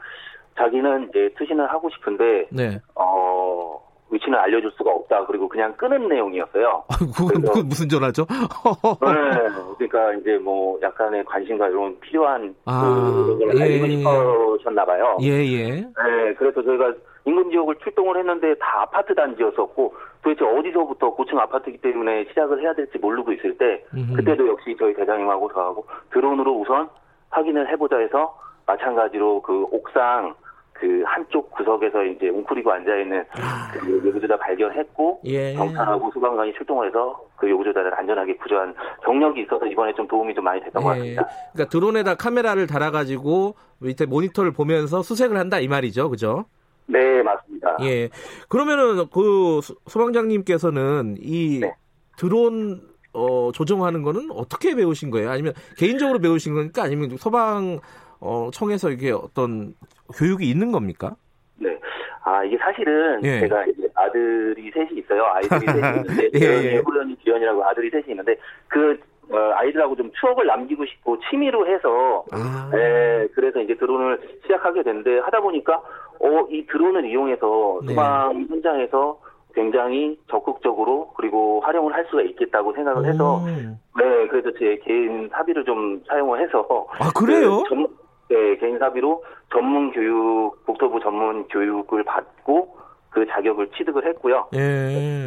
자기는 0.57 1.09
이제 1.09 1.33
투신을 1.37 1.69
하고 1.71 1.89
싶은데 1.89 2.47
네. 2.51 2.79
어 2.95 3.81
위치는 4.11 4.37
알려줄 4.37 4.71
수가 4.77 4.91
없다. 4.91 5.25
그리고 5.25 5.47
그냥 5.47 5.73
끄는 5.77 6.07
내용이었어요. 6.07 6.83
그건, 7.17 7.41
그건 7.41 7.67
무슨 7.67 7.87
전화죠? 7.87 8.25
네, 8.27 9.87
그러니까 9.87 10.13
이제 10.15 10.37
뭐 10.37 10.77
약간의 10.81 11.23
관심과 11.25 11.69
이런 11.69 11.99
필요한 12.01 12.53
아, 12.65 13.25
그 13.39 13.59
알리고 13.59 13.87
예, 13.87 13.89
싶으셨나 13.89 14.85
봐요. 14.85 15.17
예, 15.21 15.29
예. 15.29 15.71
네, 15.81 16.33
그래서 16.37 16.61
저희가 16.61 16.93
인근 17.25 17.49
지역을 17.51 17.75
출동을 17.83 18.17
했는데 18.17 18.55
다 18.55 18.81
아파트 18.81 19.15
단지였었고 19.15 19.95
도대체 20.23 20.45
어디서부터 20.45 21.13
고층 21.13 21.39
아파트이기 21.39 21.79
때문에 21.79 22.25
시작을 22.25 22.61
해야 22.61 22.73
될지 22.73 22.97
모르고 22.97 23.31
있을 23.33 23.57
때. 23.57 23.83
그때도 24.15 24.47
역시 24.47 24.75
저희 24.77 24.93
대장님하고 24.93 25.51
저하고 25.53 25.85
드론으로 26.11 26.59
우선 26.59 26.89
확인을 27.29 27.69
해보자 27.69 27.97
해서 27.97 28.37
마찬가지로 28.65 29.41
그 29.41 29.65
옥상 29.71 30.35
그 30.81 31.03
한쪽 31.05 31.51
구석에서 31.51 32.03
이제 32.03 32.27
웅크리고 32.29 32.71
앉아 32.71 32.97
있는 32.97 33.23
아. 33.33 33.71
그 33.71 34.03
요구조자 34.03 34.35
발견했고 34.35 35.21
예. 35.25 35.53
경찰하고 35.53 36.09
소방관이 36.11 36.53
출동을 36.53 36.87
해서 36.87 37.23
그 37.35 37.47
요구조자를 37.47 37.93
안전하게 37.93 38.35
구조한 38.37 38.73
경력이 39.05 39.43
있어서 39.43 39.67
이번에 39.67 39.93
좀 39.93 40.07
도움이 40.07 40.33
좀 40.33 40.43
많이 40.43 40.59
됐던 40.61 40.81
예. 40.81 40.83
것 40.83 40.89
같습니다. 40.89 41.27
그러니까 41.53 41.69
드론에다 41.69 42.15
카메라를 42.15 42.65
달아가지고 42.65 43.53
밑에 43.77 44.07
모니터를 44.07 44.53
보면서 44.53 45.03
수색을 45.03 45.37
한다 45.37 45.59
이 45.59 45.67
말이죠, 45.67 46.09
그죠? 46.09 46.45
네, 46.87 47.21
맞습니다. 47.21 47.77
예. 47.83 48.09
그러면은 48.49 49.05
그 49.13 49.59
소방장님께서는 49.85 51.17
이 51.19 51.59
네. 51.61 51.75
드론 52.17 52.81
어, 53.13 53.51
조정하는 53.53 54.01
거는 54.01 54.31
어떻게 54.31 54.73
배우신 54.73 55.11
거예요? 55.11 55.29
아니면 55.29 55.53
개인적으로 55.77 56.17
배우신 56.17 56.55
겁니까? 56.55 56.81
아니면 56.81 57.17
소방 57.17 57.79
어, 58.19 58.49
청에서 58.53 58.91
이게 58.91 59.11
어떤 59.11 59.73
교육이 60.11 60.49
있는 60.49 60.71
겁니까? 60.71 61.15
네. 61.57 61.77
아, 62.23 62.43
이게 62.43 62.57
사실은 62.57 63.23
예. 63.23 63.39
제가 63.41 63.65
이제 63.65 63.87
아들이 63.95 64.71
셋이 64.71 64.99
있어요. 64.99 65.25
아이들이 65.33 65.59
셋이 65.59 65.77
있는데 65.97 66.29
예, 66.35 66.73
예. 66.73 66.77
호연이 66.77 67.17
기현이라고 67.19 67.63
아들이 67.65 67.89
셋이 67.89 68.05
있는데 68.09 68.35
그 68.67 68.99
어, 69.31 69.37
아이들하고 69.55 69.95
좀 69.95 70.11
추억을 70.19 70.45
남기고 70.45 70.85
싶고 70.85 71.17
취미로 71.29 71.65
해서 71.65 72.25
아. 72.31 72.69
예, 72.73 73.27
그래서 73.33 73.61
이제 73.61 73.75
드론을 73.75 74.19
시작하게 74.43 74.83
됐는데 74.83 75.19
하다 75.19 75.39
보니까 75.41 75.81
어, 76.19 76.47
이 76.49 76.65
드론을 76.67 77.05
이용해서 77.05 77.79
네. 77.83 77.93
소방 77.93 78.37
네. 78.37 78.45
현장에서 78.49 79.19
굉장히 79.53 80.17
적극적으로 80.29 81.11
그리고 81.17 81.59
활용을 81.61 81.93
할 81.93 82.05
수가 82.09 82.21
있겠다고 82.21 82.73
생각을 82.73 83.05
해서 83.05 83.37
오. 83.37 83.45
네 83.45 84.27
그래서 84.29 84.49
제 84.57 84.79
개인 84.83 85.29
사비를 85.29 85.65
좀 85.65 86.01
사용을 86.07 86.41
해서 86.41 86.87
아 86.99 87.11
그래요? 87.11 87.63
그 87.63 87.69
전, 87.69 87.87
네 88.31 88.55
개인 88.57 88.79
사비로 88.79 89.23
전문 89.51 89.91
교육 89.91 90.65
국토부 90.65 91.01
전문 91.01 91.47
교육을 91.49 92.03
받고 92.05 92.77
그 93.09 93.25
자격을 93.27 93.71
취득을 93.77 94.07
했고요. 94.07 94.47
예. 94.53 94.57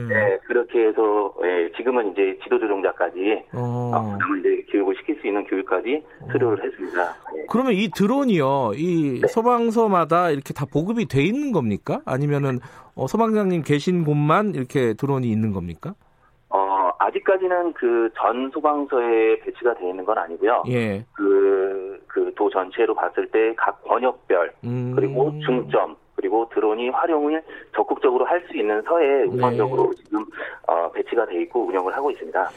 네, 0.09 0.39
그렇게 0.47 0.87
해서 0.87 1.35
예, 1.45 1.71
지금은 1.77 2.13
이제 2.13 2.39
지도조종자까지 2.43 3.45
어. 3.53 3.93
어 3.95 4.19
이제 4.41 4.65
교육을 4.73 4.97
시킬 4.97 5.21
수 5.21 5.27
있는 5.27 5.45
교육까지 5.45 6.03
수료를 6.33 6.61
어. 6.61 6.65
했습니다. 6.65 7.15
예. 7.37 7.47
그러면 7.51 7.75
이 7.75 7.91
드론이요, 7.95 8.73
이 8.75 9.21
네. 9.21 9.29
소방서마다 9.29 10.31
이렇게 10.31 10.55
다 10.55 10.65
보급이 10.65 11.07
돼 11.07 11.23
있는 11.23 11.53
겁니까? 11.53 12.01
아니면은 12.07 12.59
어, 12.95 13.07
소방장님 13.07 13.63
계신 13.63 14.05
곳만 14.05 14.55
이렇게 14.55 14.95
드론이 14.95 15.29
있는 15.29 15.53
겁니까? 15.53 15.95
어, 17.05 17.07
아직까지는 17.07 17.73
그 17.75 18.11
전 18.17 18.51
소방서에 18.53 19.41
배치가 19.41 19.75
되어 19.75 19.91
있는 19.91 20.05
건 20.05 20.17
아니고요. 20.19 20.63
예. 20.69 21.05
그, 21.13 22.03
그 22.07 22.25
도 22.35 22.51
전체로 22.51 22.95
봤을 22.95 23.29
때 23.31 23.62
각 23.62 23.85
권역별, 23.85 24.53
음. 24.65 24.93
그리고 24.97 25.33
중점, 25.45 25.95
그리고 26.17 26.49
드론이 26.53 26.89
활용을 26.91 27.43
적극적으로 27.77 28.25
할 28.25 28.43
수 28.49 28.57
있는 28.57 28.83
서에 28.83 29.23
우선적으로 29.25 29.93
네. 29.97 30.03
지금 30.03 30.25
어, 30.67 30.91
배치가 30.93 31.25
돼 31.27 31.41
있고 31.43 31.67
운영을 31.67 31.95
하고 31.95 32.11
있습니다. 32.11 32.51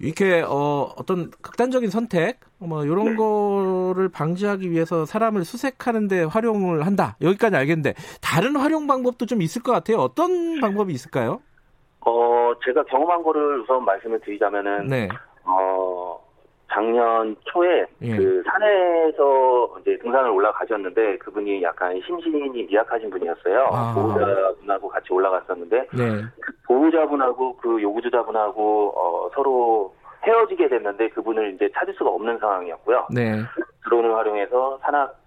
이렇게 0.00 0.42
어, 0.46 0.92
어떤 0.96 1.30
극단적인 1.40 1.90
선택 1.90 2.40
뭐 2.58 2.84
이런 2.84 3.10
네. 3.10 3.14
거를 3.16 4.08
방지하기 4.08 4.70
위해서 4.72 5.04
사람을 5.06 5.44
수색하는데 5.44 6.24
활용을 6.24 6.84
한다 6.84 7.16
여기까지 7.20 7.54
알겠는데 7.56 7.94
다른 8.20 8.56
활용 8.56 8.86
방법도 8.88 9.26
좀 9.26 9.40
있을 9.40 9.62
것 9.62 9.70
같아요. 9.72 9.98
어떤 9.98 10.60
방법이 10.60 10.92
있을까요? 10.92 11.40
어 12.06 12.52
제가 12.64 12.84
경험한 12.84 13.22
거를 13.24 13.60
우선 13.60 13.84
말씀을 13.84 14.20
드리자면은 14.20 14.86
네. 14.86 15.08
어 15.44 16.18
작년 16.70 17.34
초에 17.44 17.84
예. 18.02 18.16
그 18.16 18.42
산에서 18.46 19.78
이제 19.80 19.98
등산을 19.98 20.30
올라가셨는데 20.30 21.18
그분이 21.18 21.62
약간 21.62 22.00
심신이 22.06 22.62
미약하신 22.64 23.10
분이었어요. 23.10 23.68
아. 23.72 23.92
보호자분하고 23.94 24.88
같이 24.88 25.12
올라갔었는데 25.12 25.76
네. 25.96 26.22
그 26.40 26.52
보호자분하고 26.66 27.56
그 27.56 27.82
요구주자분하고 27.82 28.92
어, 28.96 29.30
서로 29.34 29.92
헤어지게 30.24 30.68
됐는데 30.68 31.08
그분을 31.10 31.54
이제 31.54 31.68
찾을 31.74 31.92
수가 31.94 32.10
없는 32.10 32.38
상황이었고요. 32.38 33.08
네. 33.12 33.42
드론을 33.84 34.14
활용해서 34.14 34.78
산악 34.82 35.18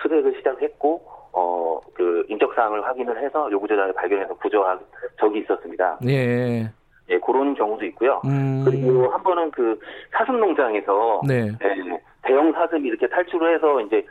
수색을 0.00 0.36
시작했고 0.38 1.02
어 1.32 1.72
그 1.94 2.24
인적 2.28 2.54
사항을 2.54 2.84
확인을 2.84 3.22
해서 3.22 3.50
요구자를 3.50 3.92
발견해서 3.94 4.34
구조한 4.34 4.78
적이 5.18 5.40
있었습니다. 5.40 5.98
예. 6.08 6.70
예, 7.08 7.18
그런 7.18 7.54
경우도 7.54 7.84
있고요. 7.86 8.20
음. 8.24 8.62
그리고 8.64 9.08
한 9.08 9.22
번은 9.22 9.50
그 9.50 9.78
사슴 10.12 10.38
농장에서 10.38 11.20
네. 11.26 11.48
예, 11.62 12.00
대형 12.22 12.52
사슴이 12.52 12.88
이렇게 12.88 13.08
탈출을 13.08 13.54
해서 13.54 13.80
이제 13.82 14.04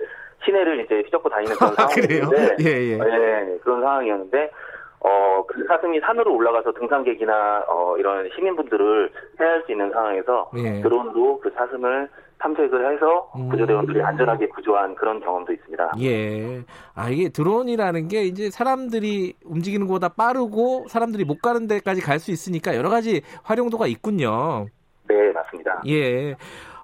시내를 0.46 0.84
이제 0.86 1.02
휘젓고 1.02 1.30
다니는 1.30 1.56
그런 1.56 1.72
아, 1.78 1.88
상황이었는데, 1.88 2.56
예, 2.62 2.70
예. 2.70 2.92
예, 2.94 3.58
그런 3.64 3.82
상황이었는데, 3.82 4.52
어, 5.00 5.44
그 5.48 5.64
사슴이 5.68 6.00
산으로 6.02 6.36
올라가서 6.36 6.74
등산객이나 6.74 7.66
어, 7.68 7.98
이런 7.98 8.30
시민분들을 8.36 9.12
해할 9.40 9.64
수 9.66 9.72
있는 9.72 9.90
상황에서 9.92 10.52
예. 10.58 10.82
드론도 10.82 11.40
그 11.40 11.50
사슴을 11.52 12.10
탐색을 12.42 12.94
해서 12.94 13.32
음. 13.36 13.50
구조대원들이 13.50 14.00
음. 14.00 14.06
안전하게 14.06 14.48
구조한 14.50 14.96
그런 14.96 15.20
경험도 15.20 15.54
있습니다. 15.54 15.92
예. 16.02 16.64
아, 16.96 17.10
이게 17.10 17.30
드론이라는 17.30 18.08
게 18.08 18.24
이제 18.24 18.50
사람들이 18.50 19.36
움직이는 19.46 19.88
것보다 19.88 20.10
빠르고 20.10 20.86
사람들이 20.90 21.24
못 21.26 21.42
가는 21.42 21.68
데까지 21.68 22.02
갈 22.02 22.22
수 22.22 22.30
있으니까 22.32 22.76
여러 22.76 22.90
가지 22.90 23.22
활용도가 23.44 23.88
있군요. 23.88 24.68
네, 25.08 25.32
맞습니다. 25.32 25.82
예. 25.88 26.36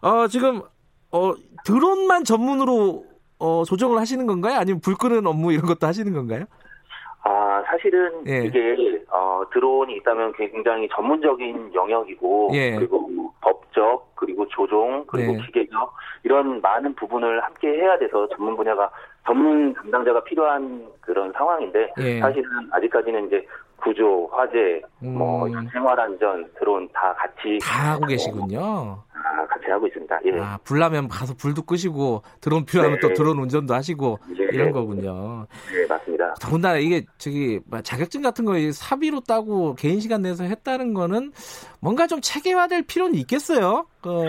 어, 0.01 0.27
지금, 0.27 0.61
어, 1.11 1.33
드론만 1.63 2.23
전문으로 2.23 3.05
어, 3.37 3.63
조정을 3.65 3.99
하시는 3.99 4.25
건가요? 4.25 4.57
아니면 4.57 4.81
불 4.81 4.95
끄는 4.95 5.27
업무 5.27 5.51
이런 5.53 5.67
것도 5.67 5.85
하시는 5.85 6.11
건가요? 6.11 6.45
아, 7.57 7.63
사실은 7.63 8.23
예. 8.27 8.45
이게 8.45 9.03
어, 9.09 9.43
드론이 9.51 9.95
있다면 9.97 10.33
굉장히 10.33 10.87
전문적인 10.89 11.73
영역이고 11.73 12.49
예. 12.53 12.75
그리고 12.75 13.07
뭐 13.09 13.33
법적 13.41 14.15
그리고 14.15 14.47
조종 14.47 15.03
그리고 15.07 15.33
네. 15.33 15.41
기계적 15.45 15.93
이런 16.23 16.61
많은 16.61 16.93
부분을 16.95 17.41
함께 17.41 17.67
해야 17.67 17.97
돼서 17.97 18.27
전문 18.29 18.55
분야가 18.55 18.91
전문 19.25 19.73
담당자가 19.73 20.23
필요한 20.23 20.85
그런 21.01 21.31
상황인데 21.33 21.93
예. 21.99 22.19
사실은 22.19 22.49
아직까지는 22.71 23.27
이제 23.27 23.45
구조, 23.77 24.27
화재, 24.31 24.81
뭐 24.99 25.45
음. 25.45 25.51
뭐 25.53 25.69
생활안전, 25.71 26.51
드론 26.59 26.89
다 26.93 27.13
같이 27.13 27.59
다 27.61 27.93
하고 27.93 28.05
계시군요. 28.05 29.03
아, 29.13 29.45
같이 29.47 29.69
하고 29.69 29.87
있습니다. 29.87 30.19
예. 30.25 30.39
아, 30.39 30.57
불나면 30.63 31.07
가서 31.07 31.33
불도 31.35 31.61
끄시고 31.61 32.23
드론 32.41 32.65
필요하면 32.65 32.99
네. 32.99 33.07
또 33.07 33.13
드론 33.13 33.37
운전도 33.39 33.73
하시고 33.73 34.19
네. 34.27 34.47
이런 34.51 34.71
거군요. 34.71 35.47
네, 35.71 35.85
맞습니다. 35.87 36.33
더군다나 36.41 36.77
이게 36.77 37.05
저기 37.17 37.59
뭐 37.65 37.81
자격증 37.81 38.21
같은 38.21 38.45
거 38.45 38.53
사비로 38.71 39.21
따고 39.21 39.75
개인 39.75 39.99
시간 39.99 40.21
내서 40.21 40.43
했다는 40.43 40.93
거는 40.93 41.31
뭔가 41.79 42.07
좀 42.07 42.19
체계화될 42.21 42.83
필요는 42.83 43.15
있겠어요. 43.15 43.85
어. 44.05 44.23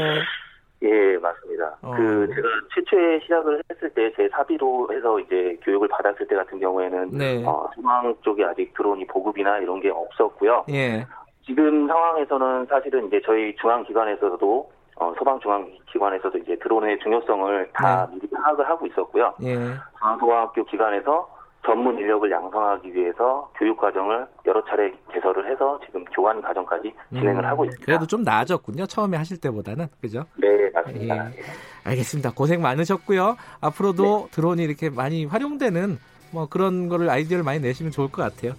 예, 0.83 1.19
맞습니다. 1.19 1.77
어. 1.83 1.93
그 1.97 2.29
제가 2.35 2.49
최초에 2.75 3.21
시작을 3.21 3.63
했을 3.71 3.91
때 3.91 4.13
제 4.17 4.29
사비로 4.29 4.89
해서 4.93 5.19
이제 5.21 5.57
교육을 5.65 5.89
받았을 5.89 6.27
때 6.27 6.37
같은 6.37 6.59
경우에는 6.61 7.11
네. 7.13 7.45
어, 7.47 7.69
중앙 7.75 8.15
쪽에 8.23 8.45
아직 8.45 8.73
드론이 8.75 9.07
보급이나 9.07 9.59
이런 9.59 9.81
게 9.81 9.91
없었고요. 9.91 10.65
예. 10.71 11.07
지금 11.45 11.87
상황에서는 11.89 12.67
사실은 12.67 13.07
이제 13.07 13.21
저희 13.25 13.55
중앙 13.57 13.85
기관에서도 13.85 14.71
어, 15.01 15.15
소방 15.19 15.39
중앙 15.41 15.69
기관에서도 15.93 16.39
이제 16.39 16.57
드론의 16.57 16.99
중요성을 17.01 17.71
다 17.73 18.07
네. 18.11 18.17
미리 18.17 18.29
파악을 18.31 18.69
하고 18.69 18.87
있었고요. 18.87 19.35
예. 19.43 19.55
중앙소방학교 19.99 20.65
기관에서 20.65 21.29
전문 21.65 21.99
인력을 21.99 22.31
양성하기 22.31 22.95
위해서 22.95 23.51
교육 23.59 23.79
과정을 23.79 24.27
여러 24.47 24.65
차례 24.65 24.93
개설을 25.13 25.51
해서 25.51 25.79
지금 25.85 26.05
교환 26.07 26.41
과정까지 26.41 26.93
진행을 27.13 27.45
음, 27.45 27.49
하고 27.49 27.65
있습니다. 27.65 27.85
그래도 27.85 28.07
좀 28.07 28.23
나아졌군요. 28.23 28.87
처음에 28.87 29.17
하실 29.17 29.39
때보다는 29.39 29.89
그죠? 30.01 30.25
네, 30.37 30.71
맞습니다. 30.73 31.27
예. 31.27 31.43
알겠습니다. 31.85 32.33
고생 32.35 32.63
많으셨고요. 32.63 33.37
앞으로도 33.61 34.03
네. 34.03 34.31
드론이 34.31 34.63
이렇게 34.63 34.89
많이 34.89 35.25
활용되는 35.25 35.99
뭐 36.31 36.47
그런 36.49 36.89
거를 36.89 37.11
아이디어를 37.11 37.45
많이 37.45 37.61
내시면 37.61 37.93
좋을 37.93 38.11
것 38.11 38.23
같아요. 38.23 38.53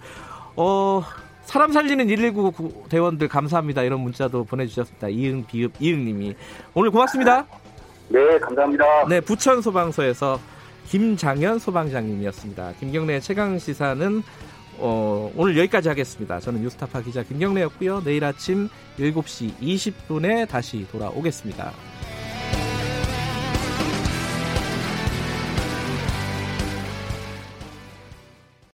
어, 0.56 1.02
사람 1.42 1.72
살리는 1.72 2.06
119 2.06 2.84
대원들 2.88 3.28
감사합니다. 3.28 3.82
이런 3.82 4.00
문자도 4.00 4.44
보내주셨습니다. 4.44 5.08
이응 5.08 5.44
비읍 5.46 5.72
이응님이 5.80 6.36
오늘 6.74 6.90
고맙습니다. 6.90 7.44
네, 8.08 8.38
감사합니다. 8.38 9.06
네, 9.08 9.20
부천 9.20 9.62
소방서에서 9.62 10.38
김장현 10.90 11.60
소방장님이었습니다. 11.60 12.72
김경래 12.80 13.20
최강 13.20 13.58
시사는 13.60 14.22
어, 14.78 15.30
오늘 15.36 15.56
여기까지 15.56 15.88
하겠습니다. 15.88 16.40
저는 16.40 16.62
뉴스타파 16.62 17.02
기자 17.02 17.22
김경래였고요. 17.22 18.02
내일 18.02 18.24
아침 18.24 18.68
7시 18.98 19.56
20분에 19.60 20.48
다시 20.48 20.86
돌아오겠습니다. 20.90 21.72